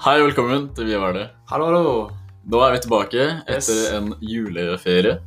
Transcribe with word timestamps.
Hei 0.00 0.16
og 0.20 0.30
velkommen 0.30 0.68
til 0.76 0.86
Vi 0.88 0.96
var 1.00 1.12
det. 1.16 1.26
Hallo, 1.50 1.66
hallo. 1.68 1.94
Nå 2.50 2.60
er 2.64 2.72
vi 2.74 2.80
tilbake 2.86 3.24
etter 3.46 3.56
Yes. 3.56 3.92
en 3.92 4.14
juleferie. 4.20 5.18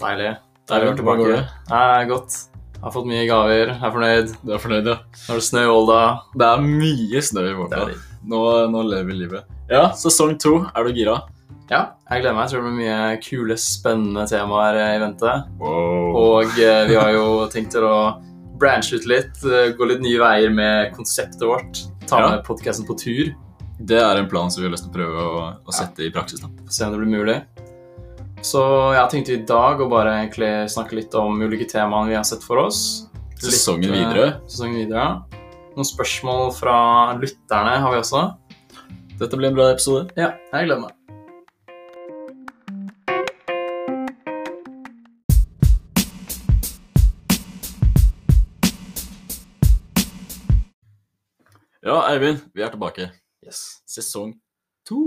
Deilig. 0.00 0.36
Deilig 0.70 0.86
å 0.86 0.90
være 0.90 0.96
tilbake. 1.00 1.18
går 1.18 1.32
det? 1.34 1.46
Nei, 1.70 2.04
godt. 2.06 2.36
Jeg 2.74 2.82
har 2.84 2.92
fått 2.92 3.06
mye 3.10 3.26
gaver. 3.28 3.66
Jeg 3.66 3.82
er 3.82 3.90
fornøyd. 3.96 4.36
Du 4.44 4.52
er 4.54 4.58
fornøyd, 4.58 4.86
ja? 4.86 4.94
Nå 5.28 5.34
er 5.34 5.34
det 5.34 5.42
snø 5.48 5.60
i 5.64 5.70
Volda. 5.70 6.20
Det 6.38 6.46
er 6.46 6.60
mye 6.64 7.20
snø 7.20 7.42
i 7.50 7.54
Volda. 7.58 7.88
Nå, 8.24 8.40
nå 8.70 8.82
lever 8.88 9.04
vi 9.10 9.12
livet. 9.24 9.44
Ja, 9.68 9.90
sesong 9.92 10.38
to. 10.38 10.66
Er 10.74 10.84
du 10.84 10.92
gira? 10.92 11.22
Ja, 11.70 11.90
jeg 12.10 12.22
gleder 12.22 12.34
meg. 12.34 12.48
Jeg 12.48 12.50
tror 12.50 12.62
det 12.62 12.70
blir 12.70 12.80
mye 12.80 13.20
kule, 13.22 13.56
spennende 13.56 14.26
temaer 14.28 14.74
eh, 14.76 14.96
i 14.96 14.98
vente. 15.02 15.34
Wow. 15.58 16.16
Og 16.16 16.58
eh, 16.58 16.86
vi 16.88 16.94
har 16.94 17.12
jo 17.12 17.46
tenkt 17.52 17.72
til 17.72 17.82
å 17.82 18.22
branche 18.58 18.94
ut 18.96 19.06
litt, 19.06 19.36
eh, 19.44 19.72
gå 19.76 19.86
litt 19.86 20.00
nye 20.00 20.18
veier 20.18 20.50
med 20.54 20.94
konseptet 20.96 21.42
vårt. 21.46 21.84
Ta 22.06 22.18
Ja. 22.20 22.30
med 22.36 22.44
podkasten 22.44 22.86
på 22.86 22.96
tur. 22.98 23.34
Det 23.80 23.96
er 23.96 24.18
en 24.20 24.28
plan 24.28 24.50
som 24.52 24.60
vi 24.60 24.68
har 24.68 24.74
lyst 24.74 24.84
til 24.84 24.92
å 24.92 24.96
prøve 24.98 25.22
å, 25.24 25.44
å 25.64 25.72
sette 25.72 26.04
i 26.04 26.10
praksis. 26.12 26.42
da. 26.42 26.50
Se 26.68 26.84
om 26.84 26.92
det 26.92 26.98
blir 27.00 27.14
mulig. 27.16 27.36
Så 28.44 28.60
jeg 28.92 29.08
tenkte 29.12 29.32
i 29.32 29.44
dag 29.48 29.80
å 29.80 29.88
bare 29.88 30.18
egentlig 30.18 30.50
snakke 30.72 30.98
litt 30.98 31.14
om 31.16 31.40
ulike 31.40 31.64
temaene 31.68 32.12
vi 32.12 32.16
har 32.18 32.26
sett 32.28 32.44
for 32.44 32.60
oss. 32.60 33.08
Sesongen 33.40 33.88
eh, 33.88 34.02
videre. 34.02 34.26
Sesongen 34.48 34.82
videre, 34.82 35.00
ja. 35.00 35.40
Noen 35.76 35.88
spørsmål 35.88 36.52
fra 36.56 36.76
lytterne 37.20 37.78
har 37.80 37.94
vi 37.94 38.02
også. 38.02 38.24
Dette 39.16 39.40
blir 39.40 39.48
en 39.48 39.56
bra 39.56 39.70
episode. 39.72 40.10
Ja, 40.20 40.34
jeg 40.52 40.68
gleder 40.68 40.84
meg. 40.84 40.96
Ja, 51.80 51.96
Eivind, 52.12 52.44
vi 52.52 52.60
er 52.60 52.76
tilbake. 52.76 53.08
Yes. 53.46 53.80
Sesong 53.88 54.34
to. 54.88 54.98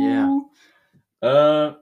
Yeah. 0.00 0.30
Uh, 1.24 1.74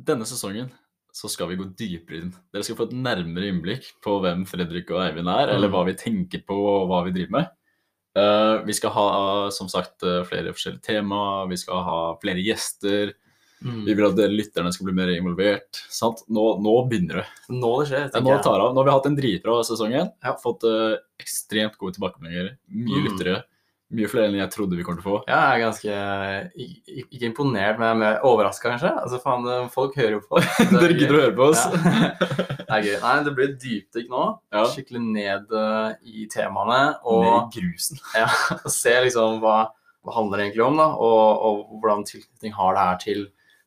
denne 0.00 0.24
sesongen 0.28 0.70
så 1.12 1.28
skal 1.28 1.50
vi 1.50 1.58
gå 1.60 1.66
dypere 1.76 2.22
inn. 2.22 2.30
Dere 2.54 2.64
skal 2.64 2.78
få 2.78 2.86
et 2.88 2.94
nærmere 2.96 3.50
innblikk 3.52 3.90
på 4.04 4.14
hvem 4.24 4.46
Fredrik 4.48 4.88
og 4.94 5.02
Eivind 5.04 5.28
er, 5.28 5.50
eller 5.52 5.68
Mm. 5.68 5.74
hva 5.74 5.82
vi 5.90 5.92
tenker 6.00 6.40
på 6.48 6.56
og 6.56 6.86
hva 6.88 7.02
vi 7.04 7.12
driver 7.12 7.34
med. 7.36 7.50
Uh, 8.16 8.64
vi 8.64 8.72
skal 8.76 8.90
ha 8.92 9.50
som 9.50 9.68
sagt 9.72 10.02
eh, 10.04 10.22
flere 10.28 10.52
forskjellige 10.52 10.82
tema, 10.84 11.46
vi 11.48 11.56
skal 11.56 11.82
ha 11.84 11.98
flere 12.20 12.40
gjester. 12.44 13.12
Mm. 13.62 13.84
Vi 13.86 13.94
vil 13.94 14.04
at 14.08 14.16
lytterne 14.32 14.72
skal 14.74 14.88
bli 14.88 14.94
mer 14.96 15.12
involvert. 15.14 15.78
Sant? 15.92 16.24
Nå, 16.28 16.58
nå 16.64 16.72
begynner 16.90 17.20
det. 17.22 17.26
Nå 17.54 17.70
det 17.80 17.88
skjer, 17.92 18.08
Ja, 18.12 18.20
nå 18.24 18.34
tar 18.42 18.58
det 18.58 18.64
av. 18.66 18.72
Nå 18.74 18.80
har 18.82 18.88
vi 18.88 18.96
hatt 18.96 19.06
en 19.06 19.16
dritbra 19.20 19.60
sesong 19.64 19.92
igjen. 19.94 20.10
Ja. 20.24 20.32
Fått 20.42 20.64
uh, 20.64 20.96
ekstremt 21.22 21.76
gode 21.78 21.94
tilbakemeldinger. 21.96 22.56
Mye 22.72 22.98
Mm. 23.00 23.06
lyttere. 23.06 23.36
Mye 23.92 24.08
flere 24.08 24.30
enn 24.30 24.38
jeg 24.38 24.48
trodde 24.54 24.76
vi 24.78 24.84
kom 24.86 24.96
til 24.96 25.04
å 25.04 25.08
få. 25.10 25.16
Ja, 25.28 25.38
jeg 25.52 25.58
er 25.58 25.64
ganske 25.66 25.96
i- 26.56 27.04
Ikke 27.12 27.26
imponert, 27.28 27.76
men 27.78 27.86
jeg 27.88 27.94
er 27.96 28.00
mer 28.00 28.22
overraska, 28.24 28.70
kanskje. 28.72 28.92
Altså, 29.02 29.18
faen, 29.20 29.44
eh, 29.52 29.66
folk 29.74 29.94
hører 30.00 30.14
jo 30.16 30.22
på. 30.24 30.40
Er 30.40 30.70
Dere 30.80 30.96
gidder 30.96 31.18
å 31.18 31.22
høre 31.26 31.36
på 31.36 31.48
oss. 31.50 31.60
Ja. 31.66 32.12
Det 32.72 32.78
er 32.78 32.86
gøy. 32.86 32.96
Nei, 33.02 33.16
det 33.26 33.32
blir 33.36 33.50
dypdykk 33.60 34.06
nå. 34.08 34.22
Ja. 34.54 34.62
Skikkelig 34.72 35.02
ned 35.04 35.50
eh, 35.60 35.90
i 36.08 36.24
temaene. 36.32 36.78
Ned 37.04 37.58
i 37.58 37.60
grusen. 37.60 38.00
ja, 38.16 38.30
og 38.56 38.70
se 38.72 38.94
liksom 39.04 39.42
hva, 39.42 39.58
hva 40.06 40.14
handler 40.16 40.40
det 40.40 40.46
egentlig 40.46 40.64
om, 40.70 40.80
da. 40.80 40.86
Og, 40.96 41.44
og 41.50 41.78
hvordan 41.82 42.06
tilknytning 42.08 42.54
har 42.56 42.72
det 42.78 42.86
her 42.88 43.00
til, 43.04 43.24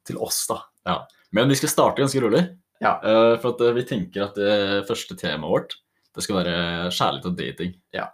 til 0.10 0.18
oss, 0.26 0.42
da. 0.50 0.58
Ja. 0.90 0.98
Men 1.38 1.54
vi 1.54 1.60
skal 1.60 1.70
starte 1.70 2.02
ganske 2.02 2.24
rolig. 2.26 2.48
Ja. 2.82 2.96
Uh, 3.06 3.36
for 3.44 3.54
at 3.54 3.62
uh, 3.62 3.76
vi 3.78 3.86
tenker 3.86 4.26
at 4.26 4.36
det 4.42 4.88
første 4.90 5.14
temaet 5.22 5.54
vårt 5.54 5.78
det 6.16 6.24
skal 6.24 6.38
være 6.42 6.56
kjærlighet 6.96 7.26
og 7.30 7.38
dating. 7.38 7.72
Ja. 7.94 8.06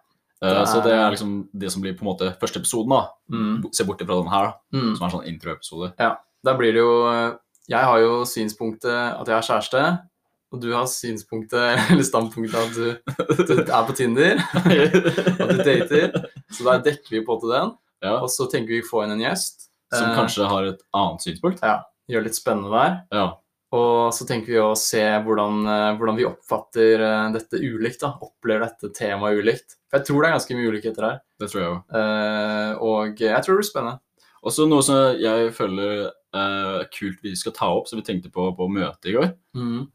Eh, 0.44 0.64
Så 0.66 0.82
det 0.84 0.92
er 0.94 1.12
liksom 1.12 1.48
det 1.54 1.72
som 1.72 1.82
blir 1.84 1.94
på 1.94 2.02
en 2.02 2.10
måte 2.16 2.32
første 2.40 2.58
episoden. 2.60 2.90
da. 2.90 3.08
Mm. 3.32 3.64
Se 3.74 3.84
bort 3.86 4.00
fra 4.02 4.16
den 4.22 4.32
her, 4.32 4.46
da, 4.46 4.54
Mm. 4.80 4.96
som 4.96 5.04
er 5.06 5.10
en 5.12 5.20
sånn 5.20 5.28
introepisode. 5.28 5.94
Da 6.44 6.54
blir 6.58 6.72
det 6.74 6.82
jo 6.82 7.08
eh, 7.08 7.34
Jeg 7.70 7.84
har 7.86 8.00
jo 8.00 8.24
synspunktet 8.26 9.20
at 9.20 9.28
jeg 9.28 9.36
har 9.36 9.42
kjæreste. 9.46 10.00
Og 10.52 10.60
du 10.60 10.74
har 10.74 10.84
synspunktet, 10.86 11.78
eller 11.92 12.04
standpunktet 12.04 12.56
at 12.56 12.74
du, 12.76 13.46
du 13.56 13.62
er 13.62 13.86
på 13.88 13.94
Tinder. 13.96 14.36
At 15.40 15.50
du 15.50 15.64
dater. 15.64 16.26
Så 16.52 16.66
da 16.66 16.78
dekker 16.84 17.10
vi 17.10 17.22
på 17.24 17.40
til 17.40 17.50
den. 17.54 17.72
Ja, 18.04 18.18
Og 18.20 18.28
så 18.30 18.50
tenker 18.52 18.68
vi 18.68 18.82
å 18.82 18.90
få 18.90 19.04
inn 19.06 19.12
en 19.12 19.20
gjest. 19.24 19.70
Som 19.94 20.10
eh, 20.10 20.16
kanskje 20.18 20.48
har 20.50 20.66
et 20.66 20.82
annet 20.94 21.22
synspunkt. 21.24 21.62
Ja. 21.64 21.84
Gjør 22.10 22.24
litt 22.26 22.36
spennende 22.36 22.72
der. 22.74 22.98
Ja. 23.16 23.26
Og 23.72 24.12
så 24.12 24.26
tenker 24.28 24.52
vi 24.52 24.60
å 24.60 24.74
se 24.76 25.00
hvordan, 25.24 25.62
eh, 25.72 25.90
hvordan 26.00 26.18
vi 26.20 26.26
oppfatter 26.28 27.00
eh, 27.08 27.28
dette 27.38 27.60
ulikt. 27.64 28.02
da, 28.04 28.14
Opplever 28.26 28.66
dette 28.68 28.90
temaet 28.98 29.40
ulikt. 29.40 29.78
For 29.90 30.00
jeg 30.02 30.08
tror 30.10 30.22
det 30.24 30.30
er 30.30 30.36
ganske 30.40 30.58
mye 30.60 30.72
ulikheter 30.74 31.08
her. 31.08 31.20
Det 31.40 31.48
tror 31.52 31.62
jeg 31.62 31.70
også. 31.72 32.02
Eh, 32.02 32.74
og 32.84 33.22
jeg 33.24 33.46
tror 33.46 33.56
det 33.56 33.62
blir 33.62 33.70
spennende. 33.72 34.00
Også 34.42 34.66
noe 34.68 34.82
som 34.84 35.20
jeg 35.22 35.52
føler 35.54 35.92
eh, 36.02 36.12
er 36.42 36.86
kult 36.96 37.20
vi 37.24 37.32
skal 37.38 37.54
ta 37.56 37.68
opp, 37.78 37.88
som 37.88 38.00
vi 38.00 38.06
tenkte 38.08 38.32
på 38.34 38.48
på 38.58 38.68
møtet 38.74 39.12
i 39.12 39.16
går. 39.16 39.32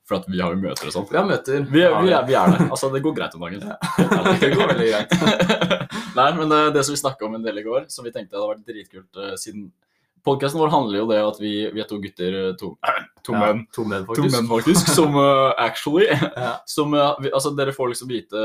For 0.07 0.21
at 0.21 0.29
vi 0.31 0.39
har 0.41 0.53
jo 0.55 0.61
møter 0.63 0.89
og 0.89 0.95
sånn. 0.95 1.09
Vi 1.11 1.19
har 1.19 1.27
møter. 1.29 1.65
Vi, 1.69 1.83
er- 1.85 1.97
vi, 2.05 2.13
er, 2.17 2.27
vi 2.29 2.37
er 2.39 2.53
det. 2.55 2.67
Altså, 2.73 2.89
det 2.95 3.03
går 3.05 3.17
greit 3.19 3.35
om 3.37 3.45
dagen. 3.45 3.65
det 4.41 4.53
går 4.55 4.71
veldig 4.73 4.93
greit. 4.93 5.17
Nei, 6.17 6.31
men 6.39 6.49
det, 6.53 6.63
det 6.79 6.85
som 6.87 6.95
vi 6.97 7.03
snakka 7.03 7.27
om 7.29 7.35
en 7.37 7.45
del 7.45 7.59
i 7.61 7.67
går, 7.67 7.91
som 7.93 8.07
vi 8.09 8.13
tenkte 8.15 8.39
hadde 8.39 8.53
vært 8.55 8.65
dritkult 8.73 9.21
eh, 9.21 9.35
siden 9.37 9.69
Podkasten 10.27 10.59
vår 10.59 10.73
handler 10.73 10.99
jo 10.99 11.05
det 11.07 11.19
at 11.23 11.37
vi, 11.39 11.51
vi 11.71 11.79
er 11.79 11.87
to 11.87 12.01
gutter, 12.03 12.35
eh, 12.35 12.55
to, 12.59 12.73
to 13.27 13.35
Ja, 13.35 13.41
menn, 13.43 13.65
To 13.75 13.85
menn, 13.85 14.05
to 14.07 14.15
faktisk. 14.15 14.37
menn 14.37 14.49
faktisk, 14.51 14.91
som 14.95 15.17
uh, 15.19 15.51
actually 15.67 16.07
Ja. 16.15 16.53
som, 16.71 16.95
uh, 16.95 17.17
vi, 17.21 17.33
altså 17.35 17.51
Dere 17.59 17.75
får 17.75 17.91
liksom 17.93 18.09
vite 18.13 18.45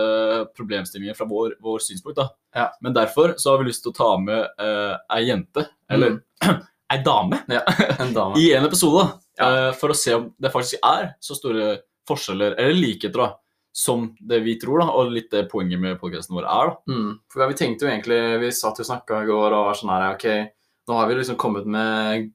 problemstillinger 0.58 1.14
fra 1.18 1.28
vår, 1.30 1.56
vår 1.62 1.80
synspunkt. 1.86 2.18
da. 2.18 2.28
Ja. 2.56 2.68
Men 2.82 2.94
derfor 2.98 3.36
så 3.38 3.52
har 3.54 3.62
vi 3.62 3.70
lyst 3.70 3.84
til 3.86 3.94
å 3.94 3.98
ta 4.02 4.10
med 4.22 4.48
uh, 4.60 4.98
ei 5.16 5.28
jente, 5.30 5.68
eller 5.90 6.18
ei 6.92 6.98
dame, 7.06 7.40
Ja, 7.48 7.62
en 8.02 8.14
dame. 8.18 8.40
i 8.42 8.50
en 8.58 8.66
episode. 8.68 9.06
Eh, 9.42 9.70
for 9.80 9.90
å 9.94 9.96
se 9.98 10.12
om 10.18 10.26
det 10.38 10.52
faktisk 10.54 10.82
er 10.86 11.14
så 11.24 11.34
store 11.38 11.78
forskjeller, 12.10 12.58
eller 12.60 12.76
likheter, 12.76 13.22
da, 13.24 13.30
som 13.74 14.10
det 14.20 14.42
vi 14.44 14.58
tror, 14.60 14.82
da, 14.84 14.90
og 15.00 15.14
litt 15.16 15.30
det 15.32 15.46
poenget 15.50 15.80
med 15.80 15.96
podkasten 16.02 16.36
vår 16.36 16.46
er. 16.52 16.74
da. 16.74 16.92
Mm. 16.94 17.14
For 17.32 17.48
vi 17.48 17.56
tenkte 17.58 17.88
jo 17.88 17.94
egentlig 17.94 18.20
Vi 18.44 18.50
satt 18.54 18.82
og 18.84 18.86
snakka 18.90 19.22
i 19.24 19.30
går 19.30 19.56
og 19.56 19.70
var 19.70 19.80
sånn 19.80 19.94
her 19.94 20.10
OK, 20.12 20.28
nå 20.92 20.98
har 21.00 21.08
vi 21.10 21.16
liksom 21.22 21.40
kommet 21.40 21.66
med 21.72 22.28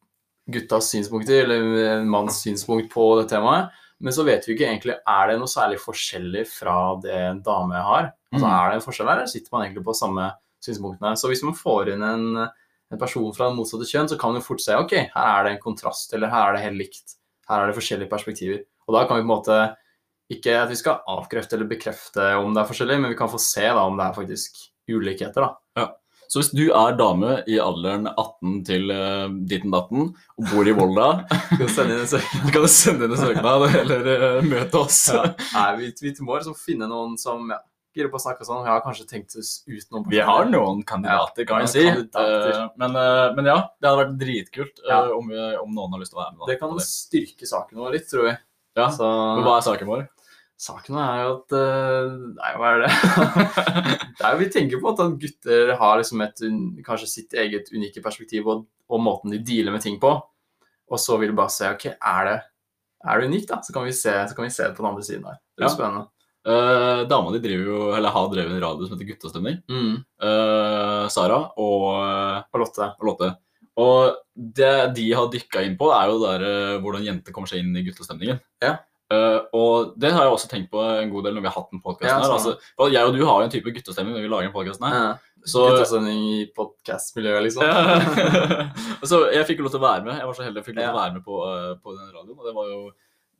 guttas 0.52 0.90
synspunkter, 0.92 1.44
eller 1.44 1.78
en 1.96 2.10
manns 2.10 2.40
synspunkt 2.44 2.92
på 2.92 3.08
det 3.20 3.28
temaet. 3.32 3.74
Men 3.98 4.12
så 4.12 4.26
vet 4.26 4.44
vi 4.44 4.54
ikke 4.54 4.66
egentlig 4.68 4.96
er 4.98 5.30
det 5.30 5.38
noe 5.40 5.48
særlig 5.50 5.78
forskjellig 5.80 6.44
fra 6.50 6.76
det 7.00 7.16
en 7.16 7.42
dame 7.44 7.80
har. 7.80 8.12
Altså 8.32 8.46
Mm. 8.46 8.52
Er 8.52 8.68
det 8.68 8.76
en 8.76 8.84
forskjell 8.84 9.08
her, 9.08 9.16
eller 9.22 9.30
sitter 9.32 9.52
man 9.52 9.62
egentlig 9.64 9.84
på 9.86 9.94
samme 9.96 10.24
synspunktene? 10.60 11.16
Så 11.16 11.30
hvis 11.30 11.42
man 11.46 11.56
får 11.56 11.92
inn 11.94 12.02
en, 12.04 12.26
en 12.36 13.00
person 13.00 13.32
fra 13.32 13.48
det 13.48 13.56
motsatte 13.56 13.88
kjønn, 13.88 14.10
så 14.10 14.18
kan 14.20 14.34
man 14.34 14.42
jo 14.42 14.48
fort 14.50 14.60
se 14.60 14.76
ok, 14.76 14.92
her 15.14 15.30
er 15.30 15.46
det 15.46 15.54
en 15.54 15.62
kontrast, 15.62 16.12
eller 16.12 16.28
her 16.28 16.50
er 16.50 16.58
det 16.58 16.64
helt 16.66 16.80
likt. 16.82 17.16
Her 17.48 17.62
er 17.62 17.70
det 17.70 17.78
forskjellige 17.78 18.10
perspektiver. 18.10 18.64
Og 18.86 18.94
da 18.98 19.06
kan 19.06 19.16
vi 19.16 19.24
på 19.24 19.26
en 19.26 19.32
måte 19.32 19.58
ikke 20.36 20.58
at 20.58 20.70
vi 20.72 20.78
skal 20.78 21.00
avkrefte 21.06 21.56
eller 21.56 21.70
bekrefte 21.70 22.32
om 22.40 22.52
det 22.52 22.62
er 22.62 22.68
forskjellig, 22.68 22.98
men 23.00 23.14
vi 23.14 23.18
kan 23.18 23.30
få 23.30 23.40
se 23.40 23.64
da 23.64 23.86
om 23.86 23.96
det 23.96 24.08
er 24.08 24.18
faktisk 24.18 24.58
ulikheter. 24.90 25.46
da. 25.46 25.54
Så 26.28 26.40
hvis 26.42 26.50
du 26.54 26.64
er 26.74 26.96
dame 26.98 27.36
i 27.46 27.58
alderen 27.62 28.08
18 28.12 28.58
til 28.66 28.90
uh, 28.90 29.28
ditten 29.48 29.74
datten 29.74 30.08
og 30.10 30.50
bor 30.50 30.66
i 30.68 30.74
Volda, 30.76 31.08
kan 31.54 31.62
du 31.62 31.68
sende 31.70 33.06
inn 33.06 33.14
en 33.14 33.20
søknad 33.20 33.68
eller 33.82 34.10
uh, 34.10 34.42
møte 34.46 34.82
oss. 34.82 35.04
Ja. 35.14 35.30
Nei, 35.54 35.70
vi, 35.80 35.92
vi 36.02 36.14
må 36.26 36.38
liksom 36.40 36.56
finne 36.58 36.88
noen 36.90 37.14
som 37.20 37.50
ja, 37.52 37.60
girer 37.96 38.10
på 38.12 38.18
å 38.18 38.22
snakke 38.22 38.44
sånn. 38.46 38.64
Vi 38.66 38.70
har 38.70 38.82
kanskje 38.84 39.06
tenkt 39.08 39.36
oss 39.40 39.60
ut 39.66 39.86
noen 39.94 40.08
Vi 40.12 40.20
har 40.24 40.48
noen 40.50 40.82
kandidater, 40.86 41.46
kan 41.48 41.62
Ja, 41.62 41.68
vi 41.68 41.72
si. 41.72 41.84
kandidater. 41.88 42.50
Eh, 42.50 42.66
men, 42.82 42.98
uh, 42.98 43.28
men 43.36 43.48
ja, 43.48 43.56
det 43.80 43.88
hadde 43.88 44.02
vært 44.02 44.18
dritkult 44.20 44.82
eh, 44.84 44.90
Ja. 44.92 45.00
om, 45.16 45.30
vi, 45.32 45.46
om 45.62 45.72
noen 45.76 45.96
har 45.96 46.02
lyst 46.02 46.12
til 46.12 46.20
å 46.20 46.24
være 46.24 46.34
med. 46.34 46.42
da, 46.42 46.50
Det 46.52 46.58
kan 46.60 46.76
styrke 46.84 47.48
saken 47.48 47.80
vår 47.80 47.96
litt, 47.96 48.10
tror 48.10 48.28
vi. 48.28 48.34
Ja. 48.76 48.90
Så 48.92 49.06
Men 49.08 49.46
Hva 49.46 49.56
er 49.56 49.64
saken 49.70 49.88
vår? 49.88 50.04
Saken 50.56 50.96
er 51.00 51.18
jo 51.22 51.32
at 51.36 51.54
eh, 51.58 52.14
Nei, 52.38 52.52
hva 52.56 52.70
er 52.72 52.82
det? 52.84 52.90
det 54.16 54.24
er 54.24 54.32
jo, 54.32 54.40
vi 54.40 54.48
tenker 54.54 54.80
på 54.82 54.92
at 54.94 55.02
gutter 55.20 55.72
har 55.80 56.00
liksom 56.00 56.22
et 56.24 56.42
kanskje 56.86 57.08
sitt 57.10 57.36
eget 57.36 57.68
unike 57.74 58.00
perspektiv 58.04 58.48
og, 58.48 58.64
og 58.88 59.02
måten 59.04 59.34
de 59.34 59.42
dealer 59.44 59.74
med 59.74 59.84
ting 59.84 59.98
på. 60.02 60.14
Og 60.86 61.00
så 61.02 61.16
vil 61.20 61.32
du 61.32 61.38
bare 61.38 61.52
se 61.52 61.68
ok, 61.68 61.88
er 61.98 62.28
det, 62.30 62.36
er 63.04 63.20
det 63.20 63.28
unikt, 63.32 63.48
da? 63.50 63.60
Så 63.66 63.74
kan, 63.74 63.84
vi 63.88 63.92
se, 63.96 64.12
så 64.30 64.36
kan 64.38 64.46
vi 64.46 64.52
se 64.54 64.62
det 64.68 64.76
på 64.76 64.84
den 64.84 64.90
andre 64.92 65.04
siden 65.06 65.24
her. 65.28 65.40
Det 65.56 65.64
er 65.66 65.68
Ja. 65.68 65.74
spennende. 65.74 66.06
Uh, 66.46 67.02
dama 67.10 67.32
di 67.34 67.40
driver 67.42 67.64
jo, 67.66 67.78
eller 67.96 68.12
har 68.14 68.28
drevet 68.30 68.52
en 68.54 68.60
radio 68.62 68.86
som 68.86 68.94
heter 68.94 69.08
Guttastemning. 69.08 69.56
Mm. 69.66 69.96
Uh, 70.22 71.08
Sara 71.10 71.40
og, 71.58 71.86
Og 72.54 72.60
Lotte. 72.62 72.86
og 73.00 73.08
Lotte. 73.08 73.32
Og 73.82 74.14
det 74.38 74.94
de 74.94 75.08
har 75.18 75.26
dykka 75.32 75.64
inn 75.66 75.74
på, 75.76 75.90
er 75.90 76.06
jo 76.12 76.20
der 76.22 76.44
uh, 76.46 76.76
hvordan 76.84 77.02
jenter 77.04 77.34
kommer 77.34 77.50
seg 77.50 77.64
inn 77.64 77.74
i 77.76 77.82
guttastemningen. 77.88 78.38
Ja. 78.62 78.76
Eh, 79.06 79.38
og 79.54 79.92
det 80.02 80.10
har 80.10 80.26
jeg 80.26 80.34
også 80.34 80.48
tenkt 80.50 80.72
på 80.72 80.82
en 80.82 81.10
god 81.12 81.28
del 81.28 81.36
når 81.36 81.44
vi 81.44 81.50
har 81.50 81.54
hatt 81.54 81.70
den 81.70 81.82
podkasten 81.82 82.10
Ja, 82.10 82.18
her. 82.24 82.32
Altså, 82.34 82.56
jeg 82.90 83.06
og 83.06 83.14
du 83.14 83.22
har 83.22 83.38
jo 83.38 83.46
en 83.46 83.52
type 83.52 83.72
guttestemning 83.76 84.16
når 84.16 84.24
vi 84.24 84.30
lager 84.32 84.48
den 84.48 84.56
podkasten 84.56 84.86
her. 84.88 84.96
Ja. 84.98 85.42
Så, 85.46 85.62
guttestemning 85.70 86.22
i 86.32 86.38
podkastmiljøet, 86.56 87.44
liksom. 87.46 87.62
Ja. 87.62 88.00
så 89.10 89.20
jeg 89.30 89.46
fikk 89.46 89.62
jo 89.62 89.68
lov 89.68 89.76
til 89.76 89.82
å 89.82 89.86
være 89.86 90.06
med. 90.08 90.18
Jeg 90.18 90.30
var 90.30 90.38
så 90.38 90.46
heldig 90.46 90.62
jeg 90.62 90.68
fikk 90.70 90.80
lov 90.80 90.88
til 90.88 90.96
å 90.96 91.02
være 91.02 91.18
med 91.18 91.26
på, 91.28 91.42
uh, 91.44 91.68
på 91.78 91.94
den 91.94 92.08
radioen. 92.10 92.40
Og 92.40 92.48
det 92.48 92.56
var 92.56 92.72
jo 92.72 92.80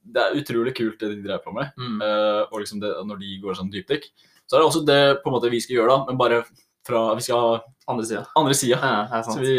det 0.06 0.22
er 0.22 0.36
utrolig 0.38 0.70
kult 0.78 1.00
det 1.02 1.08
de 1.16 1.24
drev 1.24 1.42
på 1.42 1.54
med. 1.56 1.72
Mm. 1.74 1.98
Uh, 1.98 2.42
og 2.46 2.60
liksom 2.62 2.78
det, 2.84 2.92
når 3.08 3.18
de 3.24 3.38
går 3.42 3.58
sånn 3.58 3.72
dypdykk. 3.72 4.06
Så 4.46 4.54
er 4.54 4.62
det 4.62 4.68
også 4.68 4.84
det 4.86 5.00
på 5.24 5.32
en 5.32 5.34
måte 5.34 5.50
vi 5.50 5.58
skal 5.64 5.80
gjøre, 5.80 5.96
da, 5.96 6.06
men 6.06 6.20
bare 6.20 6.44
fra 6.86 7.08
Vi 7.18 7.24
skal 7.26 7.64
Andre 7.90 8.04
sida. 8.06 8.20
andre 8.38 8.54
sida. 8.54 8.78
Ja, 8.82 9.22
det 9.26 9.34
er 9.34 9.42
vi, 9.42 9.56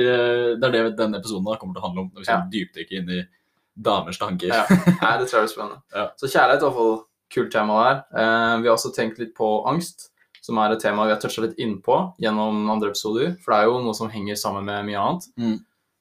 det 0.60 0.68
er 0.68 0.74
det 0.74 0.98
denne 1.00 1.20
episoden 1.20 1.44
da 1.48 1.58
kommer 1.60 1.76
til 1.76 1.84
å 1.84 1.88
handle 1.90 2.06
om. 2.06 2.10
Når 2.14 2.24
vi 2.24 2.28
skal 2.28 2.48
dypdykke 2.52 2.98
inn 3.00 3.12
i 3.12 3.20
damers 3.78 4.20
tanker. 4.20 4.52
Ja. 4.52 4.66
Nei, 4.70 5.14
det 5.22 5.28
tror 5.30 5.42
jeg 5.42 5.48
blir 5.48 5.54
spennende. 5.54 5.82
Ja. 5.94 6.10
Så 6.20 6.30
kjærlighet 6.32 6.66
er 6.66 6.76
fall 6.78 6.94
kult 7.34 7.52
tema 7.54 7.80
der. 7.84 8.00
Eh, 8.22 8.54
vi 8.64 8.70
har 8.70 8.76
også 8.78 8.94
tenkt 8.96 9.20
litt 9.22 9.34
på 9.38 9.50
angst, 9.70 10.10
som 10.42 10.60
er 10.64 10.74
et 10.74 10.84
tema 10.84 11.06
vi 11.08 11.14
har 11.14 11.22
toucha 11.22 11.44
litt 11.44 11.58
innpå 11.62 12.00
gjennom 12.24 12.66
andre 12.72 12.94
episoder. 12.94 13.36
For 13.44 13.54
det 13.54 13.60
er 13.60 13.70
jo 13.72 13.82
noe 13.86 13.98
som 13.98 14.12
henger 14.12 14.40
sammen 14.40 14.68
med 14.68 14.88
mye 14.90 15.04
annet. 15.04 15.30
Mm. 15.38 15.58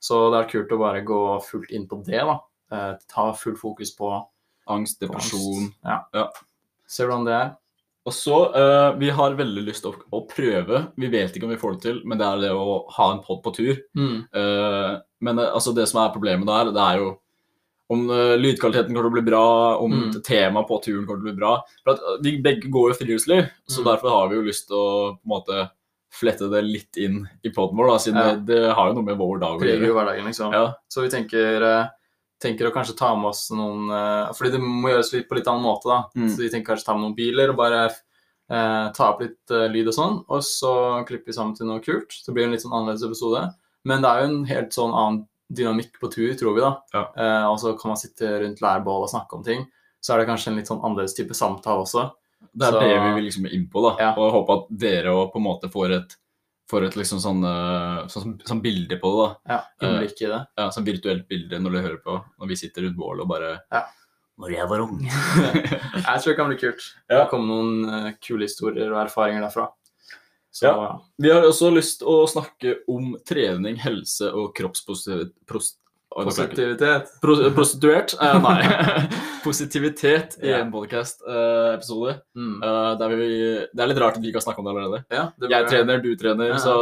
Så 0.06 0.22
det 0.32 0.40
er 0.40 0.50
kult 0.52 0.74
å 0.74 0.80
bare 0.80 1.04
gå 1.06 1.20
fullt 1.48 1.72
inn 1.74 1.86
på 1.90 2.00
det, 2.06 2.22
da. 2.22 2.40
Eh, 2.72 2.92
ta 3.10 3.30
fullt 3.36 3.60
fokus 3.60 3.94
på, 3.98 4.14
Angst, 4.66 4.98
depresjon. 4.98 5.68
angst. 5.68 5.78
Ja. 5.86 6.00
Ja. 6.14 6.26
Se 6.90 7.06
hvordan 7.06 7.26
det 7.26 7.34
er. 7.36 7.54
Og 8.06 8.14
så, 8.14 8.36
uh, 8.54 8.94
Vi 8.98 9.10
har 9.10 9.34
veldig 9.38 9.64
lyst 9.66 9.82
til 9.82 9.92
å, 9.94 10.04
å 10.14 10.22
prøve, 10.30 10.84
vi 10.98 11.10
vet 11.10 11.34
ikke 11.34 11.48
om 11.48 11.54
vi 11.54 11.58
får 11.58 11.76
det 11.76 11.82
til, 11.88 12.00
men 12.06 12.20
det 12.20 12.26
er 12.26 12.42
det 12.44 12.52
å 12.54 12.84
ha 12.96 13.08
en 13.12 13.22
pod 13.24 13.42
på 13.42 13.52
tur. 13.56 13.80
Mm. 13.98 14.18
Uh, 14.30 14.92
men 15.26 15.40
eh, 15.42 15.50
altså, 15.50 15.74
det 15.74 15.88
som 15.90 16.02
er 16.04 16.12
problemet 16.14 16.46
der, 16.46 16.70
det 16.76 16.84
er 16.84 17.00
jo 17.02 17.14
om 17.90 18.10
eh, 18.10 18.36
lydkvaliteten 18.40 18.94
kommer 18.94 19.06
til 19.06 19.12
å 19.12 19.16
bli 19.16 19.26
bra, 19.30 19.44
om 19.78 19.92
Mm. 19.92 20.22
temaet 20.22 20.66
på 20.68 20.82
turen 20.82 21.06
kommer 21.06 21.22
til 21.22 21.26
å 21.26 21.30
bli 21.30 21.40
bra. 21.40 21.52
For 21.84 21.92
eh, 21.94 22.18
Vi 22.22 22.36
begge 22.42 22.70
går 22.70 22.90
jo 22.92 22.98
friluftsliv, 23.04 23.48
så 23.68 23.80
Mm. 23.82 23.84
derfor 23.92 24.10
har 24.10 24.28
vi 24.28 24.36
jo 24.36 24.42
lyst 24.42 24.66
til 24.68 24.76
å 24.76 25.16
på 25.16 25.20
en 25.24 25.30
måte 25.36 25.70
flette 26.10 26.48
det 26.50 26.64
litt 26.64 26.96
inn 26.96 27.28
i 27.44 27.50
poden 27.50 27.76
vår, 27.76 27.86
da, 27.88 27.98
siden 27.98 28.16
Ja. 28.16 28.34
det, 28.34 28.46
det 28.46 28.74
har 28.74 28.88
jo 28.88 28.94
noe 28.94 29.04
med 29.04 29.18
vår 29.18 29.38
dag 29.40 29.60
å 29.60 29.62
gjøre. 29.62 29.92
hverdagen, 29.94 30.24
liksom. 30.24 30.52
Ja, 30.52 30.74
Så 30.90 31.02
vi 31.02 31.08
tenker, 31.08 31.62
eh, 31.62 31.88
tenker 32.40 32.66
å 32.70 32.72
kanskje 32.74 32.96
ta 32.96 33.14
med 33.14 33.26
oss 33.30 33.50
noen 33.50 33.88
Fordi 34.34 34.50
det 34.52 34.60
må 34.60 34.88
gjøres 34.90 35.12
litt 35.12 35.28
på 35.28 35.36
litt 35.36 35.46
annen 35.46 35.62
måte, 35.62 35.84
da. 35.84 36.04
Mm. 36.16 36.28
Så 36.28 36.38
vi 36.38 36.48
tenker 36.48 36.74
kanskje 36.74 36.84
ta 36.86 36.94
med 36.94 37.02
noen 37.04 37.16
biler 37.16 37.50
og 37.50 37.56
bare 37.56 37.90
eh, 38.50 38.92
ta 38.92 39.10
opp 39.12 39.20
litt 39.20 39.50
eh, 39.50 39.68
lyd 39.68 39.88
og 39.88 39.94
sånn. 39.94 40.24
Og 40.28 40.40
så 40.42 41.04
klipper 41.06 41.26
vi 41.26 41.32
sammen 41.32 41.56
til 41.56 41.66
noe 41.66 41.80
kult. 41.80 42.10
Så 42.10 42.32
blir 42.32 42.42
det 42.42 42.46
en 42.46 42.50
litt 42.52 42.62
sånn 42.62 42.72
annerledes 42.72 43.02
episode. 43.04 43.52
Men 43.84 44.02
det 44.02 44.08
er 44.10 44.20
jo 44.22 44.28
en 44.30 44.44
helt 44.44 44.70
sånn 44.70 44.94
annen 44.94 45.26
dynamikk 45.52 45.98
på 46.00 46.10
tur, 46.12 46.34
tror 46.34 46.54
vi, 46.56 46.60
da. 46.64 46.72
Ja. 46.92 47.02
Eh, 47.16 47.46
og 47.50 47.58
så 47.62 47.74
kan 47.78 47.90
man 47.92 47.96
sitte 48.00 48.30
rundt 48.42 48.60
lærbål 48.60 49.04
og 49.06 49.10
snakke 49.12 49.36
om 49.38 49.44
ting. 49.46 49.66
Så 50.02 50.14
er 50.14 50.18
det 50.22 50.28
kanskje 50.28 50.48
en 50.52 50.56
litt 50.60 50.66
sånn 50.70 50.82
annerledes 50.84 51.14
type 51.16 51.34
samtale 51.34 51.82
også. 51.84 52.10
Det 52.52 52.66
er 52.68 52.72
Så- 52.72 52.80
det 52.80 53.00
vi 53.00 53.14
vil 53.14 53.24
liksom 53.24 53.46
inn 53.52 53.68
på, 53.68 53.82
da. 53.82 53.96
Ja. 54.02 54.14
Og 54.16 54.32
håpe 54.32 54.52
at 54.62 54.78
dere 54.78 55.06
òg 55.14 55.32
på 55.32 55.36
en 55.36 55.44
måte 55.44 55.70
får 55.72 55.90
et, 55.96 56.16
får 56.68 56.86
et 56.86 56.94
liksom 56.96 57.18
sånn, 57.18 57.44
eh, 57.44 58.06
sånn, 58.06 58.40
sånn 58.42 58.60
bilde 58.62 58.98
på 59.00 59.10
det. 59.12 59.36
da. 59.46 59.62
Ja, 59.80 59.88
Innblikk 59.88 60.20
i 60.22 60.26
det. 60.26 60.46
Ja, 60.58 60.68
sånn 60.70 60.84
virtuelt 60.84 61.28
bilde 61.28 61.58
når 61.60 61.72
dere 61.72 61.82
hører 61.88 62.02
på, 62.02 62.24
når 62.40 62.48
vi 62.48 62.54
sitter 62.56 62.82
rundt 62.82 62.96
bålet 62.96 63.20
og 63.22 63.28
bare 63.28 63.60
Ja. 63.72 63.84
Når 64.38 64.50
jeg 64.52 64.68
var 64.68 64.80
ung. 64.80 64.98
Jeg 65.96 66.20
tror 66.20 66.24
det 66.26 66.36
kan 66.36 66.48
bli 66.48 66.56
kult. 66.58 66.82
Ja. 67.08 67.22
Det 67.24 67.30
kommer 67.30 67.46
noen 67.46 68.06
eh, 68.06 68.12
kule 68.20 68.42
historier 68.44 68.92
og 68.92 69.06
erfaringer 69.08 69.40
derfra. 69.48 69.70
Så 70.56 70.64
Ja. 70.70 71.00
Vi 71.20 71.28
har 71.32 71.44
også 71.44 71.68
lyst 71.74 71.98
til 72.00 72.08
å 72.08 72.22
snakke 72.30 72.76
om 72.88 73.10
trening, 73.28 73.76
helse 73.82 74.30
og 74.32 74.54
kroppspositivitet. 74.56 75.74
positivitet. 76.16 77.10
Prostituert? 77.20 78.14
Eh, 78.24 78.38
nei. 78.40 78.62
Positivitet 79.44 80.38
i 80.42 80.54
en 80.56 80.70
podcast-episode. 80.72 82.16
Mm. 82.36 82.54
der 82.98 83.16
vi, 83.20 83.28
det 83.72 83.82
er 83.84 83.90
litt 83.92 84.00
rart 84.00 84.16
at 84.16 84.22
vi 84.24 84.30
ikke 84.32 84.40
har 84.40 84.46
snakka 84.48 84.62
om 84.62 84.68
det 84.68 84.72
allerede. 84.74 85.02
Ja, 85.12 85.26
det 85.36 85.50
Jeg 85.52 85.68
trener, 85.70 86.00
du 86.02 86.10
trener, 86.16 86.54
Ja. 86.54 86.56
så 86.62 86.76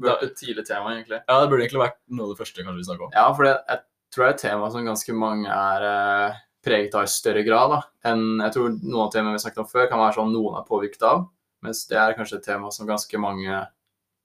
burde 0.00 0.16
vært 0.16 0.26
et 0.26 0.36
tidlig 0.40 0.66
tema, 0.66 0.94
egentlig. 0.96 1.20
ja, 1.28 1.40
det 1.40 1.48
burde 1.52 1.62
egentlig 1.64 1.84
vært 1.86 1.98
noe 2.10 2.26
av 2.26 2.34
det 2.34 2.40
første 2.42 2.64
kanskje 2.66 2.80
vi 2.82 2.88
snakka 2.90 3.06
om. 3.06 3.10
Ja, 3.14 3.26
for 3.36 3.44
det, 3.46 3.54
jeg 3.68 3.78
tror 4.14 4.24
det 4.24 4.28
er 4.30 4.34
et 4.34 4.44
tema 4.50 4.70
som 4.74 4.84
ganske 4.90 5.14
mange 5.14 5.46
er 5.54 5.86
eh, 5.90 6.38
preget 6.66 6.94
av 6.98 7.04
i 7.06 7.12
større 7.14 7.44
grad 7.46 7.70
da, 7.76 7.80
enn 8.10 8.40
jeg 8.42 8.52
tror 8.56 8.72
noen 8.82 9.04
av 9.06 9.12
temaene 9.14 9.36
vi 9.38 9.44
snakket 9.44 9.62
om 9.62 9.68
før, 9.70 9.86
kan 9.92 10.00
være 10.02 10.16
sånn 10.18 10.32
noen 10.34 10.58
er 10.58 10.66
påvirket 10.68 11.02
av, 11.06 11.28
mens 11.62 11.86
det 11.90 11.96
er 11.98 12.14
kanskje 12.18 12.38
et 12.40 12.44
tema 12.44 12.70
som 12.72 12.86
ganske 12.88 13.18
mange 13.20 13.48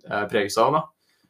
eh, 0.10 0.26
preges 0.32 0.58
av. 0.58 0.74
da. 0.74 0.84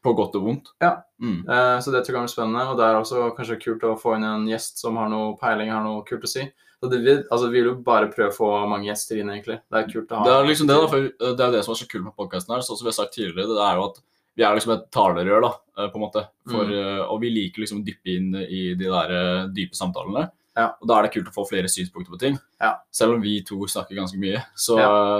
På 0.05 0.13
godt 0.15 0.35
og 0.37 0.43
vondt. 0.45 0.67
Ja. 0.83 0.99
Mm. 1.21 1.39
Eh, 1.49 1.77
så 1.81 1.89
det 1.91 2.03
tror 2.05 2.13
jeg 2.13 2.15
kan 2.19 2.27
bli 2.27 2.33
spennende, 2.35 2.65
og 2.69 2.77
det 2.77 2.85
er 2.85 2.99
også 2.99 3.35
kanskje 3.37 3.59
kult 3.63 3.81
å 3.89 3.95
få 3.97 4.15
inn 4.17 4.23
en 4.27 4.45
gjest 4.47 4.77
som 4.83 4.97
har 5.01 5.09
noe 5.09 5.31
peiling, 5.41 5.71
har 5.73 5.81
noe 5.83 6.03
kult 6.05 6.27
å 6.27 6.29
si. 6.29 6.43
Så 6.83 6.89
det, 6.91 6.99
vil- 7.01 7.23
altså, 7.31 7.47
vi 7.49 7.61
vil 7.61 7.69
jo 7.71 7.75
bare 7.81 8.11
prøve 8.13 8.29
å 8.29 8.35
få 8.35 8.49
mange 8.69 8.85
gjester 8.91 9.17
inn, 9.17 9.31
egentlig. 9.33 9.61
Det 9.71 9.79
er 9.79 9.87
kult 9.89 10.11
å 10.11 10.19
ha. 10.19 10.25
Det 10.27 10.33
er 10.35 10.45
liksom 10.51 10.67
det, 10.69 10.75
da, 10.77 10.87
for 10.91 11.07
det 11.39 11.45
er 11.47 11.51
det 11.55 11.63
som 11.65 11.73
er 11.73 11.79
så 11.81 11.87
kult 11.89 12.03
med 12.05 12.15
podkasten 12.19 12.53
her. 12.53 12.61
Sånn 12.67 12.77
som 12.77 12.85
vi 12.85 12.91
har 12.93 12.99
sagt 12.99 13.15
tidligere, 13.17 13.47
det 13.55 13.63
er 13.65 13.79
jo 13.79 13.87
at 13.89 14.01
vi 14.35 14.43
er 14.43 14.53
liksom 14.59 14.73
et 14.75 14.85
talerør, 14.91 15.41
da, 15.47 15.51
eh, 15.79 15.89
på 15.89 15.95
en 15.97 16.03
måte. 16.05 16.25
For, 16.51 16.65
Mm. 16.69 16.73
eh, 16.75 17.03
Og 17.09 17.21
vi 17.21 17.29
liker 17.31 17.63
liksom 17.63 17.81
å 17.81 17.85
dyppe 17.87 18.13
inn 18.13 18.35
i 18.35 18.75
de 18.75 18.85
der 18.85 19.09
eh, 19.15 19.47
dype 19.47 19.73
samtalene. 19.73 20.29
Ja. 20.55 20.69
Og 20.79 20.87
da 20.87 20.97
er 20.99 21.03
det 21.07 21.11
kult 21.11 21.27
å 21.27 21.33
få 21.35 21.43
flere 21.49 21.67
synspunkter 21.67 22.13
på 22.13 22.19
ting. 22.21 22.37
Ja. 22.63 22.69
Selv 22.95 23.17
om 23.17 23.21
vi 23.23 23.33
to 23.43 23.57
snakker 23.67 23.97
ganske 23.97 24.15
mye, 24.21 24.39
så, 24.55 24.77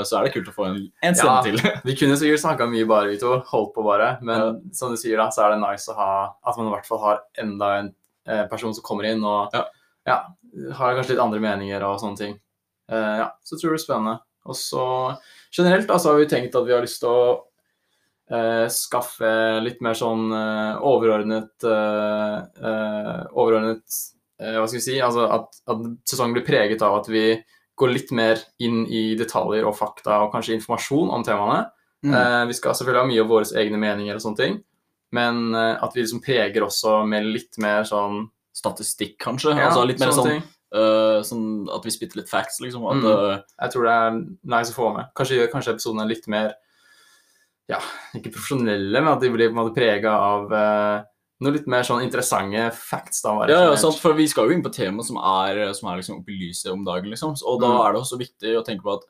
så 0.08 0.20
er 0.20 0.28
det 0.28 0.34
kult 0.36 0.48
å 0.48 0.54
få 0.56 0.68
en, 0.70 0.78
en 1.04 1.12
Ja. 1.12 1.18
stemme 1.20 1.42
til. 1.44 1.60
Vi 1.90 1.96
kunne 2.00 2.16
sikkert 2.22 2.40
snakka 2.46 2.70
mye 2.72 2.88
bare, 2.88 3.10
vi 3.12 3.18
to. 3.20 3.34
Holdt 3.52 3.74
på 3.76 3.84
bare. 3.84 4.14
Men 4.24 4.62
som 4.76 4.94
du 4.94 4.98
sier, 5.02 5.18
da, 5.20 5.28
så 5.36 5.44
er 5.46 5.56
det 5.56 5.62
nice 5.66 5.92
å 5.92 5.98
ha 6.00 6.12
at 6.48 6.58
man 6.62 6.70
i 6.70 6.76
hvert 6.78 6.88
fall 6.88 7.02
har 7.04 7.20
enda 7.44 7.72
en 7.82 7.92
eh, 8.28 8.46
person 8.52 8.74
som 8.74 8.84
kommer 8.88 9.10
inn 9.12 9.24
og 9.28 9.52
Ja. 9.58 9.66
ja, 10.08 10.18
har 10.80 10.96
kanskje 10.96 11.18
litt 11.18 11.26
andre 11.26 11.44
meninger 11.44 11.84
og 11.84 12.00
sånne 12.00 12.18
ting. 12.24 12.40
Eh, 12.88 13.14
ja, 13.26 13.28
så 13.44 13.58
tror 13.60 13.74
jeg 13.74 13.76
det 13.76 13.78
blir 13.82 13.86
spennende. 13.90 14.16
Og 14.46 14.56
så 14.56 14.86
generelt 15.52 15.88
da, 15.90 16.00
så 16.00 16.14
har 16.14 16.20
vi 16.22 16.30
tenkt 16.32 16.56
at 16.56 16.66
vi 16.68 16.72
har 16.78 16.84
lyst 16.86 17.02
til 17.04 17.12
å 17.12 17.22
eh, 18.32 18.66
skaffe 18.72 19.32
litt 19.66 19.82
mer 19.84 19.98
sånn 20.00 20.30
eh, 20.32 20.84
overordnet 20.86 21.66
eh, 21.66 22.36
eh, 22.72 23.24
Overordnet 23.36 24.02
Hva 24.40 24.66
skal 24.68 24.80
vi 24.80 24.84
si? 24.84 24.96
Altså 25.00 25.26
at, 25.32 25.46
at 25.72 25.84
sesongen 26.10 26.34
blir 26.36 26.44
preget 26.48 26.82
av 26.84 26.98
at 27.00 27.08
vi 27.08 27.22
går 27.80 27.92
litt 27.92 28.12
mer 28.16 28.40
inn 28.60 28.86
i 28.88 29.16
detaljer 29.20 29.66
og 29.68 29.76
fakta 29.78 30.22
og 30.26 30.32
kanskje 30.34 30.56
informasjon 30.58 31.10
om 31.16 31.24
temaene. 31.28 31.66
Mm. 32.06 32.14
Eh, 32.14 32.42
vi 32.52 32.54
skal 32.58 32.76
selvfølgelig 32.76 33.02
ha 33.02 33.10
mye 33.10 33.24
av 33.24 33.32
våre 33.32 33.60
egne 33.64 33.80
meninger 33.82 34.16
og 34.16 34.22
sånne 34.24 34.38
ting, 34.42 34.58
men 35.16 35.40
eh, 35.56 35.78
at 35.84 35.96
vi 35.96 36.04
liksom 36.04 36.22
preger 36.24 36.64
også 36.68 37.02
med 37.08 37.26
litt 37.32 37.58
mer 37.64 37.84
sånn 37.88 38.26
Statistikk, 38.56 39.18
kanskje. 39.20 39.52
ja, 39.58 39.66
altså 39.68 39.82
litt 39.84 40.00
mer 40.00 40.14
sånn, 40.16 40.38
eh, 40.40 41.18
sånn 41.28 41.48
at 41.76 41.84
vi 41.84 41.92
spytter 41.92 42.22
litt 42.22 42.30
facts, 42.32 42.62
liksom. 42.64 42.86
At, 42.88 43.02
Mm. 43.04 43.08
eh, 43.34 43.42
Jeg 43.66 43.72
tror 43.74 43.84
det 43.84 43.96
er 43.96 44.12
nice 44.56 44.72
å 44.72 44.78
få 44.78 44.94
med. 44.96 45.10
Kanskje 45.16 45.36
gjør 45.42 45.52
kanskje 45.52 45.74
episodene 45.76 46.08
litt 46.08 46.28
mer 46.32 46.54
ja, 47.68 47.80
ikke 48.16 48.32
profesjonelle, 48.32 48.94
men 49.02 49.12
at 49.12 49.20
de 49.20 49.30
blir 49.34 49.50
på 49.50 49.56
en 49.58 49.60
måte 49.66 49.76
prega 49.76 50.12
av 50.16 50.54
eh, 50.54 51.04
noe 51.42 51.52
litt 51.52 51.68
mer 51.68 51.84
sånn 51.84 52.04
interessante 52.06 52.72
facts. 52.74 53.22
da, 53.22 53.46
Ja, 53.48 53.60
ja, 53.70 53.76
sant, 53.76 54.00
for 54.00 54.14
vi 54.14 54.28
skal 54.28 54.48
jo 54.50 54.56
inn 54.56 54.64
på 54.64 54.72
tema 54.74 55.04
som 55.04 55.18
er, 55.18 55.74
som 55.74 55.90
er 55.90 55.98
liksom 56.02 56.22
oppe 56.22 56.30
i 56.32 56.40
lyset 56.48 56.72
om 56.72 56.84
dagen, 56.86 57.10
liksom. 57.12 57.36
Og 57.46 57.60
da 57.62 57.68
Mm. 57.68 57.86
er 57.90 57.94
det 57.94 58.02
også 58.02 58.18
viktig 58.20 58.56
å 58.56 58.66
tenke 58.66 58.82
på 58.84 58.94
at 58.98 59.04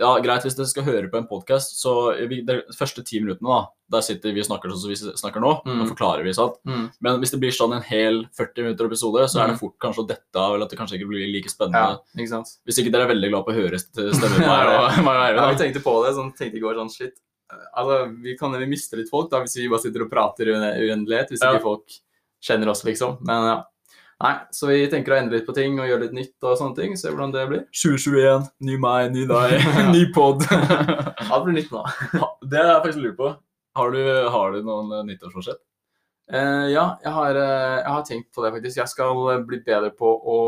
ja, 0.00 0.18
greit, 0.20 0.42
hvis 0.42 0.56
dere 0.56 0.66
skal 0.66 0.84
høre 0.84 1.10
på 1.10 1.18
en 1.18 1.26
podkast, 1.28 1.76
så 1.78 2.16
vi, 2.26 2.40
de 2.40 2.62
første 2.74 3.04
ti 3.04 3.20
minuttene, 3.20 3.46
da, 3.46 3.66
der 3.90 4.00
sitter 4.00 4.32
vi 4.32 4.40
og 4.40 4.46
snakker 4.46 4.70
sånn 4.72 4.80
som 4.80 4.88
vi 4.88 5.12
snakker 5.20 5.38
nå, 5.40 5.62
Mm. 5.66 5.82
og 5.82 5.88
forklarer 5.96 6.24
vi, 6.24 6.32
sant. 6.32 6.54
Mm. 6.66 6.90
Men 7.02 7.20
hvis 7.20 7.30
det 7.30 7.40
blir 7.40 7.52
sånn 7.52 7.74
en 7.76 7.82
hel 7.82 8.24
40 8.32 8.62
minutter 8.64 8.86
episode, 8.86 9.20
så 9.28 9.42
er 9.44 9.48
det 9.48 9.56
Mm. 9.56 9.60
fort 9.60 9.78
kanskje 9.78 10.02
å 10.02 10.08
dette 10.08 10.34
av, 10.36 10.54
eller 10.54 10.64
at 10.64 10.70
det 10.70 10.78
kanskje 10.78 10.98
ikke 10.98 11.08
blir 11.08 11.30
like 11.32 11.50
spennende. 11.50 11.74
Ja, 11.74 11.98
ikke 12.16 12.28
sant. 12.30 12.48
Hvis 12.66 12.78
ikke 12.80 12.90
dere 12.90 13.04
er 13.04 13.14
veldig 13.14 13.30
glad 13.30 13.44
på 13.44 13.52
å 13.52 13.60
høre 13.60 13.74
st- 13.74 14.10
stemmen 14.16 14.40
meg 14.48 14.66
og 14.66 15.04
meg 15.04 15.36
og 15.36 15.36
Ja, 15.36 15.52
vi 15.52 15.60
tenkte 15.60 15.82
på 15.84 16.06
det, 16.06 16.14
sånn, 16.16 16.32
tenkte 16.38 16.56
i 16.56 16.60
går 16.60 16.74
sånn 16.74 16.90
shit. 16.90 17.12
Altså, 17.72 17.98
vi 18.22 18.36
kan 18.38 18.54
jo 18.56 18.66
miste 18.70 18.96
litt 18.98 19.10
folk 19.12 19.30
da, 19.32 19.40
hvis 19.44 19.56
vi 19.60 19.68
bare 19.72 19.82
sitter 19.84 20.04
og 20.06 20.10
prater 20.12 20.48
i 20.52 20.56
uendelighet, 20.88 21.32
hvis 21.32 21.42
Ja. 21.44 21.52
ikke 21.54 21.62
folk 21.66 22.00
kjenner 22.42 22.68
oss, 22.72 22.84
liksom. 22.84 23.18
Men 23.26 23.46
ja. 23.50 23.58
Nei, 24.22 24.36
så 24.54 24.68
vi 24.70 24.84
tenker 24.86 25.14
å 25.14 25.18
endre 25.18 25.40
litt 25.40 25.48
på 25.48 25.54
ting 25.56 25.80
og 25.82 25.88
gjøre 25.88 26.04
litt 26.04 26.12
nytt 26.14 26.44
og 26.46 26.54
sånne 26.60 26.76
ting. 26.76 26.92
Se 26.96 27.10
hvordan 27.10 27.32
det 27.34 27.42
blir. 27.50 27.62
2021, 27.74 28.44
ny 28.62 28.76
meg, 28.78 29.10
ny 29.16 29.24
deg, 29.26 29.56
ny 29.96 30.04
pod. 30.14 30.44
Alt 30.52 31.42
blir 31.48 31.56
nytt 31.56 31.72
nå. 31.74 31.82
det 32.46 32.60
er 32.60 32.70
jeg 32.70 32.84
faktisk 32.84 33.02
lurer 33.02 33.18
på. 33.18 33.32
Har 33.80 33.90
du, 33.90 34.02
har 34.30 34.52
du 34.52 34.62
noen 34.62 34.92
eh, 34.98 35.04
nyttårsforsett? 35.10 35.58
Uh, 36.32 36.68
ja, 36.70 36.84
jeg 37.02 37.12
har, 37.12 37.36
eh, 37.40 37.78
jeg 37.80 37.90
har 37.96 38.04
tenkt 38.06 38.28
på 38.36 38.44
det, 38.44 38.52
faktisk. 38.54 38.78
Jeg 38.78 38.92
skal 38.92 39.42
bli 39.48 39.58
bedre 39.66 39.90
på 39.96 40.12
å 40.12 40.38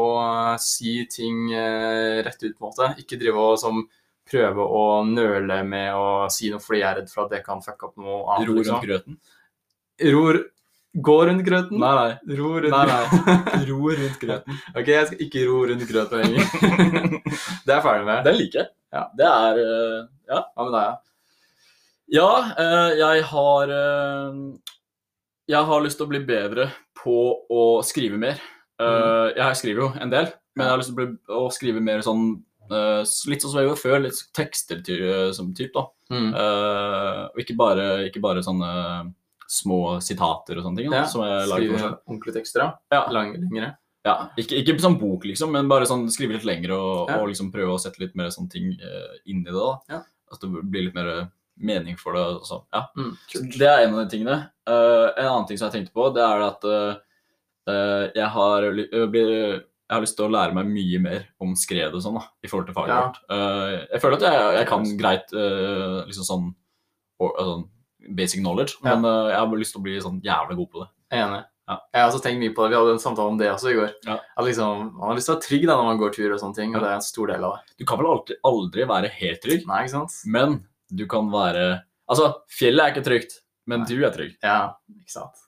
si 0.62 1.00
ting 1.10 1.50
rett 1.54 2.44
ut, 2.44 2.54
på 2.54 2.62
en 2.62 2.70
måte. 2.70 2.90
Ikke 3.02 3.18
drive 3.18 3.42
og 3.42 3.58
som 3.58 3.82
prøve 4.30 4.64
å 4.64 4.84
nøle 5.08 5.60
med 5.68 5.94
å 5.98 6.08
si 6.32 6.50
noe 6.52 6.62
fordi 6.62 6.80
jeg 6.80 6.88
er 6.90 6.98
redd 7.02 7.12
for 7.12 7.26
at 7.26 7.36
det 7.36 7.44
kan 7.44 7.62
fucke 7.64 7.90
opp 7.90 7.96
noe 8.00 8.22
annet. 8.34 8.48
Ro 8.48 8.54
rundt 8.54 8.64
liksom. 8.64 8.82
grøten? 8.86 9.22
Ror 10.14 10.42
Gå 10.94 11.14
rundt 11.26 11.42
grøten? 11.42 11.80
Nei, 11.82 11.90
nei. 11.98 12.36
Ro 12.38 12.52
rundt 12.62 12.70
Nei, 12.70 12.84
nei. 12.86 13.62
Ro 13.66 13.88
rundt 13.90 14.20
grøten. 14.20 14.58
ok, 14.78 14.90
jeg 14.92 15.08
skal 15.08 15.24
ikke 15.26 15.46
ro 15.48 15.56
rundt 15.66 15.88
grøten 15.90 16.22
lenger. 16.22 16.52
det 17.66 17.72
er 17.72 17.74
jeg 17.74 17.82
ferdig 17.82 18.06
med. 18.06 18.20
Den 18.28 18.38
liker 18.38 18.60
jeg. 18.60 18.68
Ja. 18.94 19.02
Det 19.18 19.26
er 19.30 19.58
uh, 19.58 19.96
Ja. 20.30 20.44
Hva 20.54 20.68
med 20.68 20.76
deg, 20.76 20.84
ja? 20.86 20.94
Ja, 22.14 22.28
uh, 22.60 22.92
jeg 22.94 23.24
har 23.26 23.72
uh, 23.74 24.38
Jeg 25.50 25.68
har 25.72 25.82
lyst 25.82 25.98
til 25.98 26.06
å 26.06 26.12
bli 26.12 26.22
bedre 26.28 26.68
på 27.00 27.18
å 27.50 27.64
skrive 27.84 28.20
mer. 28.20 28.38
Mm. 28.74 29.36
Jeg 29.36 29.56
skriver 29.60 29.80
jo 29.84 29.88
en 30.02 30.10
del, 30.10 30.30
men 30.56 30.64
jeg 30.64 30.72
har 30.72 30.80
lyst 30.80 30.90
til 30.90 30.96
å, 30.96 30.98
bli, 30.98 31.34
å 31.36 31.42
skrive 31.54 31.82
mer 31.84 32.00
sånn 32.02 32.24
eh, 32.32 32.53
Litt 32.70 33.42
sånn 33.44 33.50
som 33.52 33.60
jeg 33.60 33.68
gjorde 33.68 33.82
før, 33.82 33.98
litt 34.04 34.20
tekster 34.36 34.80
ty, 34.84 34.96
som 35.36 35.52
type, 35.56 35.74
da. 35.74 35.86
Mm. 36.14 36.30
Eh, 36.34 37.20
og 37.30 37.40
ikke 37.42 37.56
bare, 37.58 37.86
ikke 38.08 38.22
bare 38.24 38.44
sånne 38.44 38.70
små 39.50 40.00
sitater 40.04 40.58
og 40.58 40.66
sånne 40.66 40.80
ting. 40.82 40.92
Ja, 40.92 41.04
som 41.10 41.24
jeg 41.24 41.48
lager 41.50 41.74
Skrive 41.74 41.90
ordentlige 42.08 42.36
tekster, 42.38 42.64
da. 42.64 42.96
Ja. 42.96 43.02
Lang, 43.12 43.34
lengre. 43.36 43.74
Ja, 44.04 44.16
ikke, 44.36 44.58
ikke 44.60 44.76
sånn 44.82 44.98
bok, 45.00 45.24
liksom, 45.24 45.54
men 45.54 45.68
bare 45.70 45.86
sånn 45.88 46.10
skrive 46.12 46.36
litt 46.36 46.44
lengre 46.44 46.76
og, 46.76 47.08
Ja. 47.08 47.20
og 47.20 47.30
liksom 47.30 47.48
prøve 47.52 47.72
å 47.72 47.80
sette 47.80 48.02
litt 48.02 48.14
mer 48.14 48.28
sånne 48.34 48.52
ting 48.52 48.74
uh, 48.82 49.14
inn 49.24 49.40
i 49.40 49.48
det. 49.48 49.56
da. 49.56 49.78
Ja. 49.88 50.00
At 50.32 50.40
det 50.42 50.50
blir 50.50 50.84
litt 50.88 50.96
mer 50.96 51.30
mening 51.56 51.96
for 51.96 52.12
det. 52.16 52.24
Og 52.36 52.44
sånn. 52.44 52.64
Ja. 52.74 52.84
Mm, 52.98 53.12
det 53.56 53.68
er 53.70 53.84
en 53.84 53.94
av 53.94 54.02
de 54.02 54.10
tingene. 54.12 54.38
Uh, 54.68 55.08
en 55.16 55.30
annen 55.30 55.46
ting 55.48 55.60
som 55.60 55.70
jeg 55.70 55.78
tenkte 55.78 55.96
på, 55.96 56.10
det 56.12 56.24
er 56.24 56.44
at 56.44 56.64
uh, 56.68 56.96
eh, 57.70 58.10
jeg, 58.14 58.28
har, 58.34 58.68
øh, 58.68 59.06
blir- 59.08 59.62
jeg 59.90 59.94
har 59.96 60.00
lyst 60.04 60.16
til 60.16 60.26
å 60.26 60.32
lære 60.32 60.54
meg 60.56 60.66
mye 60.72 60.98
mer 61.04 61.24
om 61.44 61.54
skred 61.54 61.92
og 61.94 62.00
sånn, 62.02 62.14
da, 62.18 62.24
i 62.42 62.48
forhold 62.48 62.66
til 62.70 62.74
faget 62.74 62.88
Ja. 62.94 63.00
vårt. 63.04 63.18
Eh, 63.30 63.86
jeg 63.92 64.00
føler 64.00 64.16
at 64.16 64.22
jeg, 64.26 64.54
jeg 64.58 64.66
kan 64.70 64.84
greit 64.96 65.32
uh, 65.36 66.04
liksom 66.08 66.24
sånn, 66.24 66.46
or, 67.20 67.34
uh, 67.40 67.62
basic 68.16 68.40
knowledge, 68.40 68.74
Ja. 68.84 68.94
men 68.96 69.04
eh, 69.04 69.30
jeg 69.32 69.38
har 69.38 69.46
bare 69.50 69.60
lyst 69.60 69.72
til 69.76 69.80
å 69.80 69.84
bli 69.84 69.98
sånn 70.00 70.22
jævlig 70.24 70.56
god 70.56 70.70
på 70.72 70.80
det. 70.84 70.88
Enig. 71.20 71.44
Ja. 71.68 71.78
Jeg 71.94 72.02
har 72.02 72.10
også 72.10 72.22
tenkt 72.24 72.40
mye 72.42 72.52
på 72.56 72.64
det. 72.64 72.70
Vi 72.74 72.76
hadde 72.76 72.92
en 72.92 73.00
samtale 73.00 73.30
om 73.32 73.38
det 73.40 73.46
også 73.48 73.70
i 73.72 73.76
går. 73.78 73.92
Ja. 74.04 74.18
At 74.36 74.44
liksom, 74.44 74.82
Man 74.98 75.08
har 75.08 75.14
lyst 75.16 75.26
til 75.30 75.34
å 75.34 75.38
være 75.38 75.46
trygg 75.48 75.62
da 75.68 75.76
når 75.78 75.84
man 75.88 75.98
går 76.02 76.12
tur 76.12 76.32
og 76.34 76.40
sånne 76.42 76.54
ting, 76.58 76.74
og 76.76 76.82
det 76.82 76.90
er 76.90 76.98
en 76.98 77.06
stor 77.06 77.26
del 77.32 77.44
av 77.44 77.54
det. 77.56 77.76
Du 77.80 77.84
kan 77.88 77.98
vel 78.02 78.10
aldri, 78.12 78.36
aldri 78.44 78.84
være 78.90 79.08
helt 79.20 79.40
trygg, 79.40 79.66
Nei, 79.70 79.84
ikke 79.84 79.94
sant? 79.96 80.16
men 80.26 80.58
du 80.92 81.06
kan 81.06 81.30
være 81.32 81.82
Altså, 82.10 82.34
fjellet 82.52 82.84
er 82.84 82.92
ikke 82.92 83.04
trygt, 83.06 83.38
men 83.66 83.80
Nei. 83.80 83.88
du 83.88 84.04
er 84.04 84.10
trygg. 84.12 84.34
Ja, 84.44 84.74
ikke 84.92 85.14
sant. 85.14 85.43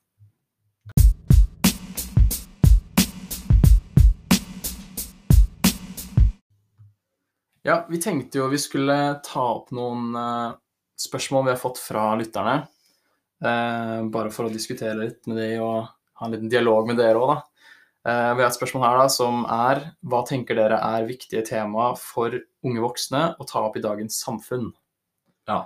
Ja, 7.66 7.80
vi 7.90 7.98
tenkte 8.02 8.38
jo 8.38 8.46
vi 8.52 8.60
skulle 8.62 8.94
ta 9.26 9.42
opp 9.56 9.72
noen 9.74 10.14
eh, 10.14 10.54
spørsmål 11.02 11.48
vi 11.48 11.54
har 11.54 11.60
fått 11.60 11.80
fra 11.82 12.12
lytterne. 12.18 12.60
eh, 13.42 13.98
bare 14.14 14.30
for 14.30 14.46
å 14.46 14.52
diskutere 14.52 14.94
litt 15.00 15.26
med 15.26 15.40
de 15.40 15.48
og 15.60 15.88
ha 16.16 16.26
en 16.28 16.32
liten 16.36 16.48
dialog 16.52 16.86
med 16.88 16.96
dere 17.00 17.18
òg, 17.20 17.32
da. 17.34 17.38
Eh, 18.06 18.30
vi 18.38 18.44
har 18.44 18.48
et 18.52 18.56
spørsmål 18.56 18.84
her 18.86 18.98
da, 19.02 19.06
som 19.10 19.42
er 19.50 19.80
Hva 20.06 20.20
tenker 20.28 20.54
dere 20.54 20.78
er 20.78 21.08
viktige 21.08 21.42
tema 21.48 21.88
for 21.98 22.36
unge 22.62 22.84
voksne 22.84 23.22
å 23.34 23.46
ta 23.50 23.64
opp 23.66 23.76
i 23.76 23.82
dagens 23.82 24.20
samfunn? 24.22 24.70
Ja. 25.50 25.64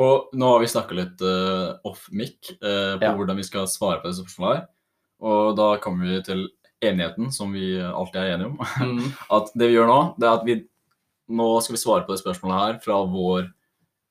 Og 0.00 0.32
nå 0.32 0.48
har 0.54 0.62
vi 0.62 0.70
snakka 0.70 0.94
litt 0.94 1.22
uh, 1.26 1.74
off 1.84 2.06
mic 2.14 2.52
uh, 2.62 2.96
på 2.96 3.04
Ja. 3.04 3.12
hvordan 3.18 3.36
vi 3.36 3.44
skal 3.44 3.66
svare 3.66 3.98
på 4.00 4.08
disse 4.08 4.22
spørsmålene. 4.22 4.68
Og 5.26 5.56
da 5.58 5.72
kommer 5.82 6.06
vi 6.06 6.20
til 6.22 6.44
enigheten, 6.80 7.32
som 7.34 7.50
vi 7.52 7.72
alltid 7.82 8.20
er 8.22 8.34
enige 8.36 8.52
om. 8.52 8.60
Mm. 8.78 9.08
At 9.36 9.50
det 9.58 9.68
vi 9.68 9.74
gjør 9.74 9.90
nå, 9.90 9.96
det 10.16 10.28
er 10.28 10.36
at 10.38 10.44
vi 10.46 10.56
nå 11.28 11.48
skal 11.64 11.76
vi 11.76 11.80
svare 11.82 12.06
på 12.06 12.14
det 12.14 12.22
spørsmålet 12.22 12.60
her 12.62 12.80
fra 12.84 12.98
vår 13.08 13.48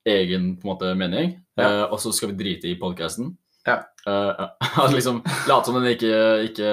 egen 0.08 0.54
på 0.58 0.68
en 0.68 0.72
måte, 0.72 0.94
mening, 0.96 1.36
Ja. 1.58 1.68
uh, 1.68 1.86
og 1.92 2.00
så 2.00 2.14
skal 2.16 2.32
vi 2.32 2.40
drite 2.40 2.70
i 2.72 2.78
podkasten. 2.80 3.34
Ja. 3.68 3.82
altså 4.08 4.94
liksom 4.96 5.18
late 5.50 5.66
som 5.68 5.76
den 5.76 5.90
ikke, 5.92 6.12
ikke 6.48 6.68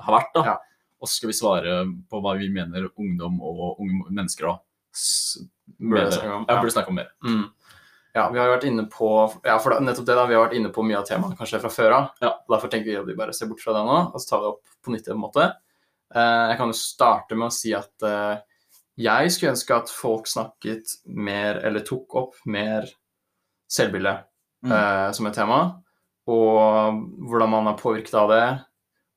har 0.00 0.14
vært, 0.16 0.30
da. 0.36 0.44
Ja. 0.46 0.54
Og 1.02 1.10
så 1.10 1.18
skal 1.18 1.32
vi 1.32 1.36
svare 1.36 1.80
på 2.08 2.20
hva 2.22 2.36
vi 2.38 2.48
mener 2.48 2.86
ungdom 2.94 3.40
og 3.42 3.82
unge 3.82 4.06
mennesker 4.08 4.48
da 4.48 4.58
Burde 5.82 6.12
snakke 6.12 6.30
om, 6.30 6.44
ja, 6.46 6.54
ja. 6.54 6.60
burde 6.60 6.72
snakke 6.74 6.92
om 6.92 6.98
mer. 7.00 7.10
Mm. 7.24 7.44
Ja, 8.12 8.26
vi 8.28 8.38
har 8.38 8.50
vært 8.52 8.66
inne 8.68 8.84
på 8.92 9.08
ja, 9.40 9.54
for 9.62 9.80
nettopp 9.80 10.04
det 10.04 10.16
da, 10.18 10.26
vi 10.28 10.36
har 10.36 10.44
vært 10.44 10.56
inne 10.58 10.70
på 10.74 10.84
mye 10.84 10.98
av 11.00 11.06
temaene 11.08 11.36
kanskje 11.38 11.62
fra 11.62 11.70
før 11.72 11.94
av. 11.96 12.08
Ja. 12.20 12.34
Derfor 12.52 12.72
tenker 12.72 12.90
vi 12.90 12.98
at 13.00 13.08
vi 13.08 13.16
bare 13.16 13.32
ser 13.36 13.48
bort 13.48 13.62
fra 13.64 13.72
det 13.76 13.84
nå, 13.88 13.98
og 14.12 14.20
så 14.20 14.28
tar 14.28 14.42
vi 14.42 14.46
det 14.46 14.52
opp 14.52 14.74
på 14.84 14.94
nytt. 14.94 15.08
en 15.08 15.22
måte. 15.22 15.46
Uh, 16.12 16.44
jeg 16.52 16.58
kan 16.60 16.72
jo 16.74 16.76
starte 16.76 17.38
med 17.40 17.48
å 17.48 17.56
si 17.56 17.72
at 17.72 18.04
eh, 18.04 18.42
jeg 19.02 19.30
skulle 19.34 19.52
ønske 19.54 19.76
at 19.76 19.90
folk 19.92 20.26
snakket 20.30 20.96
mer, 21.06 21.60
eller 21.64 21.80
tok 21.86 22.14
opp 22.14 22.34
mer 22.46 22.88
selvbilde 23.72 24.18
Mm. 24.64 24.70
eh, 24.72 25.12
som 25.12 25.26
et 25.26 25.34
tema. 25.34 25.56
Og 26.30 27.00
hvordan 27.26 27.50
man 27.50 27.66
er 27.66 27.78
påvirket 27.80 28.14
av 28.14 28.28
det, 28.30 28.44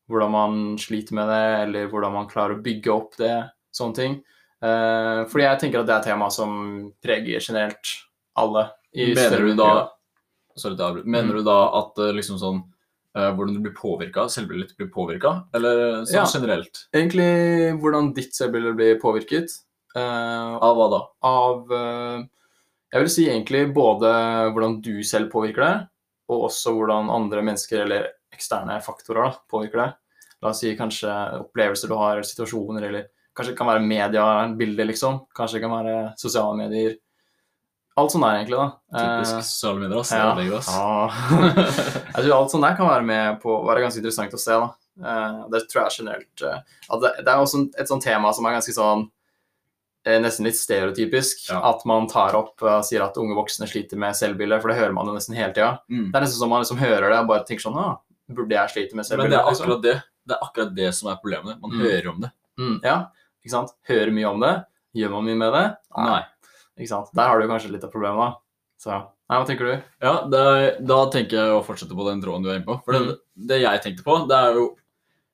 hvordan 0.09 0.31
man 0.33 0.55
sliter 0.81 1.13
med 1.13 1.27
det, 1.29 1.67
eller 1.67 1.87
hvordan 1.91 2.13
man 2.13 2.27
klarer 2.27 2.55
å 2.57 2.63
bygge 2.65 2.89
opp 2.93 3.15
det, 3.17 3.51
sånne 3.71 3.95
ting. 3.95 4.15
Eh, 4.63 5.25
fordi 5.29 5.43
jeg 5.45 5.59
tenker 5.61 5.79
at 5.81 5.85
det 5.85 5.93
er 5.93 5.99
et 5.99 6.09
tema 6.09 6.31
som 6.31 6.91
preger 7.03 7.39
generelt 7.39 7.93
alle. 8.35 8.71
i 8.95 9.13
Mener 9.13 9.37
du 9.43 9.55
da. 9.55 9.89
Sorry, 10.55 10.75
da. 10.75 10.93
Mener 11.03 11.33
Mm. 11.33 11.37
du 11.37 11.43
da 11.43 11.59
at 11.77 11.99
eh, 11.99 12.13
liksom 12.13 12.39
sånn 12.39 12.63
hvordan 13.15 13.53
du 13.53 13.59
blir 13.61 13.73
påvirka, 13.75 14.25
selvbildet 14.27 14.69
ditt 14.69 14.77
blir 14.77 14.89
påvirka, 14.91 15.45
eller 15.53 16.03
sånn 16.05 16.13
Ja. 16.15 16.25
generelt? 16.25 16.87
Egentlig 16.93 17.79
hvordan 17.79 18.13
ditt 18.13 18.33
selvbilde 18.33 18.75
blir 18.75 18.99
påvirket 18.99 19.61
Av 19.99 20.75
hva 20.77 20.87
da? 20.91 20.99
av 21.29 21.71
eh, 21.71 22.23
Jeg 22.93 23.03
vil 23.05 23.11
si 23.11 23.25
egentlig 23.29 23.61
både 23.75 24.09
hvordan 24.55 24.79
du 24.83 25.03
selv 25.07 25.29
påvirker 25.31 25.63
det, 25.65 25.75
og 26.31 26.47
også 26.49 26.73
hvordan 26.75 27.09
andre 27.13 27.41
mennesker 27.45 27.83
eller 27.85 28.09
eksterne 28.35 28.77
faktorer 28.83 29.29
da, 29.29 29.31
påvirker 29.51 29.81
det. 29.83 29.89
La 30.43 30.51
oss 30.51 30.59
si 30.63 30.73
kanskje 30.77 31.11
opplevelser 31.39 31.91
du 31.91 31.95
har, 31.99 32.17
eller 32.17 32.27
situasjoner, 32.27 32.83
eller 32.89 33.07
kanskje 33.35 33.53
det 33.53 33.57
kan 33.59 33.69
være 33.71 33.83
mediebilder, 33.87 34.87
liksom. 34.91 35.21
Kanskje 35.35 35.57
det 35.59 35.63
kan 35.65 35.73
være 35.75 35.95
sosiale 36.19 36.55
medier. 36.59 36.95
Alt 37.95 38.11
sånt 38.11 38.25
der, 38.27 38.41
egentlig, 38.41 38.59
da. 38.59 38.67
Typisk 38.99 39.35
Eh, 39.37 39.45
sosiale 39.47 39.79
medier, 39.79 39.99
ass. 39.99 40.11
ja. 40.75 41.09
Jeg 42.15 42.25
tror 42.25 42.35
alt 42.41 42.51
sånt 42.51 42.67
der 42.67 42.75
kan 42.79 42.89
være 42.91 43.07
med 43.07 43.39
på 43.43 43.53
å 43.55 43.63
være 43.69 43.85
ganske 43.85 44.01
interessant 44.03 44.35
å 44.35 44.41
se. 44.43 44.51
da. 44.59 44.67
Eh, 44.99 45.39
det 45.51 45.63
tror 45.71 45.83
jeg 45.85 45.97
generelt 46.01 46.43
eh, 46.47 46.59
at 46.91 47.01
det, 47.03 47.13
det 47.23 47.31
er 47.31 47.43
også 47.43 47.63
et 47.79 47.89
sånt 47.91 48.03
tema 48.03 48.31
som 48.35 48.45
er 48.47 48.55
ganske 48.59 48.75
sånn 48.75 49.01
eh, 49.03 49.14
Nesten 50.05 50.45
litt 50.45 50.57
stereotypisk. 50.59 51.47
Ja. 51.49 51.59
At 51.71 51.81
man 51.89 52.05
tar 52.11 52.35
opp 52.37 52.61
og 52.61 52.83
sier 52.85 53.01
at 53.01 53.15
unge 53.17 53.33
voksne 53.37 53.65
sliter 53.67 53.97
med 53.97 54.13
selvbilde, 54.13 54.59
for 54.61 54.69
det 54.69 54.77
hører 54.77 54.93
man 54.93 55.07
jo 55.09 55.15
nesten 55.17 55.33
hele 55.37 55.49
tida. 55.55 55.71
Mm. 55.89 56.11
Det 56.11 56.19
er 56.19 56.25
nesten 56.27 56.37
som 56.43 56.51
man 56.53 56.61
liksom 56.61 56.77
hører 56.77 57.09
det 57.09 57.17
og 57.23 57.27
bare 57.31 57.45
tenker 57.47 57.65
sånn 57.65 57.79
Å, 57.81 57.87
Burde 58.29 58.53
jeg 58.57 58.69
slite 58.73 58.93
med 58.97 59.01
Men 59.03 59.07
selvbilde? 59.09 59.29
det 59.33 59.39
er 59.39 59.49
akkurat 59.51 59.81
det. 59.83 59.95
Det 60.25 60.33
er 60.37 60.45
akkurat 60.45 60.75
det 60.77 60.91
som 60.97 61.09
er 61.11 61.17
problemet. 61.21 61.59
Man 61.61 61.71
Mm. 61.73 61.81
hører 61.85 62.07
om 62.09 62.21
det. 62.21 62.31
Mm, 62.57 62.79
ja, 62.83 62.95
ikke 63.43 63.51
sant? 63.53 63.73
Hører 63.89 64.11
mye 64.13 64.29
om 64.29 64.39
det. 64.45 64.53
Gjør 64.95 65.11
man 65.11 65.25
mye 65.25 65.35
med 65.37 65.53
det? 65.53 65.65
Nei. 65.97 66.21
Ikke 66.79 66.89
sant? 66.89 67.09
Der 67.13 67.27
har 67.27 67.39
du 67.41 67.47
kanskje 67.47 67.71
litt 67.71 67.83
av 67.83 67.91
problemet, 67.91 68.17
da. 68.17 68.37
Så 68.81 68.91
Nei, 69.29 69.37
hva 69.41 69.45
tenker 69.47 69.65
du? 69.65 69.83
Ja, 70.05 70.13
er, 70.29 70.77
da 70.85 70.97
tenker 71.09 71.31
jeg 71.39 71.49
å 71.57 71.63
fortsette 71.65 71.95
på 71.97 72.05
den 72.09 72.21
tråden 72.21 72.43
du 72.45 72.49
er 72.51 72.59
inne 72.59 72.65
på. 72.67 72.77
For 72.85 72.93
det, 72.93 73.15
det 73.35 73.61
jeg 73.63 73.81
tenkte 73.81 74.03
på, 74.05 74.27
det 74.29 74.37
er 74.37 74.53
jo 74.53 74.75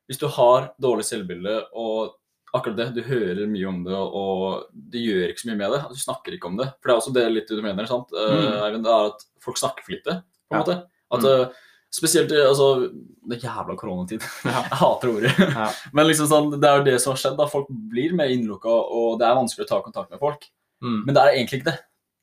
Hvis 0.08 0.18
du 0.18 0.26
har 0.28 0.70
dårlig 0.80 1.04
selvbilde 1.04 1.58
og 1.76 2.14
akkurat 2.54 2.76
det, 2.76 2.86
du 2.94 3.02
hører 3.02 3.46
mye 3.48 3.66
om 3.68 3.82
det, 3.84 3.94
og 3.96 4.66
du 4.74 4.98
gjør 4.98 5.30
ikke 5.30 5.40
så 5.44 5.48
mye 5.50 5.56
med 5.62 5.72
det, 5.72 5.82
du 5.88 5.96
snakker 6.02 6.34
ikke 6.36 6.50
om 6.50 6.56
det. 6.60 6.66
For 6.80 6.88
det 6.88 6.92
er 6.94 7.00
også 7.00 7.14
det 7.16 7.26
litt 7.32 7.48
du 7.48 7.62
mener, 7.64 7.86
sant? 7.88 8.12
Eh, 8.12 8.32
Mm. 8.32 8.82
Det 8.82 8.92
er 8.92 9.06
at 9.12 9.24
folk 9.40 9.56
snakker 9.58 9.84
for 9.86 9.92
lite, 9.96 10.22
på 10.50 10.52
en 10.52 10.58
Ja. 10.58 10.62
måte. 10.64 10.76
At 11.12 11.20
Mm. 11.22 11.42
eh, 11.42 11.60
Spesielt 11.92 12.30
altså, 12.32 12.88
det 13.28 13.42
jævla 13.42 13.76
koronatid. 13.76 14.22
Ja. 14.48 14.62
Jeg 14.64 14.78
hater 14.80 15.08
ordet. 15.12 15.32
Ja. 15.38 15.66
Men 15.92 16.06
liksom 16.06 16.26
sånn, 16.26 16.58
det 16.58 16.64
er 16.64 16.78
jo 16.78 16.84
det 16.84 17.00
som 17.02 17.12
har 17.12 17.18
skjedd. 17.20 17.36
da. 17.36 17.44
Folk 17.46 17.66
blir 17.68 18.14
mer 18.16 18.28
innlukka, 18.32 18.64
og 18.72 19.18
det 19.20 19.26
er 19.28 19.34
vanskelig 19.36 19.66
å 19.66 19.68
ta 19.68 19.80
kontakt 19.84 20.10
med 20.10 20.18
folk. 20.18 20.46
Mm. 20.82 21.04
Men 21.04 21.14
det 21.14 21.20
er 21.22 21.36
egentlig 21.36 21.60
ikke 21.60 21.68
det. 21.72 21.78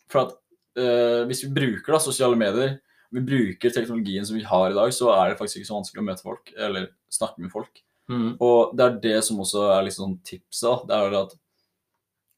For 0.10 0.22
at 0.26 0.32
eh, 0.76 1.22
hvis 1.30 1.44
vi 1.46 1.54
bruker 1.54 1.92
da 1.94 2.00
sosiale 2.00 2.36
medier, 2.36 2.80
vi 3.14 3.22
bruker 3.22 3.70
teknologien 3.70 4.26
som 4.26 4.36
vi 4.38 4.44
har 4.44 4.72
i 4.72 4.74
dag, 4.74 4.90
så 4.90 5.14
er 5.14 5.30
det 5.30 5.38
faktisk 5.38 5.62
ikke 5.62 5.70
så 5.70 5.78
vanskelig 5.78 6.02
å 6.02 6.08
møte 6.10 6.24
folk, 6.26 6.52
eller 6.58 6.88
snakke 7.14 7.38
med 7.38 7.52
folk. 7.54 7.70
Mm. 8.10 8.30
Og 8.42 8.76
det 8.78 8.86
er 8.86 9.00
det 9.04 9.18
som 9.26 9.40
også 9.44 9.68
er 9.76 9.84
liksom 9.86 10.18
tipset. 10.26 10.42
tipsa, 10.50 10.76
Det 10.90 10.96
er 10.98 11.18
at 11.20 11.36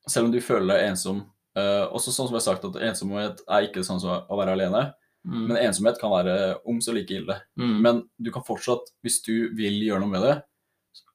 selv 0.10 0.28
om 0.28 0.34
du 0.34 0.42
føler 0.44 0.74
deg 0.74 0.90
ensom 0.90 1.22
uh, 1.58 1.86
Også 1.94 2.12
sånn 2.12 2.28
som 2.28 2.36
jeg 2.36 2.42
har 2.42 2.48
sagt, 2.50 2.66
at 2.68 2.82
ensomhet 2.90 3.44
er 3.48 3.68
ikke 3.68 3.86
sånn 3.86 4.02
som 4.04 4.26
å 4.28 4.40
være 4.40 4.58
alene. 4.58 4.90
Mm. 5.28 5.42
Men 5.48 5.60
ensomhet 5.62 6.00
kan 6.02 6.14
være 6.14 6.38
om 6.68 6.80
så 6.82 6.96
like 6.96 7.14
ille. 7.14 7.38
Mm. 7.60 7.76
Men 7.86 8.06
du 8.18 8.32
kan 8.34 8.46
fortsatt, 8.46 8.94
hvis 9.06 9.22
du 9.26 9.52
vil 9.58 9.78
gjøre 9.86 10.04
noe 10.04 10.12
med 10.12 10.26
det, 10.26 10.38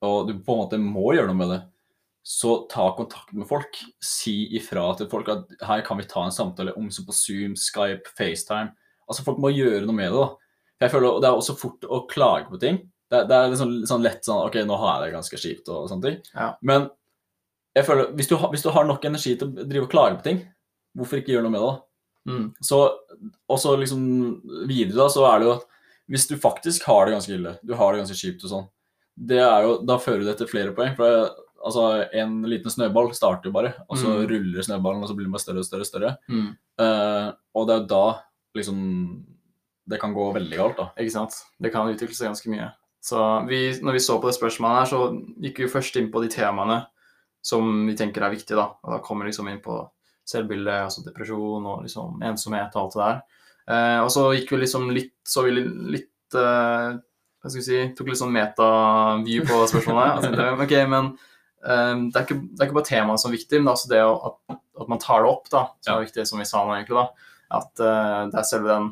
og 0.06 0.28
du 0.28 0.36
på 0.38 0.54
en 0.54 0.62
måte 0.62 0.78
må 0.80 1.10
gjøre 1.16 1.32
noe 1.32 1.40
med 1.40 1.52
det, 1.52 1.60
så 2.26 2.56
ta 2.70 2.88
kontakt 2.96 3.34
med 3.36 3.46
folk. 3.46 3.78
Si 4.02 4.48
ifra 4.58 4.88
til 4.98 5.06
folk 5.10 5.28
at 5.30 5.52
her 5.66 5.84
kan 5.86 6.00
vi 6.00 6.08
ta 6.10 6.24
en 6.26 6.34
samtale, 6.34 6.74
om 6.78 6.88
så 6.90 7.04
på 7.06 7.14
Zoom, 7.14 7.54
Skype, 7.58 8.10
FaceTime. 8.18 8.72
Altså 9.06 9.22
Folk 9.26 9.38
må 9.42 9.52
gjøre 9.54 9.84
noe 9.86 9.94
med 9.94 10.10
det. 10.10 10.24
da. 10.24 10.56
Jeg 10.82 10.92
føler, 10.92 11.20
Det 11.20 11.28
er 11.28 11.36
også 11.36 11.58
fort 11.58 11.86
å 11.86 12.06
klage 12.10 12.50
på 12.50 12.58
ting. 12.58 12.80
Det, 13.10 13.20
det 13.30 13.36
er 13.38 13.50
liksom, 13.52 13.72
sånn 13.86 14.02
lett 14.02 14.24
sånn 14.26 14.40
OK, 14.48 14.56
nå 14.66 14.76
har 14.82 14.96
jeg 14.96 15.06
det 15.10 15.16
ganske 15.16 15.38
kjipt 15.38 15.68
og 15.70 15.88
sånne 15.90 16.08
ting. 16.08 16.16
Ja. 16.34 16.48
Men 16.66 16.88
jeg 17.76 17.86
føler, 17.86 18.10
hvis 18.18 18.30
du, 18.30 18.36
hvis 18.50 18.64
du 18.64 18.70
har 18.74 18.86
nok 18.88 19.04
energi 19.06 19.36
til 19.38 19.46
å 19.52 19.66
drive 19.68 19.86
og 19.86 19.92
klage 19.92 20.18
på 20.18 20.26
ting, 20.26 20.40
hvorfor 20.96 21.20
ikke 21.20 21.34
gjøre 21.36 21.44
noe 21.46 21.54
med 21.54 21.60
det? 21.62 21.68
da? 21.70 21.82
Mm. 22.26 22.46
Så, 22.66 22.78
og 23.52 23.58
så 23.62 23.74
liksom 23.78 24.00
videre 24.66 24.96
da, 24.98 25.06
så 25.12 25.26
er 25.28 25.38
det 25.42 25.46
jo 25.46 25.56
at 25.58 25.66
hvis 26.10 26.26
du 26.30 26.36
faktisk 26.42 26.86
har 26.88 27.06
det 27.06 27.14
ganske 27.16 27.34
ille, 27.36 27.52
du 27.66 27.74
har 27.78 27.92
det 27.94 28.00
ganske 28.02 28.16
kjipt 28.18 28.44
og 28.46 28.50
sånn, 28.52 28.66
det 29.16 29.38
er 29.42 29.66
jo, 29.66 29.76
da 29.86 29.96
fører 30.02 30.24
det 30.26 30.36
til 30.40 30.48
flere 30.50 30.74
poeng. 30.76 30.92
For 30.98 31.06
det, 31.06 31.30
altså, 31.66 31.84
en 32.18 32.40
liten 32.50 32.70
snøball 32.74 33.12
starter 33.16 33.48
jo 33.50 33.54
bare, 33.54 33.72
og 33.86 33.98
så 34.00 34.10
Mm. 34.16 34.26
ruller 34.32 34.66
snøballen, 34.66 35.02
og 35.02 35.08
så 35.08 35.14
blir 35.16 35.26
den 35.28 35.32
bare 35.36 35.44
større 35.46 35.62
og 35.62 35.68
større 35.68 35.86
og 35.86 35.90
større. 35.92 36.10
Mm. 36.28 36.50
Uh, 36.80 37.28
og 37.54 37.66
det 37.68 37.74
er 37.76 37.80
jo 37.80 37.88
da 37.94 38.04
liksom 38.58 38.82
det 39.86 40.00
kan 40.02 40.14
gå 40.14 40.32
veldig 40.34 40.56
galt, 40.58 40.76
da. 40.80 40.88
Ikke 40.98 41.14
sant? 41.14 41.36
Det 41.62 41.70
kan 41.72 41.86
utvikle 41.92 42.16
seg 42.16 42.26
ganske 42.32 42.50
mye. 42.50 42.72
Så 43.06 43.22
vi, 43.46 43.60
når 43.86 43.94
vi 43.96 44.02
så 44.02 44.16
på 44.18 44.26
det 44.30 44.34
spørsmålet 44.34 44.80
her, 44.80 44.88
så 44.90 45.00
gikk 45.44 45.60
vi 45.62 45.70
først 45.70 45.96
inn 46.00 46.08
på 46.10 46.22
de 46.24 46.30
temaene 46.32 46.80
som 47.46 47.68
vi 47.86 47.94
tenker 47.94 48.24
er 48.26 48.32
viktige, 48.34 48.56
da. 48.58 48.64
Og 48.82 48.96
da 48.96 48.98
kommer 49.04 49.22
vi 49.26 49.30
liksom 49.30 49.46
inn 49.52 49.60
på 49.62 49.76
selvbilde, 50.26 50.72
altså 50.88 51.04
depresjon 51.06 51.68
og 51.70 51.84
liksom 51.86 52.18
ensomhet 52.26 52.74
og 52.74 52.80
alt 52.88 52.96
det 52.96 53.04
der. 53.04 53.20
Eh, 53.70 54.00
og 54.02 54.10
så 54.10 54.24
gikk 54.34 54.50
vi 54.56 54.58
liksom 54.62 54.88
litt 54.94 55.12
Så 55.26 55.42
vi 55.46 55.50
litt 55.54 56.34
eh, 56.38 56.90
Hva 56.98 57.50
skal 57.50 57.58
vi 57.58 57.64
si 57.66 57.78
Tok 57.98 58.10
litt 58.12 58.20
sånn 58.20 58.34
meta-view 58.34 59.42
på 59.46 59.56
spørsmålet. 59.70 60.20
Tenkte, 60.22 60.44
ok, 60.66 60.74
men 60.90 61.08
eh, 61.66 61.94
det, 62.10 62.12
er 62.14 62.26
ikke, 62.26 62.40
det 62.42 62.62
er 62.62 62.68
ikke 62.68 62.78
bare 62.80 62.90
temaet 62.90 63.22
som 63.22 63.30
er 63.32 63.36
viktig, 63.38 63.58
men 63.62 63.66
det 63.66 63.72
er 63.72 63.78
også 63.78 63.90
det 63.94 64.02
at, 64.02 64.60
at 64.82 64.92
man 64.92 65.02
tar 65.02 65.22
det 65.26 65.30
opp, 65.32 65.50
da, 65.50 65.64
som 65.82 65.92
Ja. 65.92 65.96
er 66.00 66.06
viktig, 66.08 66.26
som 66.30 66.42
vi 66.42 66.46
sa 66.50 66.62
nå, 66.66 66.74
egentlig. 66.78 66.98
da, 67.02 67.32
At 67.58 67.82
eh, 67.86 68.20
det 68.34 68.40
er 68.42 68.48
selve 68.50 68.70
den, 68.74 68.88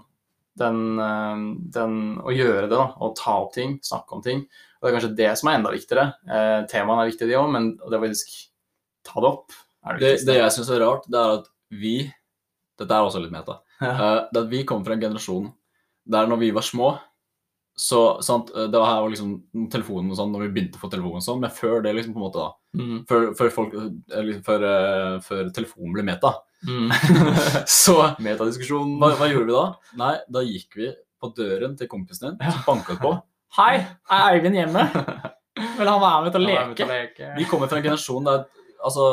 den, 0.61 0.99
eh, 1.03 1.45
den 1.77 1.95
Å 2.23 2.35
gjøre 2.35 2.69
det, 2.69 2.77
da. 2.77 2.87
Å 3.01 3.13
ta 3.19 3.39
opp 3.43 3.55
ting, 3.57 3.79
snakke 3.83 4.17
om 4.17 4.23
ting. 4.23 4.45
Og 4.81 4.87
det 4.87 4.91
er 4.91 4.97
kanskje 4.99 5.17
det 5.17 5.31
som 5.41 5.49
er 5.51 5.59
enda 5.59 5.73
viktigere. 5.75 6.07
Eh, 6.29 6.67
temaene 6.71 7.05
er 7.05 7.11
viktige, 7.11 7.31
de 7.31 7.39
òg, 7.41 7.51
men 7.53 7.71
det 7.77 7.99
å 7.99 8.03
faktisk 8.03 8.35
ta 9.05 9.21
det 9.21 9.31
opp 9.31 9.53
det 9.85 10.01
Det, 10.01 10.27
det 10.27 10.37
jeg 10.39 10.53
syns 10.55 10.71
er 10.73 10.81
rart, 10.81 11.09
det 11.11 11.21
er 11.21 11.39
at 11.41 11.51
vi 11.71 11.97
Dette 12.79 12.91
er 12.91 13.07
også 13.07 13.23
litt 13.23 13.35
meta. 13.35 13.61
Ja. 13.85 13.91
eh, 13.91 14.21
det 14.33 14.41
at 14.45 14.51
vi 14.53 14.63
kommer 14.65 14.87
fra 14.87 14.95
en 14.95 15.03
generasjon 15.03 15.49
der 16.07 16.29
når 16.31 16.39
vi 16.39 16.51
var 16.55 16.63
små 16.63 16.93
så 17.77 18.23
sant, 18.23 18.53
eh, 18.55 18.69
Det 18.71 18.79
var 18.79 18.87
her 18.87 19.01
var 19.03 19.11
liksom 19.11 19.33
telefonen 19.73 20.13
og 20.15 20.17
sånn, 20.17 20.31
når 20.33 20.45
vi 20.45 20.53
begynte 20.55 20.79
å 20.79 20.85
få 20.85 20.91
telefon 20.93 21.19
og 21.19 21.25
sånn, 21.27 21.41
men 21.43 21.51
før 21.51 21.83
det 21.83 21.95
liksom 21.97 22.15
på 22.15 22.21
en 22.23 22.27
måte 22.29 22.39
da 22.45 22.53
Mm. 22.75 23.05
Før, 23.07 23.29
før, 23.39 23.51
folk, 23.55 23.75
eh, 23.75 24.23
liksom, 24.27 24.43
før, 24.43 24.65
før 25.23 25.51
telefonen 25.55 25.93
ble 25.95 26.03
meta. 26.03 26.33
Mm. 26.65 26.91
så 27.83 27.97
Metadiskusjon. 28.25 28.97
hva, 29.01 29.13
hva 29.19 29.29
gjorde 29.31 29.49
vi 29.51 29.57
da? 29.57 29.65
Nei, 30.01 30.15
da 30.33 30.43
gikk 30.47 30.79
vi 30.81 30.91
på 31.21 31.31
døren 31.37 31.75
til 31.79 31.89
kompisen 31.91 32.35
din, 32.39 32.53
Som 32.53 32.65
banket 32.67 33.01
på. 33.03 33.15
Hei, 33.59 33.75
er 34.11 34.25
Eivind 34.35 34.57
hjemme? 34.59 34.85
Vil 35.79 35.89
han 35.91 36.01
være 36.03 36.23
med 36.25 36.35
til 36.35 36.43
å 36.43 36.49
leke? 36.49 36.87
leke. 36.91 37.29
Vi 37.39 37.45
kommer 37.51 37.71
fra 37.71 37.79
en 37.79 37.85
generasjon 37.87 38.27
der 38.27 38.41
altså, 38.85 39.05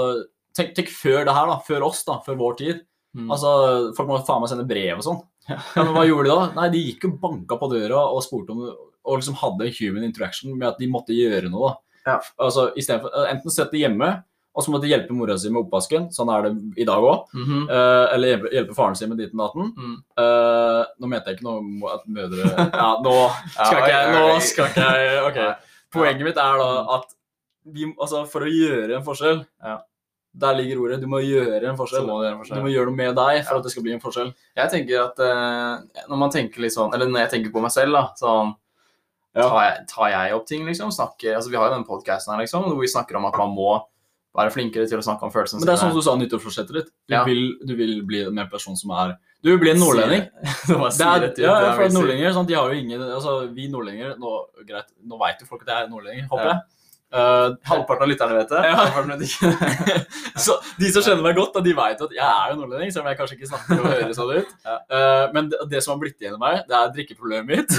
tenk, 0.57 0.71
tenk 0.77 0.89
før 0.93 1.27
det 1.27 1.35
her, 1.35 1.51
da. 1.51 1.59
Før 1.67 1.85
oss, 1.91 2.01
da. 2.07 2.17
Før 2.25 2.39
vår 2.39 2.55
tid. 2.61 2.81
Mm. 3.17 3.27
Altså, 3.29 3.51
Folk 3.97 4.09
må 4.09 4.17
faen 4.25 4.41
meg 4.43 4.49
sende 4.51 4.65
brev 4.69 4.97
og 4.97 5.05
sånn. 5.05 5.21
Ja, 5.51 5.59
men 5.83 5.93
hva 5.95 6.05
gjorde 6.07 6.29
de 6.29 6.33
da? 6.33 6.47
Nei, 6.57 6.67
De 6.73 6.81
gikk 6.87 7.05
jo 7.07 7.13
banka 7.21 7.57
på 7.61 7.69
døra 7.71 8.01
og 8.13 8.21
spurte 8.25 8.53
om 8.53 8.59
Og 8.69 9.15
liksom 9.17 9.37
hadde 9.41 9.65
en 9.67 9.73
human 9.79 10.05
interaction 10.05 10.53
med 10.53 10.67
at 10.69 10.81
de 10.81 10.89
måtte 10.91 11.15
gjøre 11.17 11.49
noe. 11.53 11.71
da. 11.71 12.11
Ja. 12.13 12.17
Altså, 12.41 12.67
for, 12.89 13.15
Enten 13.29 13.53
sitte 13.53 13.77
hjemme, 13.81 14.11
og 14.53 14.63
så 14.65 14.71
måtte 14.73 14.83
de 14.83 14.91
hjelpe 14.91 15.15
mora 15.15 15.37
si 15.39 15.49
med 15.49 15.61
oppvasken. 15.63 16.09
Sånn 16.11 16.29
er 16.35 16.41
det 16.49 16.81
i 16.83 16.85
dag 16.87 16.99
òg. 17.07 17.27
Mhm. 17.33 17.69
eller 17.69 18.27
hjelpe, 18.33 18.49
hjelpe 18.51 18.75
faren 18.75 18.95
sin 18.99 19.09
med 19.09 19.17
ditten 19.21 19.39
datten. 19.39 19.69
Mm. 19.77 19.93
Eh, 20.17 20.81
nå 20.99 21.07
mente 21.07 21.25
jeg 21.31 21.37
ikke 21.39 21.47
noe 21.47 21.61
om 21.61 21.85
at 21.87 22.03
mødre 22.07 22.49
Ja, 22.73 22.89
nå 23.01 23.13
skal 23.55 23.77
ikke 23.79 23.93
jeg 23.95 24.11
Nå 24.17 24.39
skal 24.41 24.65
ikke 24.73 24.89
jeg 24.91 25.23
OK. 25.29 25.39
Poenget 25.91 26.23
mitt 26.27 26.37
er 26.37 26.57
da 26.59 26.67
at 26.97 27.15
vi, 27.63 27.85
altså, 27.99 28.25
for 28.27 28.41
å 28.41 28.49
gjøre 28.51 28.95
en 28.97 29.03
forskjell 29.05 29.45
Ja. 29.63 29.77
Der 30.33 30.53
ligger 30.55 30.79
ordet. 30.79 31.01
Du 31.01 31.07
må 31.11 31.19
gjøre 31.19 31.67
en 31.67 31.75
forskjell. 31.75 32.05
må 32.07 32.21
gjøre 32.23 32.37
en 32.39 32.43
Du 32.57 32.61
må 32.63 32.69
gjøre 32.71 32.87
noe 32.87 32.95
med 32.95 33.15
deg 33.15 33.41
for 33.45 33.53
Ja. 33.53 33.57
at 33.59 33.63
det 33.63 33.71
skal 33.73 33.83
bli 33.83 33.91
en 33.93 33.99
forskjell. 34.03 34.33
Jeg 34.55 34.69
tenker 34.71 35.03
at 35.05 35.19
eh, 35.19 36.03
når 36.09 36.17
man 36.17 36.31
tenker 36.31 36.59
litt 36.63 36.71
sånn, 36.75 36.93
eller 36.95 37.07
når 37.11 37.25
jeg 37.25 37.31
tenker 37.35 37.51
på 37.51 37.61
meg 37.61 37.71
selv, 37.71 37.91
da, 37.93 38.03
sånn 38.19 38.55
Ja. 39.35 39.47
tar, 39.47 39.61
jeg, 39.63 39.87
tar 39.87 40.09
jeg 40.11 40.33
opp 40.35 40.45
ting, 40.47 40.65
liksom? 40.67 40.91
Snakker, 40.91 41.35
altså 41.35 41.49
Vi 41.51 41.55
har 41.55 41.69
jo 41.69 41.75
den 41.75 41.85
podkasten 41.87 42.33
her, 42.33 42.41
liksom, 42.43 42.63
hvor 42.67 42.79
vi 42.79 42.87
snakker 42.87 43.15
om 43.15 43.25
at 43.25 43.37
man 43.37 43.49
må 43.55 43.81
være 44.37 44.51
flinkere 44.53 44.87
til 44.87 45.01
å 45.01 45.03
snakke 45.03 45.27
om 45.27 45.31
følelsene 45.33 45.59
sine. 45.59 45.65
Men 45.65 45.69
det 45.69 45.73
er 45.75 45.81
sånn 45.81 45.91
som 45.91 45.99
du 45.99 46.05
sa 46.05 46.15
nyttårsforsettet 46.19 46.77
ditt. 46.77 46.89
Du, 47.07 47.13
Ja. 47.15 47.23
vil, 47.27 47.41
du 47.67 47.75
vil 47.75 47.93
bli 48.07 48.21
en 48.27 48.47
person 48.49 48.77
som 48.79 48.91
er 48.95 49.17
Du 49.43 49.49
vil 49.49 49.59
bli 49.59 49.71
en 49.71 49.79
nordlending. 49.81 50.27
Det 50.67 51.07
er, 51.07 51.33
ja, 51.41 51.73
for 51.75 51.81
jeg 51.83 51.93
nordlendinger? 51.93 52.45
De 52.47 52.53
har 52.53 52.69
jo 52.71 52.77
ingen 52.79 53.01
Altså, 53.01 53.33
vi 53.53 53.67
nordlendinger 53.67 54.13
Nå, 54.21 54.31
greit, 54.67 54.91
nå 55.03 55.17
vet 55.19 55.41
jo 55.41 55.47
folk 55.49 55.65
at 55.65 55.73
jeg 55.73 55.85
er 55.85 55.89
nordlending, 55.91 56.27
håper 56.29 56.45
Ja. 56.53 56.59
Eh, 57.11 57.47
Halvparten 57.67 58.05
av 58.05 58.09
lytterne 58.11 58.37
vet 58.37 58.51
det. 58.53 58.61
Ja. 58.71 60.03
så 60.45 60.55
de 60.79 60.91
som 60.93 61.03
kjenner 61.03 61.25
meg 61.25 61.35
godt, 61.35 61.59
de 61.65 61.73
vet 61.75 62.03
at 62.05 62.15
jeg 62.15 62.23
er 62.23 62.53
jo 62.53 62.59
nordlending, 62.61 62.93
selv 62.93 63.03
om 63.03 63.11
jeg 63.11 63.19
kanskje 63.19 63.37
ikke 63.37 63.49
snakker 63.49 63.81
og 63.81 63.89
hører 63.89 64.13
sånn 64.15 64.31
ut. 64.37 64.53
Eh, 64.71 65.25
men 65.35 65.51
det, 65.51 65.59
det 65.73 65.83
som 65.83 65.95
har 65.95 66.01
blitt 66.05 66.23
igjen 66.23 66.37
i 66.37 66.41
meg, 66.41 66.61
det 66.69 66.77
er 66.77 66.95
drikkeproblemet 66.95 67.51
mitt. 67.51 67.75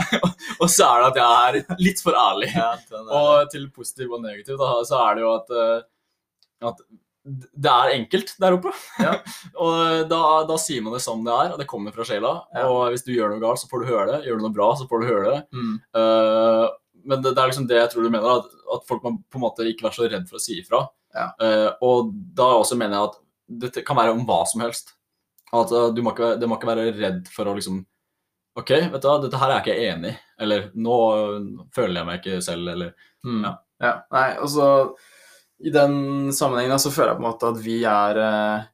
og 0.62 0.70
så 0.70 0.92
er 0.92 1.02
det 1.02 1.10
at 1.10 1.20
jeg 1.22 1.66
er 1.66 1.82
litt 1.82 2.04
for 2.04 2.18
ærlig. 2.18 2.52
Ja, 2.54 2.70
Og 3.02 3.50
til 3.52 3.66
positiv 3.74 4.14
og 4.14 4.22
negativ, 4.22 4.60
da, 4.62 4.72
så 4.86 5.02
er 5.08 5.18
det 5.18 5.26
jo 5.26 5.34
at, 5.34 5.54
uh, 5.58 6.70
at 6.70 6.82
det 7.28 7.70
er 7.70 7.94
enkelt 7.98 8.34
der 8.40 8.56
oppe. 8.56 8.72
Ja. 9.02 9.18
og 9.64 10.08
da, 10.08 10.20
da 10.48 10.56
sier 10.62 10.84
man 10.86 10.94
det 10.94 11.02
som 11.04 11.26
det 11.26 11.34
er, 11.34 11.54
og 11.54 11.60
det 11.60 11.66
kommer 11.70 11.94
fra 11.94 12.06
sjela. 12.06 12.36
Og 12.62 12.92
hvis 12.94 13.04
du 13.06 13.10
gjør 13.16 13.34
noe 13.34 13.42
galt, 13.42 13.60
så 13.60 13.70
får 13.70 13.82
du 13.82 13.90
høre 13.90 14.10
det. 14.12 14.26
Gjør 14.28 14.38
du 14.38 14.46
noe 14.46 14.54
bra, 14.54 14.70
så 14.78 14.86
får 14.86 15.02
du 15.02 15.10
høre 15.10 15.32
det. 15.32 15.40
mm. 15.58 16.76
Eh, 17.08 17.14
men 17.14 17.24
det, 17.24 17.32
det 17.32 17.42
er 17.42 17.50
liksom 17.50 17.66
det 17.70 17.80
jeg 17.80 17.90
tror 17.92 18.06
du 18.06 18.12
mener, 18.12 18.42
at, 18.42 18.54
at 18.76 18.86
folk 18.88 19.04
må 19.04 19.16
på 19.24 19.40
en 19.40 19.46
måte 19.46 19.66
ikke 19.68 19.88
være 19.88 19.98
så 19.98 20.08
redd 20.12 20.28
for 20.30 20.38
å 20.38 20.44
si 20.44 20.60
ifra. 20.60 20.84
Ja. 21.16 21.30
Uh, 21.40 21.70
og 21.88 22.10
da 22.36 22.50
også 22.58 22.76
mener 22.76 22.98
jeg 22.98 23.08
at 23.08 23.20
dette 23.64 23.82
kan 23.86 23.96
være 23.96 24.12
om 24.12 24.26
hva 24.28 24.42
som 24.48 24.60
helst. 24.60 24.92
At 25.56 25.72
uh, 25.72 25.88
du 25.96 26.02
må 26.04 26.12
ikke, 26.12 26.34
det 26.36 26.50
må 26.50 26.58
ikke 26.58 26.68
være 26.68 26.90
redd 26.98 27.30
for 27.32 27.48
å 27.48 27.56
liksom 27.56 27.80
OK, 28.58 28.72
vet 28.90 29.02
du 29.02 29.06
hva, 29.06 29.20
dette 29.22 29.38
her 29.38 29.52
er 29.52 29.60
jeg 29.60 29.64
ikke 29.64 29.92
enig 29.92 30.10
i. 30.10 30.18
Eller 30.42 30.64
nå 30.74 30.94
øh, 31.14 31.44
føler 31.74 32.00
jeg 32.00 32.08
meg 32.08 32.18
ikke 32.20 32.40
selv, 32.42 32.72
eller 32.74 32.96
Mm. 33.26 33.42
Ja. 33.42 33.52
Ja. 33.82 33.92
Nei, 34.14 34.26
altså 34.38 34.64
I 35.58 35.70
den 35.74 36.32
sammenhengen 36.34 36.78
så 36.78 36.92
føler 36.94 37.12
jeg 37.12 37.18
på 37.18 37.24
en 37.24 37.28
måte 37.28 37.48
at 37.50 37.58
vi 37.62 37.78
er 37.88 38.20
eh, 38.22 38.68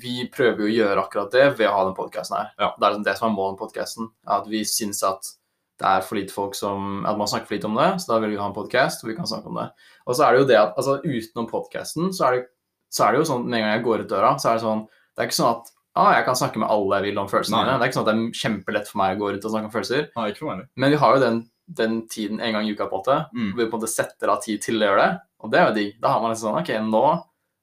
Vi 0.00 0.14
prøver 0.32 0.64
jo 0.64 0.68
å 0.68 0.72
gjøre 0.72 1.02
akkurat 1.04 1.34
det 1.34 1.46
ved 1.58 1.68
å 1.68 1.74
ha 1.74 1.84
den 1.88 1.96
podkasten 1.96 2.38
her. 2.38 2.52
Ja. 2.56 2.70
Det 2.78 2.86
er 2.86 2.94
liksom 2.94 3.06
det 3.08 3.14
som 3.18 3.28
er 3.28 3.34
målet 3.34 3.56
med 3.56 3.62
podkasten. 3.64 4.10
At 4.38 4.48
vi 4.48 4.62
syns 4.68 5.02
at 5.04 5.32
det 5.80 5.88
er 5.88 6.02
for 6.04 6.18
lite 6.20 6.34
folk 6.34 6.54
som 6.54 7.06
At 7.08 7.16
man 7.16 7.26
snakker 7.30 7.48
for 7.48 7.56
lite 7.56 7.68
om 7.70 7.74
det, 7.80 7.88
så 8.02 8.12
da 8.12 8.18
vil 8.20 8.30
vi 8.34 8.40
ha 8.40 8.46
en 8.50 8.54
podkast 8.56 9.00
hvor 9.02 9.08
vi 9.10 9.16
kan 9.16 9.26
snakke 9.28 9.48
om 9.48 9.56
det. 9.62 9.68
Og 10.06 10.14
så 10.16 10.26
er 10.26 10.32
det 10.36 10.40
jo 10.42 10.48
det 10.52 10.58
at 10.60 10.76
altså 10.76 10.98
utenom 11.02 11.48
podkasten, 11.50 12.10
så, 12.12 12.30
det- 12.36 12.48
så 12.92 13.06
er 13.06 13.12
det 13.12 13.20
jo 13.22 13.28
sånn 13.32 13.44
med 13.46 13.60
en 13.60 13.64
gang 13.66 13.74
jeg 13.78 13.84
går 13.86 14.00
ut 14.04 14.08
døra, 14.12 14.34
så 14.38 14.50
er 14.50 14.58
det 14.58 14.64
sånn 14.66 14.86
Det 15.16 15.24
er 15.24 15.28
ikke 15.30 15.40
sånn 15.40 15.54
at 15.56 15.70
ah, 15.96 16.12
jeg 16.14 16.24
kan 16.24 16.36
snakke 16.38 16.56
med 16.62 16.68
alle 16.70 16.96
jeg 17.00 17.04
vil 17.10 17.18
om 17.18 17.28
følelsene 17.28 17.56
mine. 17.64 17.78
Det 17.78 17.82
er 17.82 17.88
ikke 17.90 17.98
sånn 17.98 18.06
at 18.08 18.14
det 18.14 18.20
er 18.20 18.38
kjempelett 18.40 18.88
for 18.88 18.98
meg 18.98 19.16
å 19.16 19.20
gå 19.20 19.30
rundt 19.32 19.44
og 19.44 19.50
snakke 19.52 19.64
om 19.68 19.72
følelser. 19.74 20.04
Nei, 20.16 20.28
ikke 20.30 20.38
for 20.44 20.56
meg. 20.56 20.68
Men 20.76 20.90
vi 20.94 20.96
har 21.02 21.14
jo 21.16 21.20
den, 21.24 21.40
den 21.80 21.96
tiden 22.08 22.40
en 22.40 22.52
gang 22.54 22.64
i 22.68 22.72
uka 22.72 22.86
på 22.86 23.00
måte, 23.00 23.16
Mm. 23.34 23.50
hvor 23.52 23.64
vi 23.64 23.70
på 23.70 23.74
en 23.76 23.80
måte 23.80 23.90
setter 23.90 24.28
av 24.30 24.40
tid 24.44 24.62
til 24.62 24.78
å 24.78 24.86
gjøre 24.86 25.02
det. 25.02 25.20
Og 25.42 25.50
det 25.50 25.58
er 25.60 25.66
jo 25.68 25.74
digg. 25.74 26.00
Da 26.00 26.08
har 26.14 26.20
man 26.22 26.30
liksom 26.30 26.52
sånn 26.52 26.60
OK, 26.60 26.70
nå 26.92 27.02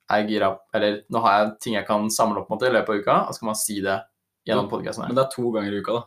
er 0.10 0.22
jeg 0.24 0.30
gira 0.30 0.58
Eller 0.74 1.02
nå 1.12 1.22
har 1.22 1.34
jeg 1.46 1.60
ting 1.60 1.74
jeg 1.76 1.86
kan 1.88 2.10
samle 2.10 2.40
opp 2.42 2.50
mot 2.50 2.62
i 2.64 2.70
løpet 2.70 2.90
av 2.90 2.96
uka, 3.02 3.16
og 3.28 3.34
så 3.34 3.40
kan 3.40 3.48
man 3.54 3.56
si 3.56 3.82
det 3.82 3.98
gjennom 4.48 4.70
podkasten 4.70 5.04
her. 5.04 5.08
Men 5.08 5.16
det 5.16 5.26
er 5.26 5.32
to 5.36 5.52
ganger 5.52 5.74
i 5.74 5.80
uka, 5.82 5.94
da. 5.94 6.04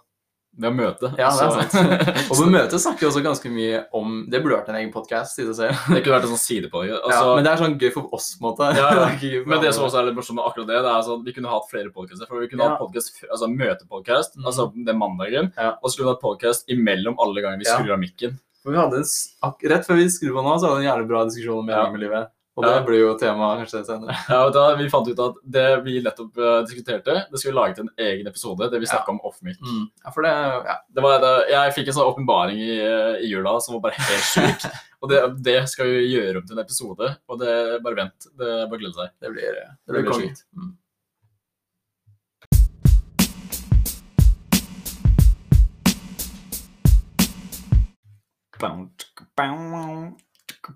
Vi 0.58 0.66
å 0.66 0.72
møte. 0.74 1.08
Ja, 1.16 1.28
det 1.30 1.44
er 1.46 1.68
sant. 1.70 1.74
Og 2.30 2.36
på 2.40 2.46
møte 2.50 2.78
snakker 2.82 3.04
vi 3.04 3.06
også 3.08 3.22
ganske 3.22 3.50
mye 3.54 3.84
om 3.96 4.26
Det 4.28 4.40
burde 4.42 4.58
vært 4.58 4.68
en 4.72 4.78
egen 4.80 4.90
podkast 4.92 5.38
i 5.38 5.44
seg 5.46 5.54
selv. 5.56 5.76
det 5.94 6.02
kunne 6.02 6.16
vært 6.18 6.26
en 6.26 6.32
sånn 6.34 6.42
side 6.42 6.70
på 6.72 6.82
det. 6.82 6.90
ja, 6.90 6.98
Altså, 7.06 7.36
men 7.38 7.46
det 7.46 7.52
er 7.52 7.62
sånn 7.62 7.76
gøy 7.80 7.92
for 7.94 8.10
oss, 8.18 8.26
på 8.36 8.42
en 8.42 8.48
måte. 8.50 8.68
Ja, 8.76 8.88
ja. 8.98 9.06
Det 9.20 9.46
Men 9.46 9.62
det 9.62 9.72
som 9.76 9.86
også 9.86 10.00
er 10.02 10.08
litt 10.10 10.18
morsomt 10.18 10.36
med 10.40 10.44
akkurat 10.50 10.66
det, 10.72 10.80
det 10.84 10.90
er 10.90 11.06
sånn, 11.06 11.22
vi 11.24 11.32
kunne 11.38 11.52
hatt 11.54 11.70
flere 11.70 11.92
podkaster. 11.94 12.26
For 12.28 12.42
vi 12.42 12.48
kunne 12.50 12.66
Ja. 12.66 12.74
hatt 12.74 12.82
podcast, 12.82 13.22
altså 13.30 13.48
møtepodkast, 13.54 14.36
Mhm. 14.36 14.46
altså 14.50 14.68
den 14.74 14.98
mandagen, 14.98 15.52
Ja. 15.56 15.70
og 15.80 15.86
så 15.88 15.94
skulle 15.94 16.10
vi 16.10 16.14
hatt 16.16 16.24
podcast 16.26 16.66
imellom 16.68 17.16
alle 17.22 17.40
ganger 17.46 17.58
vi 17.62 17.70
skrur 17.70 17.92
av 17.94 18.02
mikken. 18.02 18.36
For 18.62 18.72
vi 18.74 18.76
hadde 18.82 19.00
en, 19.00 19.56
Rett 19.70 19.86
før 19.86 19.96
vi 19.96 20.10
skrur 20.12 20.34
på 20.36 20.42
nå, 20.44 20.58
så 20.60 20.66
hadde 20.68 20.80
vi 20.82 20.86
en 20.86 20.90
jævlig 20.92 21.08
bra 21.08 21.24
diskusjon 21.24 21.58
om 21.62 21.68
Ja. 21.70 21.86
mening 21.86 21.92
med 21.96 22.00
livet. 22.10 22.28
Og 22.60 22.66
Ja. 22.66 22.74
det 22.76 22.86
blir 22.86 23.00
jo 23.00 23.12
tema 23.16 23.54
kanskje 23.56 23.80
senere. 23.88 24.12
Ja, 24.28 24.40
du, 24.52 24.58
vi 24.76 24.88
fant 24.92 25.08
ut 25.08 25.20
at 25.24 25.38
det 25.56 25.66
vi 25.86 25.94
nettopp 26.04 26.36
eh, 26.36 26.58
diskuterte, 26.68 27.14
det 27.30 27.40
skulle 27.40 27.54
vi 27.54 27.58
lage 27.60 27.76
til 27.78 27.86
en 27.86 28.04
egen 28.06 28.28
episode, 28.28 28.68
det 28.68 28.80
vi 28.82 28.90
snakket 28.90 29.14
om 29.14 29.20
off-mic. 29.24 29.56
Mm. 29.64 29.86
Ja, 30.04 30.12
for 30.12 30.26
det 30.28 30.34
Ja. 30.68 30.76
Det 30.92 31.02
var, 31.06 31.18
det, 31.24 31.32
jeg 31.54 31.72
fikk 31.78 31.88
en 31.88 31.96
sånn 31.96 32.10
åpenbaring 32.12 32.60
i, 32.60 32.76
i 33.24 33.30
jula 33.32 33.56
som 33.64 33.78
var 33.78 33.86
bare 33.88 33.96
helt 33.96 34.28
sjuk. 34.28 34.68
og 35.00 35.08
det, 35.08 35.22
det 35.46 35.56
skal 35.72 35.88
vi 35.88 36.04
gjøre 36.12 36.42
om 36.42 36.46
til 36.46 36.58
en 36.58 36.64
episode. 36.66 37.14
Og 37.32 37.40
det 37.40 37.56
bare 37.86 38.02
vent. 38.02 38.28
Det 38.36 38.52
er 38.58 38.68
bare 38.68 38.82
glede 38.84 38.98
seg. 39.00 39.16
Det 39.24 39.32
blir, 39.32 39.56
det 39.56 39.66
Det 39.86 39.96
blir 39.96 40.08
blir 40.10 40.20
sjukt. 40.20 40.44
Mm. 40.52 40.76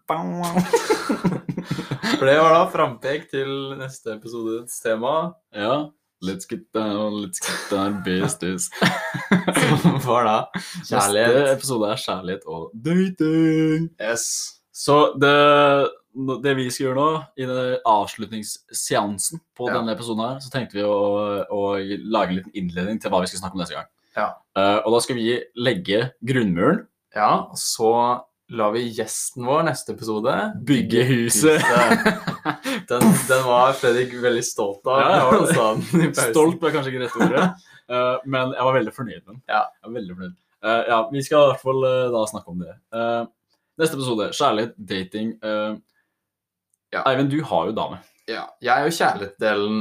For 2.19 2.27
det 2.29 2.37
var 2.39 2.53
da 2.55 2.63
frampek 2.73 3.29
til 3.33 3.51
neste 3.81 4.15
episodes 4.19 4.81
tema, 4.85 5.33
Ja. 5.55 5.87
Let's 6.25 6.47
get 6.49 6.63
down, 6.73 7.19
let's 7.21 7.37
get 7.43 7.67
down 7.69 7.99
business. 8.07 8.71
som 9.83 9.99
var 10.07 10.25
da 10.25 10.37
Neste 10.81 11.25
episode 11.53 11.91
er 11.91 11.99
kjærlighet 12.01 12.47
og 12.49 12.71
dating. 12.87 13.91
Yes. 14.01 14.25
Så 14.73 15.11
det, 15.21 15.35
det 16.47 16.55
vi 16.57 16.71
skal 16.73 16.87
gjøre 16.87 16.97
nå, 16.97 17.09
i 17.37 17.45
den 17.51 17.77
avslutningsseansen 17.87 19.43
på 19.59 19.69
Ja. 19.69 19.75
denne 19.77 19.93
episoden 19.93 20.25
her, 20.25 20.41
så 20.41 20.49
tenkte 20.55 20.79
vi 20.79 20.87
å, 20.87 21.45
å 21.45 21.61
lage 22.09 22.31
en 22.33 22.39
liten 22.41 22.57
innledning 22.57 22.97
til 23.03 23.13
hva 23.13 23.21
vi 23.21 23.29
skal 23.29 23.43
snakke 23.45 23.59
om 23.59 23.63
neste 23.67 23.77
gang. 23.77 23.91
Ja. 24.17 24.31
Uh, 24.57 24.81
og 24.87 24.95
da 24.97 25.01
skal 25.05 25.17
vi 25.21 25.29
legge 25.59 26.07
grunnmuren, 26.25 26.87
Ja, 27.15 27.45
og 27.53 27.59
så 27.61 27.93
lar 28.49 28.73
vi 28.73 28.89
gjesten 28.89 29.47
vår 29.47 29.63
neste 29.69 29.93
episode 29.93 30.35
bygge 30.67 31.05
huset. 31.09 31.63
Den, 32.89 33.01
den 33.29 33.45
var 33.47 33.73
Fredrik 33.73 34.13
veldig 34.23 34.45
stolt 34.45 34.87
av. 34.87 35.01
Ja. 35.01 36.11
Stolt 36.31 36.61
var 36.63 36.75
kanskje 36.75 36.93
ikke 36.93 37.05
rette 37.07 37.25
ordet, 37.25 37.47
eh, 37.89 38.27
men 38.29 38.53
jeg 38.53 38.67
var 38.69 38.77
veldig 38.77 38.93
fornøyd 38.97 39.23
med 39.23 39.31
den. 39.33 39.41
Ja. 39.49 39.63
Veldig 39.89 40.17
fornøyd. 40.19 40.37
Eh, 40.65 40.83
ja, 40.91 40.99
vi 41.13 41.25
skal 41.25 41.47
i 41.47 41.51
hvert 41.53 41.65
fall 41.65 41.89
eh, 41.89 42.13
da 42.13 42.25
snakke 42.29 42.53
om 42.53 42.61
det. 42.65 42.77
Neste 43.81 43.99
episode, 43.99 44.29
kjærlighet, 44.37 44.77
dating. 44.79 45.33
Ja. 46.95 47.03
Eivind, 47.09 47.33
du 47.33 47.41
har 47.43 47.71
jo 47.71 47.75
dame. 47.75 47.99
Ja, 48.31 48.45
jeg 48.63 48.73
er 48.73 48.87
jo 48.87 48.95
kjærlighetsdelen. 48.95 49.81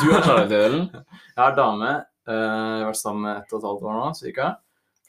Du 0.00 0.06
har 0.14 0.24
kjærlighetsdelen. 0.24 0.86
Jeg 1.34 1.42
har 1.42 1.54
dame. 1.58 1.90
Jeg 2.24 2.38
har 2.38 2.88
vært 2.88 2.98
sammen 2.98 3.26
med 3.26 3.40
ett 3.42 3.52
og 3.52 3.58
et 3.58 3.66
halvt 3.68 3.86
år 3.90 3.96
nå, 3.98 4.06
cirka. 4.16 4.48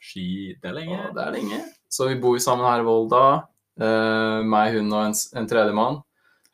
Ski, 0.02 0.26
det 0.60 0.70
er 0.70 0.74
lenge. 0.76 0.98
Og 1.06 1.16
det 1.16 1.22
er 1.22 1.34
lenge. 1.38 1.60
Så 1.92 2.08
vi 2.10 2.18
bor 2.20 2.38
sammen 2.42 2.66
her 2.68 2.82
i 2.82 2.86
Volda. 2.86 3.22
Uh, 3.76 4.40
meg, 4.48 4.76
hun 4.76 4.90
og 4.92 5.10
en, 5.10 5.14
en 5.36 5.48
tredjemann. 5.50 6.00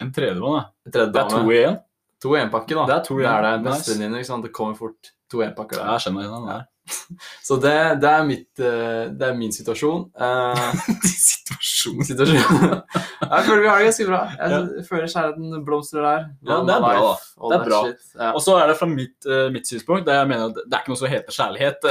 En 0.03 0.13
tredjemann, 0.15 0.59
ja. 0.59 0.91
Tredje 0.91 1.13
Det 1.15 1.23
er 1.23 1.33
to 1.33 1.43
i 1.53 1.61
én. 1.63 1.79
To 2.23 2.35
i 2.37 2.41
én-pakke, 2.43 2.77
da. 2.79 2.87
Det 2.91 2.97
er 2.97 3.07
to 3.07 3.19
i 3.19 3.25
det 3.25 3.31
er 3.31 3.47
det 3.47 3.53
en. 3.57 3.69
Nice. 3.71 3.97
ikke 4.03 4.29
sant? 4.29 4.47
Det 4.47 4.53
kommer 4.55 4.79
fort 4.79 5.13
to 5.31 5.43
én-pakker 5.45 5.79
der. 5.79 5.93
Jeg 5.95 6.07
skjønner 6.07 6.31
den 6.31 6.49
der. 6.51 6.67
Så 7.47 7.57
det, 7.63 7.73
det, 8.03 8.09
er 8.11 8.25
mitt, 8.27 8.49
eh, 8.61 9.11
det 9.15 9.27
er 9.29 9.37
min 9.39 9.53
situasjon. 9.55 10.07
Eh, 10.19 10.73
Situasjon. 11.33 12.05
situasjon. 12.09 12.73
jeg 13.33 13.45
føler 13.47 13.61
vi 13.63 13.69
har 13.71 13.79
det 13.83 13.87
ganske 13.91 14.07
bra. 14.09 14.21
Jeg 14.39 14.87
føler 14.89 15.13
kjærligheten 15.13 15.65
blomstrer 15.67 16.07
der. 16.07 16.25
Ja, 16.49 16.59
det 16.67 16.75
er 16.77 16.83
bra, 16.85 16.95
da. 16.99 17.13
Det 17.53 17.59
er 17.59 17.67
bra. 17.69 17.81
Ja. 18.19 18.31
Og 18.33 18.43
så 18.45 18.57
er 18.61 18.73
det 18.73 18.79
fra 18.81 18.89
mitt, 18.91 19.19
eh, 19.29 19.47
mitt 19.55 19.69
synspunkt, 19.71 20.07
der 20.09 20.21
jeg 20.23 20.31
mener 20.33 20.51
at 20.51 20.59
det 20.63 20.73
er 20.75 20.83
ikke 20.83 20.95
noe 20.95 21.03
som 21.03 21.13
heter 21.13 21.37
kjærlighet. 21.39 21.87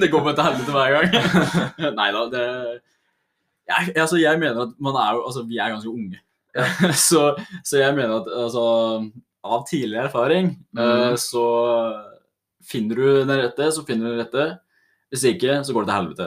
det 0.00 0.10
går 0.12 0.26
bare 0.26 0.36
til 0.40 0.48
helvete 0.50 0.76
hver 0.76 0.98
gang. 0.98 1.96
Nei 2.00 2.10
da, 2.16 2.26
det 2.34 2.44
jeg, 3.66 3.96
altså, 3.98 4.16
jeg 4.20 4.38
mener 4.38 4.60
at 4.62 4.74
man 4.78 4.94
er 4.94 5.16
jo 5.16 5.24
Altså, 5.26 5.42
vi 5.48 5.56
er 5.58 5.72
ganske 5.72 5.90
unge. 5.90 6.20
så, 6.96 7.32
så 7.66 7.80
jeg 7.80 7.96
mener 7.96 8.20
at 8.20 8.28
altså 8.46 8.62
Av 9.44 9.64
tidligere 9.68 10.06
erfaring 10.08 10.52
Mm. 10.76 11.16
så 11.20 11.42
finner 12.66 12.98
du 12.98 13.08
den 13.24 13.42
rette, 13.42 13.72
så 13.72 13.84
finner 13.86 14.08
du 14.08 14.16
den 14.16 14.24
rette. 14.24 14.46
Hvis 15.06 15.22
ikke, 15.30 15.60
så 15.62 15.74
går 15.74 15.84
det 15.84 15.92
til 15.92 15.96
helvete. 15.96 16.24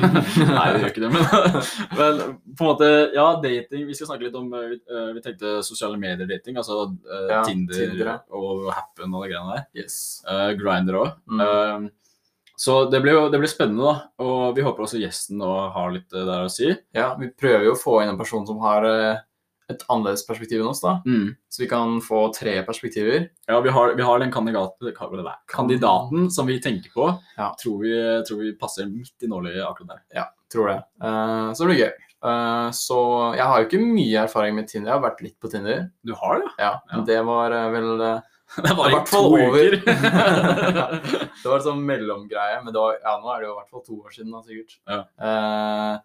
Nei, 0.56 0.68
det 0.72 0.78
gjør 0.80 0.92
ikke 0.94 1.02
det, 1.02 1.10
men, 1.12 1.26
men 1.98 2.22
på 2.56 2.64
en 2.64 2.70
måte, 2.70 2.86
ja, 3.12 3.26
dating 3.42 3.84
Vi 3.84 3.96
skal 3.96 4.08
snakke 4.08 4.24
litt 4.24 4.38
om 4.38 4.46
eh, 4.56 5.10
Vi, 5.12 5.20
tenkte 5.26 5.58
sosiale 5.66 6.00
medier-dating, 6.00 6.56
altså 6.56 6.86
uh, 6.88 7.26
Ja, 7.28 7.42
Tinder, 7.44 7.76
Tinder, 7.76 8.08
ja. 8.08 8.16
og 8.32 8.70
Happen 8.72 9.12
og 9.12 9.26
de 9.26 9.34
greiene 9.34 9.58
der. 9.58 9.66
Yes. 9.76 9.98
Uh, 10.24 10.54
Grinder 10.56 11.02
òg. 11.02 11.12
Mm. 11.28 11.90
så 12.56 12.78
det 12.88 13.02
blir 13.04 13.20
det 13.28 13.42
blir 13.42 13.52
spennende, 13.52 13.92
da. 13.92 14.24
Og 14.24 14.56
vi 14.56 14.64
håper 14.64 14.86
også 14.86 15.02
gjesten 15.02 15.42
nå 15.42 15.52
har 15.76 15.92
litt 15.92 16.08
der 16.14 16.48
å 16.48 16.52
si. 16.52 16.72
Ja, 16.96 17.12
vi 17.20 17.28
prøver 17.28 17.68
jo 17.68 17.76
å 17.76 17.82
få 17.82 18.00
inn 18.00 18.14
en 18.14 18.20
person 18.20 18.48
som 18.48 18.62
har 18.64 18.88
et 19.72 19.80
annerledes 19.88 20.26
perspektiv 20.28 20.60
enn 20.60 20.68
oss, 20.68 20.82
da. 20.84 20.98
Så 21.48 21.62
vi 21.62 21.68
kan 21.70 21.96
få 22.04 22.26
tre 22.36 22.58
perspektiver. 22.66 23.28
Ja, 23.48 23.60
vi 23.64 23.70
har, 23.72 23.94
vi 23.96 24.02
har 24.04 24.18
den 24.20 24.32
kandidat, 24.34 24.76
kandidaten 25.48 26.30
som 26.30 26.46
vi 26.50 26.60
tenker 26.60 26.90
på, 26.92 27.06
Ja. 27.38 27.54
tror, 27.62 27.78
vi, 27.80 27.94
tror 28.28 28.42
vi 28.42 28.52
passer 28.60 28.86
midt 28.90 29.22
i 29.24 29.30
nåløyet 29.30 29.64
akkurat 29.64 29.96
der. 30.12 30.26
Tror 30.52 30.68
det. 30.68 30.76
Uh, 31.02 31.52
så 31.54 31.64
det 31.64 31.70
blir 31.72 31.80
gøy. 31.84 31.92
Uh, 32.24 32.68
så 32.72 32.98
jeg 33.36 33.44
har 33.48 33.60
jo 33.60 33.66
ikke 33.68 33.80
mye 33.84 34.20
erfaring 34.22 34.54
med 34.56 34.68
Tinder. 34.68 34.92
Jeg 34.92 34.98
har 35.00 35.06
vært 35.10 35.24
litt 35.24 35.38
på 35.40 35.50
Tinder. 35.52 35.88
Du 36.04 36.14
har 36.14 36.40
det? 36.40 36.52
Ja, 36.60 36.74
Ja. 36.92 37.00
det 37.08 37.18
var 37.26 37.52
eh, 37.52 37.70
vel 37.74 37.90
Det 38.64 38.74
var 38.76 38.88
I 38.90 38.94
hvert 38.94 39.08
fall 39.10 39.26
over. 39.32 39.76
Det 41.44 41.48
var 41.48 41.58
en 41.58 41.64
sånn 41.66 41.82
mellomgreie, 41.84 42.60
men 42.64 42.72
var, 42.76 42.96
ja, 43.02 43.16
nå 43.20 43.32
er 43.32 43.40
det 43.42 43.48
jo 43.48 43.54
i 43.54 43.58
hvert 43.58 43.72
fall 43.72 43.84
to 43.84 43.96
år 44.04 44.14
siden, 44.14 44.30
da, 44.32 44.42
sikkert. 44.44 44.76
Ja. 44.88 45.00
Uh, 45.18 45.98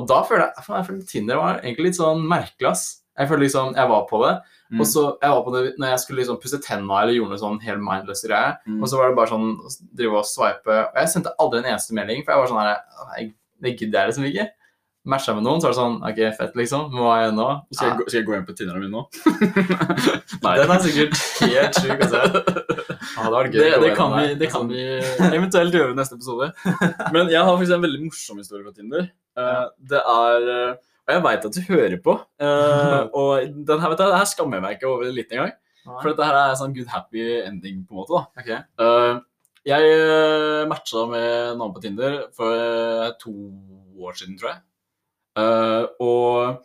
og 0.00 0.08
da 0.08 0.22
føler 0.24 0.46
jeg, 0.48 0.64
jeg 0.66 0.86
føler 0.88 1.06
Tinder 1.08 1.36
var 1.40 1.60
egentlig 1.62 1.90
litt 1.90 1.98
sånn 2.00 2.22
merkelig, 2.28 2.70
ass. 2.72 2.84
Jeg 3.18 3.28
føler 3.28 3.44
liksom, 3.44 3.74
jeg 3.76 3.88
var 3.88 4.06
på 4.10 4.22
det, 4.26 4.34
Mm. 4.72 4.80
og 4.80 4.86
så 4.88 5.02
jeg 5.20 5.30
var 5.30 5.42
på 5.44 5.52
det 5.52 5.74
når 5.76 5.90
jeg 5.90 5.98
skulle 6.00 6.18
liksom 6.22 6.38
pusse 6.40 6.58
tenna 6.64 7.02
eller 7.02 7.12
gjorde 7.12 7.28
noe 7.34 7.40
sånn 7.42 7.58
helt 7.60 7.82
mindless 7.84 8.22
greie. 8.24 8.54
Mm. 8.66 8.78
Og 8.80 8.88
så 8.88 8.96
var 8.96 9.10
det 9.10 9.16
bare 9.18 9.28
sånn 9.28 9.50
drive 9.94 10.16
og 10.16 10.24
swipe. 10.24 10.66
Og 10.88 10.96
jeg 10.96 11.08
sendte 11.12 11.34
aldri 11.38 11.58
en 11.60 11.68
eneste 11.74 11.92
melding, 11.92 12.24
for 12.24 12.32
jeg 12.32 12.40
var 12.40 12.48
sånn 12.48 12.62
her 12.62 12.78
«Åh, 13.02 13.12
jeg- 13.18 13.34
Det 13.62 13.76
gidder 13.78 13.98
jeg 14.00 14.08
liksom 14.08 14.24
ikke. 14.32 14.48
Matcha 15.04 15.34
med 15.34 15.42
noen, 15.44 15.60
så 15.60 15.66
var 15.68 15.72
det 15.74 15.82
sånn 15.82 15.98
OK, 16.08 16.36
fett, 16.38 16.54
liksom. 16.56 16.90
Hva 16.94 17.10
er 17.18 17.22
jeg 17.26 17.34
nå? 17.34 17.48
Skal 17.74 17.88
jeg, 17.88 17.98
gå, 17.98 18.04
skal 18.08 18.18
jeg 18.20 18.26
gå 18.26 18.32
hjem 18.34 18.46
på 18.46 18.56
Tinderen 18.56 18.80
min 18.80 18.90
nå? 18.90 19.02
Nei. 20.42 20.54
Den 20.58 20.70
er 20.72 20.82
sikkert 20.82 21.16
helt 21.42 21.74
sjuk 21.82 22.04
å 22.06 22.08
se. 22.08 22.22
Ah, 23.18 23.28
det 23.28 23.52
det, 23.52 23.80
det, 23.82 23.90
kan 23.96 24.12
vi, 24.16 24.34
det 24.40 24.48
kan 24.50 24.68
vi 24.70 24.78
eventuelt 25.36 25.74
gjøre 25.74 25.92
i 25.92 25.96
neste 25.98 26.14
episode. 26.16 26.48
Men 27.12 27.28
jeg 27.28 27.42
har 27.44 27.50
faktisk 27.58 27.74
en 27.76 27.82
veldig 27.84 28.00
morsom 28.06 28.38
historie 28.40 28.64
fra 28.64 28.72
Tinder. 28.72 29.04
Eh, 29.36 29.64
det 29.90 30.00
er 30.00 30.46
eh, 30.54 30.74
Og 31.02 31.14
jeg 31.16 31.22
veit 31.24 31.46
at 31.48 31.56
du 31.56 31.60
hører 31.66 31.98
på. 32.04 32.14
Uh, 32.42 33.02
og 33.18 33.50
den 33.66 33.82
her, 33.82 33.90
vet 33.92 33.98
du, 33.98 34.04
det 34.06 34.20
her 34.20 34.30
skammer 34.30 34.58
jeg 34.58 34.66
meg 34.66 34.78
ikke 34.78 34.90
over 34.90 35.12
litt 35.12 35.34
engang. 35.34 35.54
For 35.88 36.12
dette 36.12 36.26
her 36.28 36.38
er 36.38 36.58
sånn 36.60 36.74
good 36.76 36.90
happy 36.92 37.24
ending, 37.42 37.82
på 37.88 37.96
en 37.96 38.02
måte. 38.02 38.14
da. 38.14 38.42
Okay. 38.42 38.60
Uh, 38.78 39.22
jeg 39.66 39.94
uh, 39.94 40.62
matcha 40.70 41.06
med 41.10 41.56
noen 41.58 41.74
på 41.74 41.82
Tinder 41.82 42.20
for 42.34 42.54
eh, 42.58 43.10
to 43.22 43.32
år 44.02 44.16
siden, 44.18 44.38
tror 44.38 44.54
jeg. 44.54 44.62
Eh, 45.38 45.84
og 46.04 46.64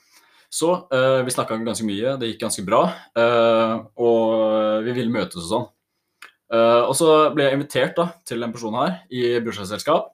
så 0.51 0.73
eh, 0.91 1.21
Vi 1.23 1.31
snakka 1.31 1.55
ganske 1.63 1.85
mye, 1.87 2.15
det 2.19 2.33
gikk 2.33 2.41
ganske 2.41 2.63
bra. 2.67 2.81
eh, 3.19 3.75
og 4.03 4.83
vi 4.87 4.95
ville 4.95 5.13
møtes 5.13 5.45
og 5.45 5.51
sånn. 5.51 5.67
Eh, 6.51 6.83
og 6.87 6.93
så 6.97 7.11
ble 7.35 7.45
jeg 7.47 7.57
invitert 7.57 7.95
da, 7.99 8.09
til 8.27 8.43
en 8.43 8.53
person 8.55 8.75
her 8.79 9.01
i 9.11 9.37
bursdagsselskap. 9.43 10.09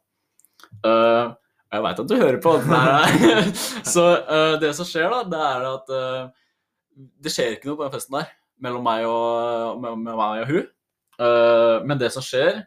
Eh, 0.86 1.34
jeg 1.74 1.84
veit 1.86 2.00
at 2.04 2.10
du 2.10 2.16
hører 2.20 2.40
på. 2.44 2.54
Nei, 2.70 3.50
så 3.96 4.06
uh, 4.28 4.56
det 4.62 4.74
som 4.78 4.88
skjer, 4.88 5.10
da, 5.10 5.24
det 5.34 5.42
er 5.50 5.68
at 5.72 5.94
uh, 5.94 7.04
det 7.24 7.34
skjer 7.34 7.56
ikke 7.56 7.72
noe 7.72 7.80
på 7.80 7.88
den 7.88 7.96
festen 7.96 8.20
der 8.20 8.32
mellom 8.64 8.86
meg 8.86 9.04
og, 9.10 9.82
med, 9.82 9.98
med 10.06 10.16
meg 10.20 10.44
og 10.44 10.52
hun. 10.54 10.70
Uh, 11.20 11.84
men 11.88 12.00
det 12.00 12.14
som 12.14 12.24
skjer, 12.26 12.62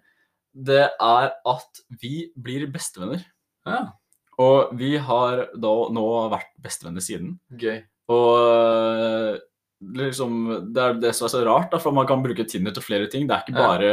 det 0.56 0.84
er 0.88 1.30
at 1.32 1.80
vi 2.02 2.28
blir 2.36 2.66
bestevenner. 2.72 3.24
Ja, 3.66 3.86
Og 4.42 4.76
vi 4.78 4.94
har 5.00 5.46
da 5.56 5.74
nå 5.92 6.06
vært 6.32 6.52
bestevenner 6.62 7.04
siden. 7.04 7.36
gøy. 7.50 7.80
Og 8.12 9.40
liksom, 9.96 10.36
det 10.72 10.82
er 10.82 11.00
det 11.00 11.12
som 11.16 11.26
er 11.26 11.32
så 11.32 11.42
rart, 11.46 11.72
da, 11.72 11.80
for 11.82 11.96
man 11.96 12.06
kan 12.08 12.22
bruke 12.24 12.46
Tinder 12.48 12.74
til 12.76 12.84
flere 12.84 13.10
ting. 13.10 13.26
Det 13.26 13.34
er 13.34 13.44
ikke 13.44 13.58
bare 13.58 13.90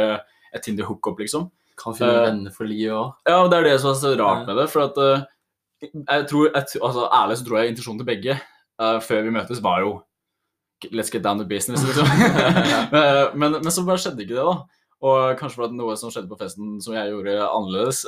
et 0.54 0.62
Tinder 0.64 0.86
hookup, 0.88 1.18
liksom. 1.20 1.48
Kan 1.80 1.96
finne 1.98 2.14
uh, 2.14 2.24
venner 2.28 2.54
for 2.54 2.68
livet 2.70 2.94
òg. 2.94 3.14
Ja, 3.28 3.38
det 3.50 3.58
er 3.58 3.68
det 3.68 3.76
som 3.82 3.90
er 3.90 4.00
så 4.00 4.12
rart 4.20 4.44
med 4.48 4.58
det. 4.60 4.66
For 4.72 4.86
at 4.86 4.98
uh, 5.00 5.24
jeg 5.82 6.26
tror, 6.30 6.48
jeg, 6.50 6.80
altså 6.80 7.08
Ærlig 7.10 7.38
så 7.40 7.46
tror 7.46 7.58
jeg 7.58 7.72
intensjonen 7.72 8.00
til 8.00 8.08
begge 8.08 8.36
uh, 8.80 8.98
før 9.04 9.24
vi 9.26 9.34
møtes, 9.34 9.62
var 9.64 9.84
jo 9.84 9.94
Let's 10.92 11.08
get 11.08 11.24
down 11.24 11.38
to 11.38 11.46
business, 11.48 11.80
liksom. 11.86 12.04
Men, 13.40 13.54
men 13.62 13.70
så 13.72 13.86
bare 13.86 13.96
skjedde 14.02 14.20
ikke 14.26 14.34
det, 14.36 14.42
da. 14.44 14.82
Og 15.04 15.38
kanskje 15.38 15.56
for 15.56 15.66
at 15.68 15.76
noe 15.76 15.94
som 15.96 16.10
skjedde 16.12 16.28
på 16.28 16.36
festen 16.40 16.74
som 16.84 16.92
jeg 16.92 17.08
gjorde 17.08 17.38
annerledes, 17.40 18.02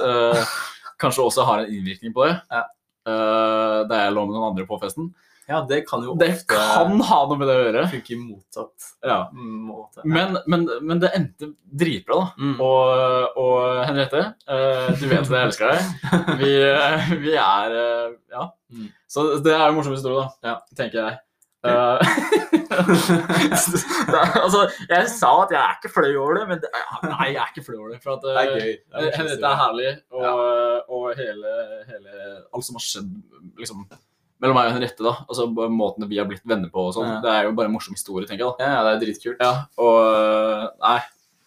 kanskje 1.03 1.25
også 1.25 1.47
har 1.49 1.63
en 1.63 1.73
innvirkning 1.73 2.13
på 2.13 2.27
det. 2.27 2.35
Ja. 2.53 2.67
Da 3.07 4.03
jeg 4.03 4.13
lå 4.13 4.27
med 4.27 4.37
noen 4.37 4.51
andre 4.51 4.67
på 4.69 4.77
festen. 4.83 5.09
Ja, 5.49 5.61
det 5.69 5.85
kan 5.87 6.03
jo 6.03 6.15
Det 6.19 6.27
ofte 6.35 6.47
kan 6.57 7.01
ha 7.07 7.19
noe 7.31 7.37
med 7.39 7.47
det 7.47 7.55
å 7.55 7.65
gjøre. 7.69 7.83
funke 7.93 8.17
motsatt 8.19 8.89
Ja. 9.07 9.19
måte. 9.33 10.03
Men, 10.05 10.39
men, 10.51 10.65
men 10.83 10.99
det 11.03 11.13
endte 11.15 11.53
dritbra, 11.71 12.19
da. 12.19 12.33
Mm. 12.43 12.57
Og, 12.67 13.37
og 13.45 13.85
Henriette, 13.87 14.25
uh, 14.51 14.89
du 14.99 15.07
vet 15.07 15.21
at 15.23 15.31
jeg 15.37 15.47
elsker 15.51 15.71
deg. 15.71 15.81
Vi, 16.43 16.51
uh, 16.67 17.13
vi 17.23 17.37
er 17.39 17.77
uh, 17.77 18.17
Ja. 18.33 18.49
Mm. 18.75 18.89
Så 19.07 19.29
det 19.45 19.55
er 19.55 19.69
jo 19.69 19.77
morsom 19.79 19.95
historie, 19.95 20.25
da. 20.25 20.51
Ja. 20.51 20.57
Tenker 20.75 20.99
jeg. 21.05 21.19
Er- 21.67 22.03
altså, 24.45 24.61
jeg 24.91 25.09
sa 25.11 25.31
at 25.45 25.53
jeg 25.55 25.61
er 25.61 25.77
ikke 25.79 25.91
flau 25.95 26.11
over 26.23 26.39
det, 26.41 26.45
men 26.51 26.61
det, 26.63 26.71
nei, 27.07 27.29
jeg 27.33 27.41
er 27.43 27.53
ikke 27.55 27.65
flau 27.67 27.79
over 27.81 27.95
det. 27.95 28.01
For 28.05 28.17
at, 28.17 28.27
Det 28.27 28.35
er 28.43 28.51
gøy. 28.53 28.75
Det 28.93 29.07
er 29.07 29.31
det 29.31 29.49
er 29.51 29.59
herlig, 29.63 29.93
og, 30.13 30.93
og 30.99 31.07
hele, 31.19 31.55
hele 31.89 32.13
Alt 32.55 32.67
som 32.69 32.79
har 32.79 32.85
skjedd 32.87 33.11
liksom, 33.63 33.87
mellom 34.43 34.57
meg 34.59 34.69
og 34.69 34.75
Henriette, 34.77 35.03
da, 35.05 35.13
altså 35.29 35.47
måten 35.73 36.09
vi 36.11 36.19
har 36.21 36.27
blitt 36.29 36.43
venner 36.45 36.69
på, 36.73 36.89
og 36.89 36.95
sånn, 36.95 37.09
Ja. 37.09 37.21
det 37.25 37.31
er 37.33 37.45
jo 37.49 37.53
bare 37.57 37.71
en 37.71 37.77
morsom 37.77 37.95
historie, 37.97 38.27
tenker 38.29 38.45
jeg. 38.45 38.55
da. 38.59 38.65
Ja, 38.65 38.73
ja, 38.75 38.83
det 38.85 38.97
er 38.97 39.07
dritkult. 39.07 39.41
Ja, 39.41 39.53
og 39.79 40.73
Nei. 40.83 40.99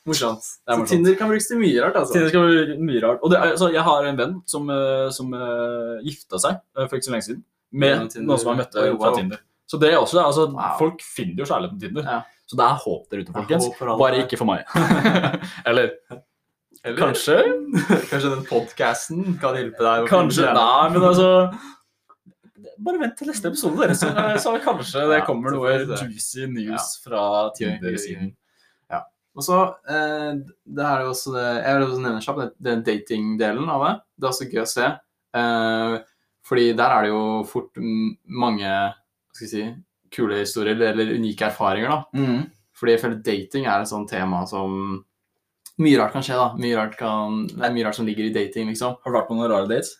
Morsomt. 0.07 0.41
Det 0.65 0.73
er 0.73 0.79
Så. 0.79 0.87
Tinder 0.89 1.15
kan 1.19 1.29
brukes 1.29 1.47
til 1.47 1.59
mye 1.59 1.81
rart, 1.83 1.95
altså. 1.99 2.13
Tinder 2.15 2.31
kan 2.33 2.41
bli 2.47 2.77
mye 2.87 3.01
rart. 3.03 3.19
Og 3.21 3.29
det 3.29 3.37
altså, 3.45 3.67
jeg 3.71 3.83
har 3.83 4.05
en 4.09 4.17
venn 4.17 4.41
som, 4.47 4.69
eh, 4.73 5.09
som 5.13 5.33
uh, 5.33 5.99
gifta 6.01 6.39
seg 6.39 6.57
for 6.87 6.95
ikke 6.97 7.05
så 7.05 7.11
lenge 7.13 7.27
siden 7.27 7.43
med 7.71 8.15
noen 8.17 8.39
som 8.39 8.49
har 8.55 8.57
møtt 8.63 8.73
Oi, 8.79 8.87
fra. 8.97 9.11
Tinder. 9.13 9.39
Så 9.69 9.77
det 9.77 9.91
er 9.93 9.99
også, 9.99 10.17
altså, 10.23 10.47
Wow. 10.49 10.77
Folk 10.79 11.01
finner 11.05 11.43
jo 11.43 11.45
kjærlighet 11.51 11.75
på 11.75 11.83
Tinder. 11.83 12.03
Ja. 12.09 12.21
Så 12.49 12.57
det 12.57 12.65
er 12.65 12.79
håp 12.81 13.09
der 13.11 13.21
ute, 13.21 13.33
folkens. 13.35 13.67
Bare 13.99 14.23
ikke 14.23 14.37
for 14.39 14.49
meg. 14.49 14.63
Eller 15.69 15.91
Eller- 16.83 16.97
kanskje? 16.97 17.35
Kanskje 18.09 18.31
den 18.33 18.45
podcasten 18.49 19.37
kan 19.39 19.53
hjelpe 19.59 19.83
deg? 19.83 20.07
Kanskje 20.09 20.47
Nei, 20.55 20.89
men 20.95 21.03
altså 21.03 21.29
Bare 22.79 22.99
vent 23.01 23.15
til 23.19 23.29
neste 23.29 23.51
episode, 23.51 23.79
dere, 23.79 23.95
så, 23.97 24.09
så 24.43 24.53
kanskje 24.63 25.05
det 25.11 25.23
kommer 25.29 25.55
noe 25.55 25.73
juicy 25.99 26.47
news 26.51 26.95
fra 27.03 27.23
Tinder-siden. 27.57 28.31
Ja. 28.91 29.03
Og 29.37 29.45
så 29.45 29.59
eh, 29.89 30.39
det 30.65 30.85
er 30.85 31.03
jo 31.05 31.11
også 31.13 31.35
det, 31.35 31.47
Jeg 31.63 31.75
vil 31.75 31.87
også 31.87 32.05
nevne 32.05 32.23
kjapt 32.25 32.55
den 32.69 32.85
datingdelen 32.87 33.71
av 33.71 33.85
det. 33.85 33.93
Det 34.15 34.27
er 34.27 34.33
også 34.33 34.49
gøy 34.51 34.63
å 34.63 34.69
se. 34.73 34.87
Eh, 35.39 35.97
fordi 36.49 36.71
der 36.77 36.95
er 36.95 37.05
det 37.05 37.11
jo 37.11 37.25
fort 37.49 37.77
mange 37.79 38.65
hva 38.65 39.35
skal 39.37 39.45
jeg 39.45 39.51
si, 39.51 39.67
kule 40.15 40.39
historier 40.41 40.79
eller 40.89 41.13
unike 41.13 41.45
erfaringer. 41.51 41.91
da. 41.93 41.99
Mm. 42.17 42.47
Fordi 42.79 42.95
jeg 42.95 43.03
føler 43.03 43.21
dating 43.23 43.67
er 43.67 43.83
et 43.83 43.91
sånt 43.91 44.09
tema 44.11 44.45
som 44.49 45.03
Mye 45.79 45.95
rart 45.95 46.11
kan 46.11 46.23
skje, 46.25 46.35
da. 46.35 46.49
Mye 46.59 46.75
rart 46.75 46.95
kan, 46.99 47.45
det 47.47 47.63
er 47.63 47.71
mye 47.71 47.85
rart 47.87 47.95
som 47.95 48.03
ligger 48.03 48.25
i 48.27 48.33
dating, 48.35 48.67
liksom. 48.67 48.97
Har 48.99 49.13
du 49.13 49.15
vært 49.15 49.29
på 49.29 49.37
noen 49.37 49.47
rare 49.47 49.69
dates? 49.69 49.93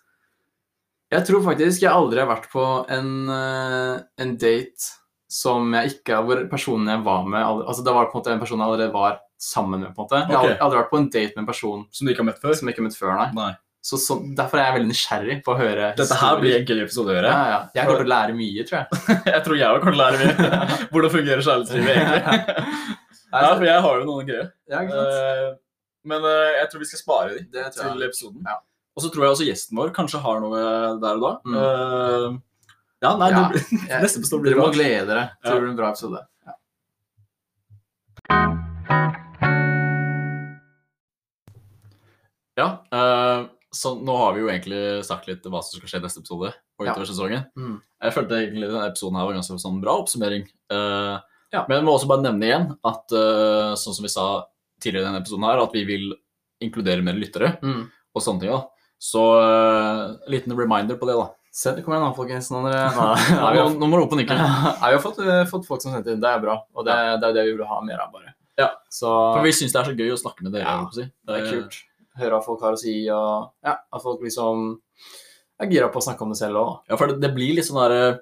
Jeg 1.12 1.26
tror 1.26 1.42
faktisk 1.46 1.82
jeg 1.82 1.90
aldri 1.92 2.20
har 2.22 2.28
vært 2.30 2.50
på 2.52 2.64
en, 2.94 3.08
eh, 3.34 3.96
en 4.22 4.34
date 4.38 4.92
som 5.30 5.72
jeg 5.78 5.96
ikke 5.96 6.20
Hvor 6.26 6.40
personen 6.50 6.88
jeg 6.90 7.02
var 7.06 7.24
med 7.30 7.42
Altså 7.70 7.84
det 7.86 7.94
var 7.94 8.08
på 8.10 8.18
en 8.18 8.22
måte 8.22 8.32
en 8.34 8.40
person 8.42 8.60
jeg 8.62 8.66
allerede 8.68 8.94
var 8.94 9.20
sammen 9.42 9.82
med. 9.84 9.92
på 9.96 10.02
en 10.02 10.06
måte 10.08 10.20
Jeg 10.22 10.36
har 10.36 10.44
aldri, 10.44 10.60
aldri 10.66 10.80
vært 10.80 10.90
på 10.94 10.98
en 11.00 11.10
date 11.14 11.34
med 11.36 11.44
en 11.44 11.50
person 11.50 11.84
Som 11.94 12.06
du 12.08 12.12
ikke 12.14 12.24
har 12.24 12.30
møtt 12.32 12.42
før? 12.42 12.54
som 12.58 12.68
jeg 12.70 12.74
ikke 12.76 12.82
har 12.84 12.88
møtt 12.90 12.98
før, 13.02 13.14
nei. 13.20 13.28
Nei. 13.38 13.52
Så, 13.82 13.98
så 14.02 14.18
Derfor 14.36 14.60
er 14.60 14.66
jeg 14.68 14.76
veldig 14.80 14.90
nysgjerrig 14.92 15.38
på 15.46 15.54
å 15.54 15.58
høre 15.60 15.92
Dette 15.98 16.18
her 16.18 16.20
historier. 16.20 16.42
blir 16.44 16.56
en 16.60 16.66
gøy 16.70 16.82
episode 16.84 17.14
å 17.14 17.16
gjøre. 17.18 17.30
ja, 17.34 17.46
ja. 17.54 17.60
Jeg 17.78 17.86
kommer 17.88 18.02
til 18.04 18.10
å 18.10 18.14
lære 18.14 18.38
mye, 18.40 18.66
tror 18.70 18.78
jeg. 18.80 18.88
Jeg 19.34 19.44
tror 19.46 19.56
jeg 19.62 19.70
også 19.70 19.82
kommer 19.86 19.96
til 19.96 20.02
å 20.02 20.04
lære 20.04 20.20
mye. 20.20 20.34
Hvordan 20.92 21.14
fungerer 21.16 21.46
kjærlighetslivet 21.50 21.94
egentlig? 21.96 22.66
Ja, 23.30 23.50
for 23.54 23.62
jeg 23.70 23.82
har 23.86 24.00
jo 24.02 24.06
noen 24.10 24.26
greier. 24.26 24.48
Ja? 24.74 24.80
Eh, 24.90 25.50
Men 26.10 26.24
eh, 26.26 26.56
jeg 26.58 26.70
tror 26.72 26.82
vi 26.82 26.88
skal 26.90 27.02
spare 27.04 27.36
de 27.38 27.44
til 27.76 28.06
episoden. 28.08 28.40
Ja. 28.50 28.56
Og 29.00 29.04
så 29.06 29.10
tror 29.14 29.24
jeg 29.24 29.32
også 29.36 29.46
gjesten 29.48 29.78
vår 29.80 29.94
kanskje 29.96 30.20
har 30.20 30.42
noe 30.44 30.60
der 31.00 31.16
og 31.16 31.24
da. 31.24 31.30
Mm. 31.48 31.56
Uh, 31.56 32.40
ja, 33.06 33.14
nei, 33.22 33.30
Ja. 33.32 33.44
det 33.48 33.62
blir, 33.64 33.86
neste 34.04 34.20
episode 34.20 34.44
blir 34.44 34.58
Dere 34.58 34.66
må 34.66 34.74
glede 34.76 35.06
dere 35.08 35.30
det 35.46 35.56
blir 35.62 35.70
en 35.72 35.78
bra 35.80 35.92
episode. 35.94 36.20
Ja. 36.44 36.58
Ja, 42.60 42.68
uh, 42.94 43.48
så 43.72 43.94
nå 44.04 44.16
har 44.18 44.34
vi 44.36 44.42
jo 44.44 44.50
egentlig 44.52 44.82
sagt 45.08 45.30
litt 45.30 45.46
hva 45.48 45.62
som 45.64 45.80
skal 45.80 45.92
skje 45.94 46.02
neste 46.04 46.22
episode 46.24 46.52
og 46.80 46.88
Ja. 46.88 46.96
sesongen. 47.06 47.46
Mm. 47.56 47.78
Jeg 48.04 48.14
følte 48.16 48.36
egentlig 48.40 48.68
denne 48.68 48.88
episoden 48.90 49.16
her 49.20 49.26
var 49.30 49.34
ganske 49.38 49.60
sånn 49.62 49.82
bra 49.82 49.98
oppsummering. 50.02 50.48
Uh, 50.72 51.20
Ja. 51.52 51.66
Men 51.68 51.78
jeg 51.80 51.86
må 51.86 51.96
også 51.98 52.08
bare 52.08 52.22
nevne 52.22 52.46
igjen 52.46 52.66
at 52.86 53.10
uh, 53.12 53.74
sånn 53.74 53.96
som 53.98 54.04
vi 54.06 54.10
sa 54.14 54.46
tidligere 54.80 55.02
i 55.02 55.08
denne 55.10 55.22
episoden 55.24 55.46
her, 55.48 55.58
at 55.64 55.72
vi 55.74 55.84
vil 55.84 56.14
inkludere 56.62 57.02
mer 57.02 57.14
lyttere 57.18 57.58
Mm. 57.64 57.90
og 58.14 58.22
sånne 58.22 58.40
ting. 58.42 58.52
da. 58.52 58.68
Så 59.00 59.22
uh, 59.40 60.18
liten 60.28 60.56
reminder 60.60 60.98
på 61.00 61.08
det, 61.08 61.16
da. 61.16 61.30
Send, 61.56 61.80
kom 61.86 61.94
igjen, 61.96 62.04
da, 62.06 62.12
folkens. 62.16 62.50
Nå, 62.54 62.60
dere, 62.68 62.90
Nå, 63.56 63.64
nå 63.80 63.88
må 63.90 63.98
du 63.98 64.04
opp 64.06 64.12
på 64.14 64.20
nikke. 64.20 64.36
Vi 64.84 64.92
har 64.94 65.00
fått, 65.04 65.18
eh, 65.24 65.46
fått 65.50 65.66
folk 65.68 65.82
som 65.82 65.96
sendte 65.96 66.14
inn. 66.14 66.22
Det 66.24 66.30
er 66.30 66.44
bra. 66.44 66.60
Og 66.76 66.86
det, 66.88 66.98
det 67.24 67.32
er 67.32 67.38
det 67.40 67.46
vi 67.50 67.56
vil 67.58 67.66
ha 67.70 67.80
mer 67.86 68.04
av, 68.04 68.12
bare. 68.14 68.36
Ja. 68.60 68.70
Så 68.92 69.08
For 69.08 69.42
vi 69.48 69.54
syns 69.56 69.72
det 69.74 69.80
er 69.82 69.88
så 69.90 69.96
gøy 69.98 70.12
å 70.14 70.20
snakke 70.20 70.44
med 70.46 70.54
dere. 70.54 70.68
Ja, 70.68 70.86
si. 70.94 71.08
det 71.26 71.38
er 71.40 71.48
kult. 71.48 71.78
Høre 72.20 72.36
hva 72.36 72.44
folk 72.46 72.64
har 72.68 72.76
å 72.76 72.80
si, 72.80 72.94
og 73.16 73.50
ja, 73.66 73.78
at 73.80 74.04
folk 74.04 74.20
liksom 74.26 74.66
er 75.64 75.70
gira 75.72 75.88
på 75.92 76.00
å 76.02 76.04
snakke 76.06 76.26
om 76.28 76.34
det 76.36 76.40
selv 76.42 76.60
òg. 76.60 76.74
Ja, 76.92 76.98
for 77.00 77.12
det, 77.12 77.18
det 77.24 77.32
blir 77.36 77.56
litt 77.58 77.68
sånn 77.68 77.80
der 77.82 78.20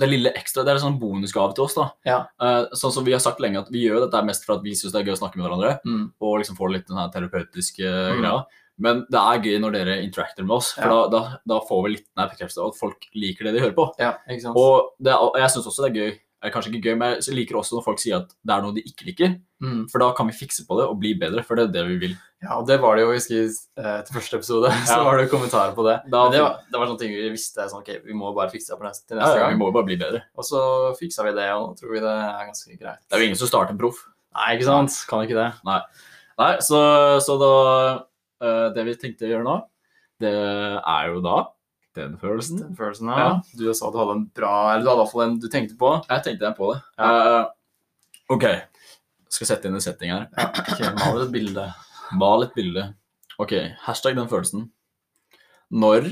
Det 0.00 0.06
lille 0.08 0.30
ekstra, 0.38 0.62
det 0.64 0.70
er 0.72 0.78
en 0.78 0.84
sånn 0.86 1.00
bonusgave 1.02 1.52
til 1.58 1.66
oss. 1.66 1.74
da. 1.76 1.88
Ja. 2.08 2.18
Uh, 2.40 2.70
sånn 2.78 2.94
som 2.94 3.04
Vi 3.04 3.12
har 3.12 3.20
sagt 3.20 3.42
lenge 3.42 3.60
at 3.60 3.68
vi 3.74 3.82
gjør 3.84 4.06
dette 4.06 4.22
mest 4.24 4.46
for 4.46 4.56
at 4.56 4.62
vi 4.64 4.72
syns 4.78 4.94
det 4.94 5.02
er 5.02 5.10
gøy 5.10 5.16
å 5.18 5.20
snakke 5.20 5.36
med 5.36 5.44
hverandre. 5.48 5.74
Mm. 5.84 6.06
og 6.22 6.38
liksom 6.40 6.56
får 6.56 6.72
litt 6.78 6.86
den 6.88 6.96
her 7.02 7.10
terapeutiske 7.12 7.84
Mm. 7.90 8.22
greia. 8.22 8.38
Men 8.80 9.04
det 9.12 9.20
er 9.20 9.42
gøy 9.44 9.58
når 9.60 9.74
dere 9.76 9.98
interacter 10.02 10.42
med 10.46 10.56
oss, 10.56 10.72
for 10.78 10.88
Ja. 10.88 11.02
da, 11.12 11.18
da, 11.20 11.38
da 11.52 11.60
får 11.68 11.82
vi 11.84 11.92
litt 11.98 12.06
den 12.16 12.30
bekreftelse 12.32 12.62
av 12.64 12.72
at 12.72 12.80
folk 12.80 13.06
liker 13.14 13.44
det 13.44 13.54
de 13.58 13.60
hører 13.66 13.76
på. 13.76 13.86
Ja? 14.00 14.14
Og, 14.56 14.94
det, 14.98 15.12
og 15.14 15.36
jeg 15.36 15.50
syns 15.52 15.66
også 15.68 15.84
det 15.84 15.90
er 15.92 16.00
gøy, 16.00 16.18
eller 16.40 16.52
kanskje 16.54 16.70
ikke 16.72 16.86
gøy, 16.88 16.94
men 16.96 17.18
jeg 17.20 17.34
liker 17.36 17.58
også 17.60 17.76
når 17.76 17.84
folk 17.84 17.98
sier 18.00 18.16
at 18.22 18.30
det 18.32 18.54
er 18.56 18.62
noe 18.64 18.72
de 18.72 18.80
ikke 18.88 19.04
liker. 19.10 19.34
Mm. 19.60 19.82
For 19.92 20.00
da 20.00 20.06
kan 20.16 20.24
vi 20.30 20.32
fikse 20.32 20.64
på 20.64 20.78
det 20.78 20.86
og 20.88 20.96
bli 21.02 21.10
bedre, 21.20 21.42
for 21.44 21.54
det 21.60 21.66
er 21.68 21.72
det 21.74 21.82
vi 21.90 21.98
vil. 22.06 22.14
Ja, 22.40 22.54
og 22.56 22.64
det 22.70 22.78
var 22.80 22.96
det 22.96 23.02
jo, 23.04 23.10
husker 23.12 23.42
eh, 23.44 23.98
til 24.08 24.16
første 24.16 24.38
episode, 24.40 24.70
så 24.88 24.96
Ja. 24.96 25.04
var 25.04 25.18
det 25.20 25.26
jo 25.28 25.34
kommentarer 25.36 25.74
på 25.76 25.84
det. 25.84 25.98
Da- 26.08 26.30
det, 26.32 26.40
var, 26.40 26.56
det 26.72 26.80
var 26.80 26.86
sånne 26.88 27.02
ting 27.04 27.12
vi 27.12 27.28
visste, 27.36 27.68
sånn, 27.68 27.82
ok, 27.84 27.90
vi 28.08 28.16
må 28.16 28.32
bare 28.32 28.48
fikse 28.48 28.72
det 28.72 28.80
neste, 28.88 29.04
til 29.12 29.18
Ja, 29.20 29.26
neste 29.26 29.42
gang. 29.44 29.52
vi 29.52 29.60
må 29.60 29.68
bare 29.76 29.84
bli 29.90 29.98
bedre. 30.00 30.22
Og 30.40 30.48
så 30.48 30.62
fiksa 30.96 31.28
vi 31.28 31.36
det, 31.36 31.50
og 31.52 31.68
nå 31.68 31.76
tror 31.76 31.92
vi 31.92 32.00
det 32.00 32.14
er 32.16 32.48
ganske 32.48 32.78
greit. 32.80 33.04
Det 33.04 33.12
er 33.12 33.20
jo 33.20 33.28
ingen 33.28 33.42
som 33.44 33.52
starter 33.52 33.76
en 33.76 33.82
proff. 33.84 34.00
Nei, 34.32 34.54
ikke 34.56 34.64
sant? 34.72 34.96
Kan 35.12 35.26
ikke 35.28 35.36
det. 35.36 35.50
Nei, 36.40 36.52
så, 36.64 36.80
så 37.20 37.36
da 37.36 37.52
eh, 37.68 38.00
Det 38.40 38.84
vi 38.86 38.94
tenkte 38.96 39.26
å 39.26 39.32
gjøre 39.34 39.44
nå, 39.46 39.56
det 40.20 40.30
er 40.32 41.10
jo 41.12 41.20
da 41.24 41.38
den 41.98 42.16
følelsen. 42.20 42.58
Den 42.62 42.76
følelsen, 42.78 43.08
Ja. 43.08 43.40
Du 43.56 43.72
sa 43.74 43.90
du 43.90 43.98
hadde 43.98 44.16
en 44.16 44.26
bra, 44.34 44.74
eller 44.74 44.84
du 44.84 44.90
hadde 44.90 45.00
i 45.00 45.04
hvert 45.04 45.12
fall 45.12 45.24
en 45.26 45.38
du 45.40 45.48
tenkte 45.48 45.76
på. 45.76 45.90
Jeg 46.08 46.24
tenkte 46.24 46.46
jeg 46.46 46.56
på 46.56 46.72
det. 46.72 46.80
Ja. 46.98 47.10
Uh, 47.10 48.34
OK. 48.36 48.46
Skal 49.30 49.46
sette 49.46 49.68
inn 49.68 49.74
en 49.78 49.84
setting 49.84 50.10
her. 50.14 50.28
Ja, 50.36 50.48
Okay, 50.50 50.94
Mal 50.98 51.22
et 51.24 51.32
bilde. 51.32 51.66
Mal 52.18 52.42
et 52.46 52.54
bilde. 52.54 52.94
Ok, 53.38 53.54
hashtag 53.86 54.16
den 54.16 54.28
følelsen. 54.28 54.70
Når 55.70 56.10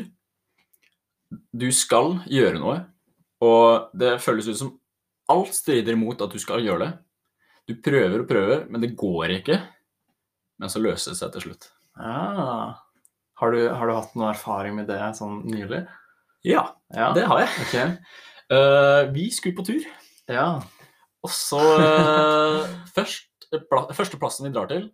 du 1.53 1.69
skal 1.75 2.21
gjøre 2.31 2.59
noe, 2.59 2.77
og 3.45 3.91
det 3.99 4.21
føles 4.23 4.49
ut 4.49 4.59
som 4.59 4.75
alt 5.29 5.55
strider 5.55 5.93
imot 5.93 6.23
at 6.25 6.33
du 6.33 6.39
skal 6.41 6.63
gjøre 6.65 6.87
det. 6.87 6.93
Du 7.69 7.75
prøver 7.85 8.23
og 8.23 8.29
prøver, 8.31 8.63
men 8.71 8.81
det 8.81 8.95
går 8.97 9.35
ikke. 9.41 9.59
Men 10.59 10.73
så 10.73 10.81
løser 10.81 11.13
det 11.13 11.19
seg 11.21 11.35
til 11.35 11.45
slutt. 11.49 11.69
Ja. 11.99 12.75
Har 13.39 13.55
du, 13.55 13.61
har 13.71 13.87
du 13.87 13.95
hatt 13.95 14.15
noe 14.19 14.33
erfaring 14.33 14.75
med 14.79 14.89
det 14.91 14.99
sånn 15.19 15.41
nylig? 15.47 15.85
Ja, 16.47 16.65
Ja. 16.95 17.13
det 17.15 17.27
har 17.29 17.43
jeg. 17.45 17.51
Okay. 17.67 17.97
Uh, 18.49 19.11
vi 19.13 19.29
skulle 19.35 19.57
på 19.59 19.65
tur, 19.67 19.85
Ja. 20.31 20.61
og 21.23 21.31
så 21.31 21.59
uh, 21.61 22.65
først, 22.95 23.29
pla, 23.69 23.83
Første 23.93 24.19
plassen 24.21 24.47
vi 24.49 24.53
drar 24.55 24.69
til 24.71 24.87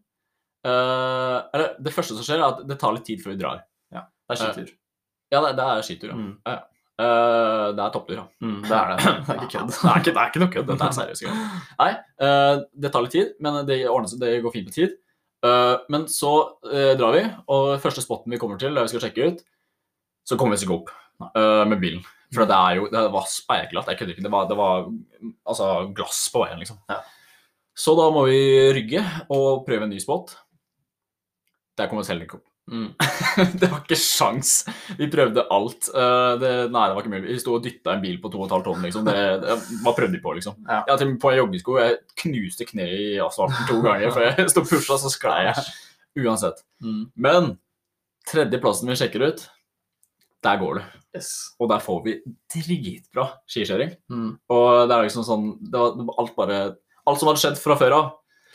uh, 0.66 1.38
Eller 1.54 1.76
det 1.78 1.92
første 1.94 2.16
som 2.16 2.26
skjer, 2.26 2.40
er 2.42 2.48
at 2.48 2.64
det 2.66 2.78
tar 2.80 2.96
litt 2.96 3.06
tid 3.06 3.22
før 3.22 3.34
vi 3.36 3.42
drar. 3.44 3.64
Det 3.94 4.32
er 4.32 4.40
skitur. 4.40 4.70
Ja, 5.30 5.40
det, 5.44 5.50
det 5.58 5.64
er 5.68 5.82
skitur, 5.84 6.08
ja. 6.08 6.16
Mm. 6.16 6.32
ja. 6.46 6.52
ja. 6.56 6.62
Eh, 6.94 7.68
det 7.74 7.82
er 7.82 7.90
topptur, 7.92 8.14
ja. 8.20 8.24
Mm, 8.40 8.60
det 8.64 8.76
er 8.78 8.90
det. 8.92 8.98
Det 9.26 9.34
er 9.34 9.40
ikke 9.42 9.50
kødd. 9.58 9.72
Det 9.74 9.90
er 9.90 9.98
ikke, 9.98 10.12
det 10.14 10.20
er 10.22 10.28
ikke 10.30 10.40
noe 10.42 10.52
kødd. 10.54 10.68
Dette 10.70 10.86
er 10.86 10.94
seriøst. 10.94 11.24
Nei, 11.82 11.88
uh, 12.22 12.62
det 12.84 12.92
tar 12.94 13.04
litt 13.04 13.14
tid, 13.16 13.32
men 13.44 13.58
det 13.68 13.78
ordner. 13.90 14.14
Det 14.22 14.30
går 14.44 14.54
fint 14.54 14.68
med 14.70 14.76
tid. 14.76 14.94
Eh, 15.44 15.76
men 15.92 16.06
så 16.08 16.32
eh, 16.70 16.92
drar 16.98 17.16
vi, 17.16 17.24
og 17.52 17.74
første 17.82 18.04
spotten 18.04 18.32
vi 18.32 18.40
kommer 18.40 18.60
til, 18.60 18.74
der 18.76 18.86
vi 18.86 18.92
skal 18.94 19.04
sjekke 19.04 19.30
ut, 19.30 19.42
så 20.24 20.38
kommer 20.40 20.54
vi 20.54 20.60
oss 20.60 20.66
ikke 20.66 20.78
opp 20.78 20.92
eh, 21.36 21.64
med 21.68 21.80
bilen. 21.82 22.04
For 22.34 22.48
det 22.50 22.56
er 22.56 22.78
jo 22.80 22.86
Det 22.90 23.02
var 23.14 23.26
speilglatt. 23.30 23.90
Jeg 23.92 23.98
kødder 24.00 24.14
ikke. 24.16 24.24
Det 24.24 24.32
var, 24.32 24.46
det 24.50 24.56
var 24.58 24.88
altså, 25.46 25.68
glass 25.94 26.24
på 26.34 26.40
veien, 26.42 26.58
liksom. 26.58 26.80
Ja. 26.90 26.96
Så 27.74 27.94
da 27.98 28.08
må 28.14 28.24
vi 28.26 28.40
rygge 28.74 29.02
og 29.34 29.62
prøve 29.66 29.86
en 29.86 29.92
ny 29.94 30.00
spot. 30.02 30.34
Der 31.78 31.90
kommer 31.90 32.02
vi 32.02 32.10
heller 32.10 32.26
ikke 32.26 32.40
opp. 32.40 32.48
Mm. 32.72 32.94
det 33.60 33.68
var 33.68 33.82
ikke 33.82 33.98
sjans. 33.98 34.52
Vi 34.98 35.08
prøvde 35.12 35.44
alt. 35.52 35.88
Eh, 35.92 36.30
det, 36.40 36.52
nei, 36.72 36.84
det 36.88 36.96
var 36.96 37.02
ikke 37.02 37.12
mulig. 37.12 37.26
Vi 37.28 37.40
sto 37.42 37.56
og 37.58 37.64
dytta 37.64 37.94
en 37.94 38.04
bil 38.04 38.16
på 38.22 38.30
2,5 38.32 38.64
tonn, 38.66 38.86
liksom. 38.86 39.08
Det, 39.08 39.24
det, 39.42 39.58
hva 39.84 39.94
prøvde 39.96 40.16
de 40.16 40.22
på, 40.24 40.36
liksom? 40.38 40.56
Ja. 40.68 40.82
Jeg 40.88 41.02
til 41.02 41.16
på 41.20 41.32
en 41.32 41.40
joggesko. 41.42 41.78
Jeg 41.82 41.98
knuste 42.24 42.68
kneet 42.68 42.94
i 42.94 43.10
asfalten 43.24 43.68
to 43.70 43.80
ganger, 43.84 44.14
for 44.14 44.26
jeg 44.26 44.48
sto 44.52 44.64
og 44.64 44.70
pusha, 44.70 44.98
så 45.02 45.12
sklei 45.12 45.40
jeg. 45.50 45.66
Uansett. 46.24 46.64
Mm. 46.84 47.04
Men 47.26 47.54
tredjeplassen 48.30 48.90
vi 48.90 48.98
sjekker 48.98 49.28
ut, 49.28 49.46
der 50.44 50.60
går 50.60 50.80
det. 50.80 50.84
Yes. 51.14 51.30
Og 51.62 51.68
der 51.70 51.82
får 51.82 52.00
vi 52.06 52.16
dritbra 52.50 53.28
skikjøring. 53.50 53.94
Mm. 54.10 54.30
Og 54.50 54.68
det 54.88 54.96
er 54.96 55.06
liksom 55.06 55.26
sånn 55.26 55.50
det 55.62 55.78
var, 55.78 55.94
det 55.98 56.06
var 56.08 56.22
alt 56.22 56.34
bare 56.38 56.62
Alt 57.04 57.20
som 57.20 57.28
hadde 57.28 57.40
skjedd 57.42 57.58
fra 57.60 57.74
før 57.76 57.92
av, 57.92 58.06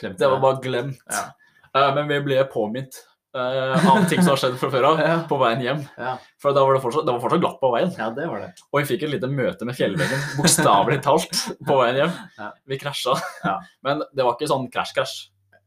det 0.02 0.26
var 0.26 0.40
bare 0.42 0.58
glemt. 0.64 0.98
Ja. 1.06 1.28
Uh, 1.70 1.92
men 1.94 2.08
vi 2.10 2.16
ble 2.24 2.40
påminnet 2.50 2.96
av 3.34 4.06
ting 4.10 4.22
som 4.22 4.32
har 4.32 4.40
skjedd 4.42 4.56
fra 4.58 4.70
før 4.72 4.86
av, 4.88 5.00
Ja. 5.06 5.16
på 5.30 5.36
veien 5.40 5.60
hjem. 5.62 5.82
Ja. 5.98 6.16
For 6.42 6.56
da 6.56 6.64
var 6.66 6.74
det 6.74 6.82
fortsatt, 6.82 7.06
det 7.06 7.14
var 7.14 7.22
fortsatt 7.22 7.42
glatt 7.44 7.60
på 7.62 7.70
veien. 7.74 7.92
ja, 7.98 8.08
det 8.16 8.26
var 8.30 8.40
det. 8.42 8.48
Og 8.72 8.80
vi 8.80 8.88
fikk 8.88 9.04
et 9.06 9.12
lite 9.14 9.30
møte 9.30 9.68
med 9.68 9.76
fjellveggen, 9.78 10.24
bokstavelig 10.40 11.00
talt, 11.06 11.42
på 11.66 11.76
veien 11.82 12.00
hjem. 12.02 12.16
Ja. 12.40 12.48
Vi 12.72 12.78
krasja. 12.82 13.14
Ja. 13.46 13.58
Men 13.86 14.02
det 14.10 14.26
var 14.26 14.34
ikke 14.38 14.50
sånn 14.50 14.66
krasj-krasj. 14.74 15.18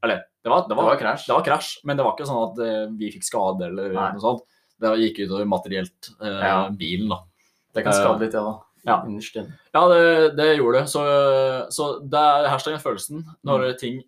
Eller, 0.04 0.26
det 0.43 0.52
var, 0.52 0.65
det, 0.67 0.76
var, 0.76 0.97
det 0.99 1.32
var 1.32 1.43
krasj, 1.47 1.78
men 1.88 1.95
det 1.95 2.04
var 2.04 2.12
ikke 2.17 2.26
sånn 2.28 2.41
at 2.49 2.58
eh, 2.60 2.82
vi 2.99 3.08
fikk 3.13 3.23
skade 3.23 3.69
eller 3.69 3.93
Nei. 3.95 4.10
noe 4.17 4.19
sånt. 4.19 4.41
Det 4.84 4.89
gikk 4.99 5.21
utover 5.23 5.47
materielt 5.47 6.10
eh, 6.19 6.65
bilen, 6.76 7.08
da. 7.13 7.21
Det 7.71 7.86
kan 7.86 7.95
skade 7.95 8.26
litt, 8.26 8.36
ja 8.36 8.41
da. 8.43 8.52
Ja. 8.84 8.97
Ja, 9.71 9.84
det, 9.88 10.02
det 10.36 10.49
gjorde 10.58 10.82
det. 10.82 10.89
Så, 10.91 11.06
så 11.71 11.88
det 12.04 12.19
er 12.19 12.49
hashtag 12.52 12.76
følelsen 12.84 13.23
når 13.47 13.63
ting 13.80 14.02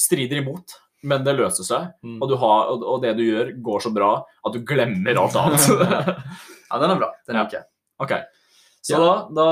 strider 0.00 0.40
imot, 0.40 0.72
men 1.06 1.22
det 1.26 1.36
løser 1.38 1.66
seg, 1.66 1.88
Mm. 2.02 2.18
og, 2.22 2.28
du 2.30 2.36
har, 2.42 2.70
og, 2.74 2.96
det 3.04 3.12
du 3.18 3.22
gjør, 3.24 3.52
går 3.62 3.84
så 3.86 3.92
bra 3.94 4.10
at 4.46 4.52
du 4.56 4.60
glemmer 4.66 5.20
alt 5.22 5.36
annet. 5.38 5.66
Ja, 6.66 6.78
den 6.82 6.90
er 6.90 6.98
bra. 6.98 7.08
Den 7.28 7.36
liker 7.38 7.60
jeg. 7.60 7.66
ok. 8.02 8.12
Så 8.86 8.98
da, 9.02 9.12
da, 9.34 9.44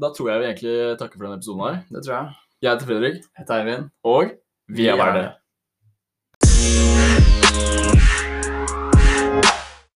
da 0.00 0.08
tror 0.16 0.30
jeg 0.32 0.40
vi 0.40 0.46
egentlig 0.48 0.76
takker 1.00 1.16
for 1.20 1.26
denne 1.28 1.36
episoden 1.40 1.60
her. 1.66 1.76
Det 1.92 2.00
tror 2.06 2.14
jeg. 2.16 2.36
Jeg 2.64 2.70
heter 2.72 2.88
Fredrik, 2.88 3.18
Jeg 3.22 3.42
heter 3.42 3.60
Eivind. 3.62 3.84
og 4.04 4.32
vi 4.76 4.88
er 4.88 4.96
verdt 5.00 5.18
det. 5.20 5.26